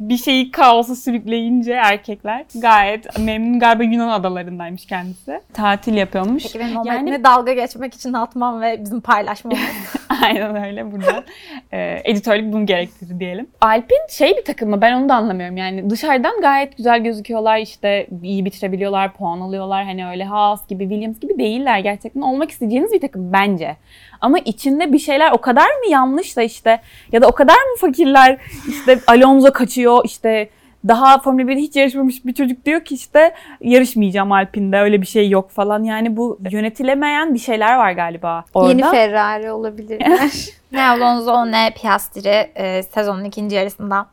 bir 0.00 0.16
şeyi 0.16 0.50
kaosa 0.50 0.94
sürükleyince 0.96 1.72
erkekler 1.72 2.44
gayet 2.54 3.18
memnun 3.18 3.58
galiba 3.60 3.82
Yunan 3.82 4.08
adalarındaymış 4.08 4.86
kendisi. 4.86 5.40
Tatil 5.52 5.94
yapıyormuş. 5.94 6.42
Peki 6.42 6.58
benim 6.58 6.84
Yani- 6.84 7.24
dalga 7.24 7.52
geçmek 7.52 7.94
için 7.94 8.12
atmam 8.12 8.60
ve 8.60 8.84
bizim 8.84 9.00
paylaşmamız. 9.00 9.58
Aynen 10.22 10.64
öyle 10.64 10.92
buradan. 10.92 11.24
e, 11.72 12.00
editörlük 12.04 12.52
bunu 12.52 12.66
gerektirir 12.66 13.20
diyelim. 13.20 13.46
Alpin 13.60 13.98
şey 14.10 14.36
bir 14.36 14.44
takım 14.44 14.70
mı? 14.70 14.80
Ben 14.80 14.92
onu 14.92 15.08
da 15.08 15.14
anlamıyorum. 15.14 15.56
Yani 15.56 15.90
dışarıdan 15.90 16.40
gayet 16.40 16.76
güzel 16.76 17.04
gözüküyorlar. 17.04 17.58
işte 17.58 18.06
iyi 18.22 18.44
bitirebiliyorlar, 18.44 19.12
puan 19.12 19.40
alıyorlar. 19.40 19.84
Hani 19.84 20.06
öyle 20.06 20.24
Haas 20.24 20.68
gibi, 20.68 20.88
Williams 20.88 21.20
gibi 21.20 21.38
değiller. 21.38 21.78
Gerçekten 21.78 22.20
olmak 22.20 22.50
isteyeceğiniz 22.50 22.92
bir 22.92 23.00
takım 23.00 23.32
bence. 23.32 23.76
Ama 24.20 24.38
içinde 24.38 24.92
bir 24.92 24.98
şeyler 24.98 25.32
o 25.32 25.38
kadar 25.38 25.66
mı 25.66 25.90
yanlış 25.90 26.36
da 26.36 26.42
işte 26.42 26.80
ya 27.12 27.22
da 27.22 27.28
o 27.28 27.32
kadar 27.32 27.54
mı 27.54 27.76
fakirler 27.80 28.38
işte 28.68 28.98
Alonso 29.06 29.52
kaçıyor 29.52 30.00
işte 30.04 30.48
daha 30.88 31.18
Formula 31.18 31.42
1'de 31.42 31.60
hiç 31.60 31.76
yarışmamış 31.76 32.24
bir 32.24 32.34
çocuk 32.34 32.64
diyor 32.64 32.84
ki 32.84 32.94
işte 32.94 33.34
yarışmayacağım 33.60 34.32
Alpine'de 34.32 34.78
öyle 34.78 35.00
bir 35.00 35.06
şey 35.06 35.28
yok 35.28 35.50
falan. 35.50 35.82
Yani 35.84 36.16
bu 36.16 36.38
yönetilemeyen 36.50 37.34
bir 37.34 37.38
şeyler 37.38 37.76
var 37.76 37.92
galiba 37.92 38.44
orada. 38.54 38.68
Yeni 38.68 38.90
Ferrari 38.90 39.52
olabilirler. 39.52 40.30
ne 40.72 40.82
Alonso 40.88 41.52
ne 41.52 41.74
Piastri 41.82 42.50
e, 42.54 42.82
sezonun 42.82 43.24
ikinci 43.24 43.56
yarısında. 43.56 44.06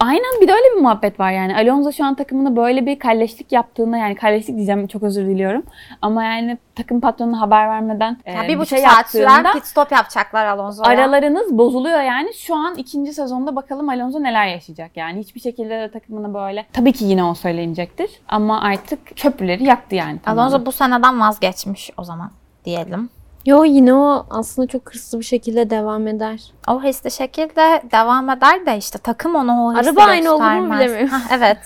Aynen 0.00 0.40
bir 0.40 0.48
de 0.48 0.52
öyle 0.52 0.76
bir 0.76 0.82
muhabbet 0.82 1.20
var 1.20 1.32
yani. 1.32 1.56
Alonso 1.56 1.92
şu 1.92 2.04
an 2.04 2.14
takımına 2.14 2.56
böyle 2.56 2.86
bir 2.86 2.98
kalleşlik 2.98 3.52
yaptığında 3.52 3.96
yani 3.96 4.14
kalleşlik 4.14 4.56
diyeceğim 4.56 4.86
çok 4.86 5.02
özür 5.02 5.26
diliyorum. 5.26 5.62
Ama 6.02 6.24
yani 6.24 6.58
takım 6.74 7.00
patronuna 7.00 7.40
haber 7.40 7.68
vermeden 7.68 8.16
e, 8.24 8.32
Yani 8.32 8.48
bir 8.48 8.58
buçuk 8.58 8.78
şey 8.78 8.86
saat 8.86 9.10
süren 9.10 9.52
pit 9.52 9.64
stop 9.64 9.92
yapacaklar 9.92 10.46
Alonso'ya. 10.46 10.88
aralarınız 10.90 11.58
bozuluyor 11.58 12.00
yani. 12.02 12.34
Şu 12.34 12.54
an 12.54 12.74
ikinci 12.74 13.12
sezonda 13.12 13.56
bakalım 13.56 13.88
Alonso 13.88 14.22
neler 14.22 14.46
yaşayacak 14.46 14.96
yani. 14.96 15.20
Hiçbir 15.20 15.40
şekilde 15.40 15.70
de 15.80 15.90
takımını 15.90 16.34
böyle 16.34 16.66
tabii 16.72 16.92
ki 16.92 17.04
yine 17.04 17.24
o 17.24 17.34
söylenecektir. 17.34 18.10
Ama 18.28 18.60
artık 18.60 19.16
köprüleri 19.16 19.64
yaktı 19.64 19.94
yani. 19.94 20.18
tamamen. 20.18 20.50
Alonso 20.50 20.66
bu 20.66 20.72
seneden 20.72 21.20
vazgeçmiş 21.20 21.90
o 21.96 22.04
zaman 22.04 22.30
diyelim. 22.64 23.10
Yo 23.46 23.64
yine 23.64 23.94
o 23.94 24.26
aslında 24.30 24.68
çok 24.68 24.94
hırslı 24.94 25.20
bir 25.20 25.24
şekilde 25.24 25.70
devam 25.70 26.06
eder. 26.06 26.40
O 26.68 26.82
hırslı 26.82 27.10
şekilde 27.10 27.82
devam 27.92 28.30
eder 28.30 28.66
de 28.66 28.76
işte 28.76 28.98
takım 28.98 29.34
onu 29.34 29.64
o 29.64 29.76
Araba 29.76 30.02
aynı 30.02 30.34
olur 30.34 30.50
mu 30.50 30.74
bilemiyorum. 30.74 31.08
Hah, 31.08 31.20
evet. 31.32 31.58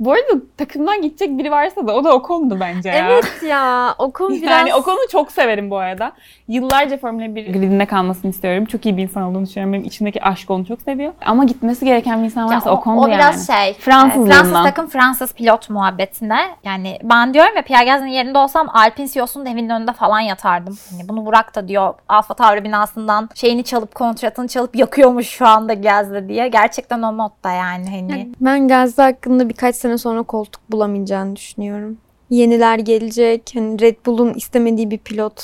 Bu 0.00 0.12
arada 0.12 0.32
takımdan 0.56 1.02
gidecek 1.02 1.38
biri 1.38 1.50
varsa 1.50 1.86
da 1.86 1.94
o 1.94 2.04
da 2.04 2.14
Ocon'du 2.14 2.60
bence 2.60 2.88
ya. 2.88 2.94
Evet 3.10 3.42
ya 3.48 3.94
o 3.98 4.12
konu 4.12 4.30
biraz... 4.30 4.50
Yani 4.50 4.74
Ocon'u 4.74 5.08
çok 5.12 5.32
severim 5.32 5.70
bu 5.70 5.76
arada. 5.76 6.12
Yıllarca 6.48 6.96
Formula 6.98 7.34
1 7.34 7.46
gridinde 7.52 7.86
kalmasını 7.86 8.30
istiyorum. 8.30 8.64
Çok 8.64 8.86
iyi 8.86 8.96
bir 8.96 9.02
insan 9.02 9.22
olduğunu 9.22 9.46
düşünüyorum. 9.46 9.72
Benim 9.72 9.84
içimdeki 9.84 10.22
aşk 10.22 10.50
onu 10.50 10.66
çok 10.66 10.82
seviyor. 10.82 11.12
Ama 11.26 11.44
gitmesi 11.44 11.84
gereken 11.84 12.20
bir 12.20 12.24
insan 12.24 12.46
Ya 12.46 12.56
varsa 12.56 12.70
o, 12.70 12.76
Ocon'du 12.76 13.00
o 13.00 13.06
yani. 13.06 13.18
biraz 13.18 13.46
şey. 13.46 13.74
Fransızlığından. 13.74 14.30
e, 14.30 14.34
Fransız 14.34 14.62
takım 14.64 14.88
Fransız 14.88 15.34
pilot 15.34 15.70
muhabbetine. 15.70 16.40
Yani 16.64 16.98
ben 17.02 17.34
diyorum 17.34 17.56
ya 17.56 17.62
Pierre 17.62 17.84
Gasly'nin 17.84 18.10
yerinde 18.10 18.38
olsam 18.38 18.68
Alpine 18.72 19.08
CEO'sunun 19.08 19.46
evinin 19.46 19.68
önünde 19.68 19.92
falan 19.92 20.20
yatardım. 20.20 20.78
Hani 20.90 21.08
bunu 21.08 21.21
Burak 21.26 21.54
da 21.54 21.68
diyor 21.68 21.94
Alfa 22.08 22.34
Tauri 22.34 22.64
binasından 22.64 23.28
şeyini 23.34 23.64
çalıp 23.64 23.94
kontratını 23.94 24.48
çalıp 24.48 24.76
yakıyormuş 24.76 25.26
şu 25.28 25.46
anda 25.46 25.74
Gasly 25.74 26.28
diye. 26.28 26.48
Gerçekten 26.48 27.02
o 27.02 27.12
modda 27.12 27.50
yani 27.52 27.90
hani. 27.90 28.32
Ben 28.40 28.68
Gazze 28.68 29.02
hakkında 29.02 29.48
birkaç 29.48 29.76
sene 29.76 29.98
sonra 29.98 30.22
koltuk 30.22 30.62
bulamayacağını 30.70 31.36
düşünüyorum. 31.36 31.98
Yeniler 32.30 32.78
gelecek. 32.78 33.50
Hani 33.54 33.80
Red 33.80 33.96
Bull'un 34.06 34.34
istemediği 34.34 34.90
bir 34.90 34.98
pilot 34.98 35.42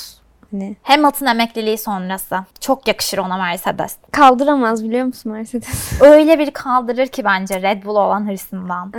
hani 0.51 0.75
Hamilton 0.83 1.25
emekliliği 1.25 1.77
sonrası. 1.77 2.35
Çok 2.59 2.87
yakışır 2.87 3.17
ona 3.17 3.37
Mercedes. 3.37 3.97
kaldıramaz 4.11 4.83
biliyor 4.83 5.05
musun 5.05 5.31
Mercedes? 5.31 6.01
Öyle 6.01 6.39
bir 6.39 6.51
kaldırır 6.51 7.07
ki 7.07 7.23
bence 7.23 7.61
Red 7.61 7.83
Bull 7.83 7.95
olan 7.95 8.27
hırsından. 8.27 8.93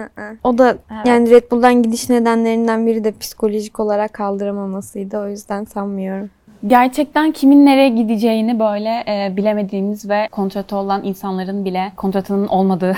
o 0.45 0.59
da 0.59 0.69
Evet. 0.71 1.07
yani 1.07 1.31
Red 1.31 1.51
Bull'dan 1.51 1.83
gidiş 1.83 2.09
nedenlerinden 2.09 2.87
biri 2.87 3.05
de 3.05 3.13
psikolojik 3.19 3.81
olarak 3.81 4.13
kaldıramamasıydı. 4.13 5.19
O 5.19 5.29
yüzden 5.29 5.65
sanmıyorum. 5.65 6.31
Gerçekten 6.67 7.33
kimin 7.33 7.67
nereye 7.67 7.89
gideceğini 7.89 8.59
böyle 8.59 9.05
e, 9.09 9.37
bilemediğimiz 9.37 10.09
ve 10.09 10.29
kontratı 10.33 10.77
olan 10.77 11.05
insanların 11.05 11.65
bile 11.65 11.93
kontratının 11.97 12.47
olmadığı 12.49 12.97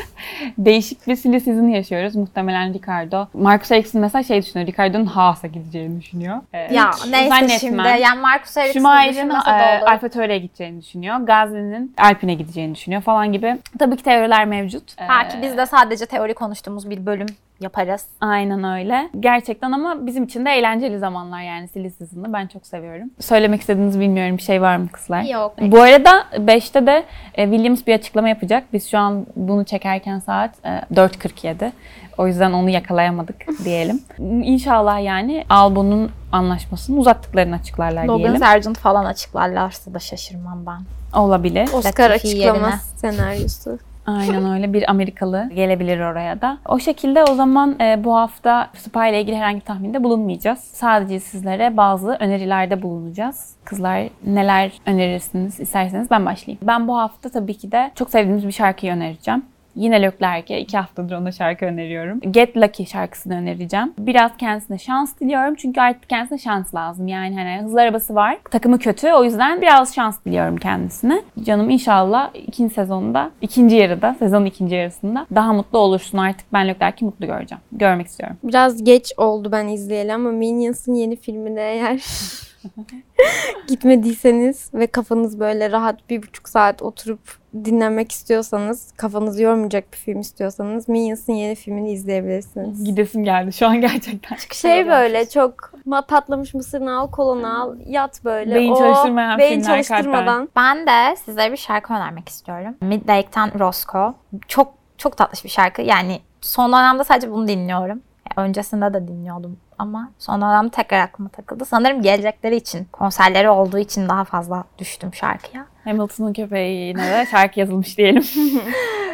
değişik 0.58 1.06
bir 1.06 1.16
silly 1.16 1.72
yaşıyoruz. 1.72 2.16
Muhtemelen 2.16 2.74
Ricardo. 2.74 3.26
Marcus 3.34 3.70
Ericsson 3.72 4.00
mesela 4.00 4.22
şey 4.22 4.42
düşünüyor. 4.42 4.68
Ricardo'nun 4.68 5.06
Haas'a 5.06 5.46
gideceğini 5.46 6.00
düşünüyor. 6.00 6.36
E, 6.52 6.74
Ya 6.74 6.90
hiç 6.92 7.06
neyse 7.12 7.28
zannetmem. 7.28 7.58
şimdi. 7.58 8.02
Yani 8.02 8.20
Marcus 8.20 8.50
Schumacher'ın 8.72 9.10
düşünmese 9.30 9.50
e. 9.50 9.80
Alfa 9.86 10.08
Tauri'ye 10.08 10.38
gideceğini 10.38 10.80
düşünüyor. 10.82 11.16
Gasly'nin 11.16 11.94
Alpine'e 11.98 12.34
gideceğini 12.34 12.74
düşünüyor 12.74 13.02
falan 13.02 13.32
gibi. 13.32 13.56
Tabii 13.78 13.96
ki 13.96 14.02
teoriler 14.02 14.44
mevcut. 14.44 14.82
Belki 15.08 15.38
E, 15.38 15.42
biz 15.42 15.56
de 15.56 15.66
sadece 15.66 16.06
teori 16.06 16.34
konuştuğumuz 16.34 16.90
bir 16.90 17.06
bölüm 17.06 17.26
yaparız. 17.60 18.04
Aynen 18.20 18.64
öyle. 18.78 19.10
Gerçekten 19.20 19.72
ama 19.72 20.06
bizim 20.06 20.24
için 20.24 20.44
de 20.44 20.50
eğlenceli 20.50 20.98
zamanlar 20.98 21.42
yani 21.42 21.68
Silly 21.68 21.90
Season'ı. 21.90 22.32
Ben 22.32 22.46
çok 22.46 22.66
seviyorum. 22.66 23.10
Söylemek 23.20 23.60
istediğiniz 23.60 24.00
bilmiyorum 24.00 24.36
bir 24.36 24.42
şey 24.42 24.62
var 24.62 24.76
mı 24.76 24.88
kızlar? 24.92 25.22
Yok. 25.22 25.54
Bu 25.60 25.80
arada 25.80 26.10
5'te 26.32 26.86
de 26.86 27.04
e, 27.34 27.44
Williams 27.50 27.86
bir 27.86 27.94
açıklama 27.94 28.28
yapacak. 28.28 28.64
Biz 28.72 28.90
şu 28.90 28.98
an 28.98 29.26
bunu 29.36 29.64
çekerken 29.64 30.18
saat 30.18 30.50
e, 30.64 30.68
4.47. 30.94 31.72
O 32.18 32.26
yüzden 32.26 32.52
onu 32.52 32.70
yakalayamadık 32.70 33.36
diyelim. 33.64 34.00
İnşallah 34.42 35.04
yani 35.04 35.44
Albon'un 35.50 36.10
anlaşmasını 36.32 36.98
uzattıklarını 36.98 37.54
açıklarlar 37.54 38.04
Logan 38.04 38.18
diyelim. 38.18 38.38
Sargent 38.38 38.78
falan 38.78 39.04
açıklarlarsa 39.04 39.94
da 39.94 39.98
şaşırmam 39.98 40.66
ben. 40.66 40.80
Olabilir. 41.20 41.68
Oscar 41.74 42.10
Latifi 42.10 42.28
açıklama 42.28 42.66
yerine. 42.66 42.80
senaryosu. 42.96 43.78
Aynen 44.06 44.52
öyle 44.52 44.72
bir 44.72 44.90
Amerikalı 44.90 45.50
gelebilir 45.54 46.00
oraya 46.00 46.40
da. 46.40 46.58
O 46.68 46.78
şekilde 46.78 47.24
o 47.24 47.34
zaman 47.34 47.76
e, 47.80 48.04
bu 48.04 48.16
hafta 48.16 48.70
Spa 48.74 49.06
ile 49.06 49.20
ilgili 49.20 49.36
herhangi 49.36 49.56
bir 49.56 49.64
tahminde 49.64 50.04
bulunmayacağız. 50.04 50.58
Sadece 50.58 51.20
sizlere 51.20 51.76
bazı 51.76 52.08
önerilerde 52.20 52.82
bulunacağız. 52.82 53.56
Kızlar 53.64 54.08
neler 54.26 54.72
önerirsiniz 54.86 55.60
isterseniz 55.60 56.10
ben 56.10 56.26
başlayayım. 56.26 56.60
Ben 56.62 56.88
bu 56.88 56.98
hafta 56.98 57.28
tabii 57.28 57.54
ki 57.54 57.72
de 57.72 57.90
çok 57.94 58.10
sevdiğimiz 58.10 58.46
bir 58.46 58.52
şarkıyı 58.52 58.92
önereceğim. 58.92 59.42
Yine 59.76 60.02
Leclerc'e 60.02 60.60
iki 60.60 60.76
haftadır 60.76 61.16
ona 61.16 61.32
şarkı 61.32 61.64
öneriyorum. 61.64 62.20
Get 62.20 62.56
Lucky 62.56 62.88
şarkısını 62.88 63.34
önereceğim. 63.34 63.94
Biraz 63.98 64.36
kendisine 64.36 64.78
şans 64.78 65.20
diliyorum 65.20 65.54
çünkü 65.54 65.80
artık 65.80 66.08
kendisine 66.08 66.38
şans 66.38 66.74
lazım. 66.74 67.08
Yani 67.08 67.34
hani 67.34 67.62
hızlı 67.62 67.80
arabası 67.80 68.14
var. 68.14 68.38
Takımı 68.50 68.78
kötü 68.78 69.12
o 69.12 69.24
yüzden 69.24 69.62
biraz 69.62 69.94
şans 69.94 70.24
diliyorum 70.26 70.56
kendisine. 70.56 71.22
Canım 71.42 71.70
inşallah 71.70 72.30
ikinci 72.34 72.74
sezonda, 72.74 73.30
ikinci 73.40 73.76
yarıda, 73.76 74.16
sezonun 74.18 74.46
ikinci 74.46 74.74
yarısında 74.74 75.26
daha 75.34 75.52
mutlu 75.52 75.78
olursun. 75.78 76.18
Artık 76.18 76.52
ben 76.52 76.68
Leclerc'i 76.68 77.04
mutlu 77.04 77.26
göreceğim. 77.26 77.62
Görmek 77.72 78.06
istiyorum. 78.06 78.36
Biraz 78.44 78.84
geç 78.84 79.12
oldu 79.16 79.52
ben 79.52 79.68
izleyeli 79.68 80.14
ama 80.14 80.30
Minions'ın 80.30 80.94
yeni 80.94 81.16
filmine 81.16 81.60
eğer 81.60 82.00
gitmediyseniz 83.68 84.70
ve 84.74 84.86
kafanız 84.86 85.40
böyle 85.40 85.70
rahat 85.70 86.10
bir 86.10 86.22
buçuk 86.22 86.48
saat 86.48 86.82
oturup 86.82 87.20
dinlemek 87.64 88.12
istiyorsanız, 88.12 88.92
kafanızı 88.96 89.42
yormayacak 89.42 89.92
bir 89.92 89.96
film 89.96 90.20
istiyorsanız 90.20 90.88
Minions'ın 90.88 91.32
yeni 91.32 91.54
filmini 91.54 91.92
izleyebilirsiniz. 91.92 92.84
Gidesim 92.84 93.24
geldi 93.24 93.52
şu 93.52 93.66
an 93.66 93.80
gerçekten. 93.80 94.36
Şey 94.52 94.88
böyle 94.88 95.28
çok 95.28 95.72
patlamış 96.08 96.54
mısırını 96.54 96.98
al, 96.98 97.10
kolunu 97.10 97.62
al, 97.62 97.76
yat 97.86 98.24
böyle. 98.24 98.54
Beyin 98.54 98.72
o, 98.72 98.78
çalıştırmayan 98.78 99.38
beyin 99.38 99.60
filmler 99.60 99.82
çalıştırmadan. 99.82 100.48
Ben 100.56 100.86
de 100.86 101.16
size 101.16 101.52
bir 101.52 101.56
şarkı 101.56 101.94
önermek 101.94 102.28
istiyorum. 102.28 102.76
Midlake'ten 102.80 103.58
Roscoe. 103.58 104.14
Çok 104.48 104.74
çok 104.98 105.16
tatlış 105.16 105.44
bir 105.44 105.50
şarkı. 105.50 105.82
Yani 105.82 106.20
son 106.40 106.72
dönemde 106.72 107.04
sadece 107.04 107.30
bunu 107.30 107.48
dinliyorum. 107.48 108.02
Yani 108.26 108.48
öncesinde 108.48 108.94
de 108.94 109.08
dinliyordum 109.08 109.56
ama 109.78 110.10
son 110.18 110.40
dönemde 110.40 110.70
tekrar 110.70 111.00
aklıma 111.00 111.28
takıldı. 111.28 111.64
Sanırım 111.64 112.02
gelecekleri 112.02 112.56
için, 112.56 112.84
konserleri 112.92 113.50
olduğu 113.50 113.78
için 113.78 114.08
daha 114.08 114.24
fazla 114.24 114.64
düştüm 114.78 115.14
şarkıya. 115.14 115.66
Hamilton'ın 115.84 116.32
köpeğine 116.32 117.02
de 117.02 117.26
şarkı 117.30 117.60
yazılmış 117.60 117.98
diyelim. 117.98 118.24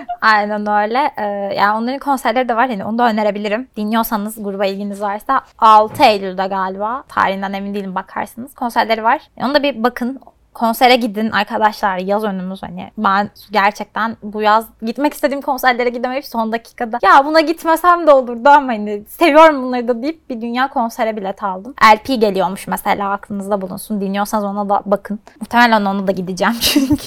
Aynen 0.21 0.61
öyle. 0.61 1.11
Ee, 1.17 1.55
yani 1.57 1.79
onların 1.79 1.99
konserleri 1.99 2.49
de 2.49 2.57
var. 2.57 2.69
Yani 2.69 2.85
onu 2.85 2.99
da 2.99 3.11
önerebilirim. 3.11 3.69
Dinliyorsanız 3.77 4.43
gruba 4.43 4.67
ilginiz 4.67 5.01
varsa 5.01 5.41
6 5.59 6.03
Eylül'de 6.03 6.47
galiba. 6.47 7.05
Tarihinden 7.09 7.53
emin 7.53 7.75
değilim 7.75 7.95
bakarsınız. 7.95 8.55
Konserleri 8.55 9.05
var. 9.05 9.21
Onu 9.37 9.55
da 9.55 9.63
bir 9.63 9.83
bakın. 9.83 10.21
Konsere 10.55 10.97
gidin 10.97 11.31
arkadaşlar 11.31 11.99
yaz 11.99 12.25
önümüz 12.25 12.63
hani 12.63 12.91
ben 12.99 13.31
gerçekten 13.51 14.17
bu 14.23 14.43
yaz 14.43 14.67
gitmek 14.83 15.15
istediğim 15.15 15.43
konserlere 15.43 15.89
gidemeyip 15.89 16.27
son 16.27 16.53
dakikada 16.53 16.99
ya 17.03 17.25
buna 17.25 17.41
gitmesem 17.41 18.07
de 18.07 18.11
olurdu 18.13 18.49
ama 18.49 18.73
hani 18.73 19.03
seviyorum 19.09 19.63
bunları 19.63 19.89
da 19.89 20.03
deyip 20.03 20.31
bir 20.31 20.41
dünya 20.41 20.69
konsere 20.69 21.17
bilet 21.17 21.43
aldım. 21.43 21.75
LP 21.95 22.07
geliyormuş 22.21 22.67
mesela 22.69 23.11
aklınızda 23.11 23.61
bulunsun 23.61 24.01
dinliyorsanız 24.01 24.45
ona 24.45 24.69
da 24.69 24.83
bakın. 24.87 25.19
Muhtemelen 25.41 25.85
ona 25.85 26.07
da 26.07 26.13
gideceğim 26.13 26.55
çünkü. 26.61 27.03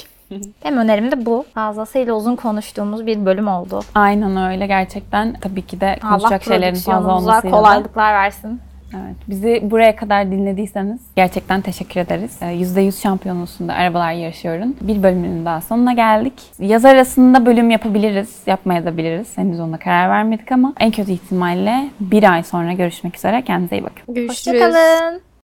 Benim 0.65 0.77
önerim 0.77 1.11
de 1.11 1.25
bu. 1.25 1.45
Fazlasıyla 1.53 2.13
uzun 2.13 2.35
konuştuğumuz 2.35 3.05
bir 3.05 3.25
bölüm 3.25 3.47
oldu. 3.47 3.79
Aynen 3.95 4.51
öyle 4.51 4.67
gerçekten. 4.67 5.33
Tabii 5.41 5.61
ki 5.67 5.81
de 5.81 5.97
Allah 6.03 6.09
konuşacak 6.09 6.43
şeylerin 6.43 6.75
fazla 6.75 7.15
olmasıyla 7.15 7.57
da- 7.57 7.61
kolaylıklar 7.61 8.13
versin. 8.13 8.61
Evet. 8.95 9.15
Bizi 9.27 9.61
buraya 9.63 9.95
kadar 9.95 10.31
dinlediyseniz 10.31 11.01
gerçekten 11.15 11.61
teşekkür 11.61 11.99
ederiz. 11.99 12.37
Ee, 12.41 12.45
%100 12.45 13.01
şampiyonusunda 13.01 13.73
arabalar 13.73 14.11
yarışıyorum. 14.11 14.75
Bir 14.81 15.03
bölümünün 15.03 15.45
daha 15.45 15.61
sonuna 15.61 15.93
geldik. 15.93 16.33
Yaz 16.59 16.85
arasında 16.85 17.45
bölüm 17.45 17.69
yapabiliriz, 17.69 18.39
yapmaya 18.45 18.85
da 18.85 18.97
biliriz. 18.97 19.37
Henüz 19.37 19.59
ona 19.59 19.77
karar 19.77 20.09
vermedik 20.09 20.51
ama 20.51 20.73
en 20.79 20.91
kötü 20.91 21.11
ihtimalle 21.11 21.89
bir 21.99 22.33
ay 22.33 22.43
sonra 22.43 22.73
görüşmek 22.73 23.17
üzere. 23.17 23.41
Kendinize 23.41 23.77
iyi 23.77 23.83
bakın. 23.83 24.13
Görüşürüz. 24.15 24.61
Hoşçakalın. 24.61 25.25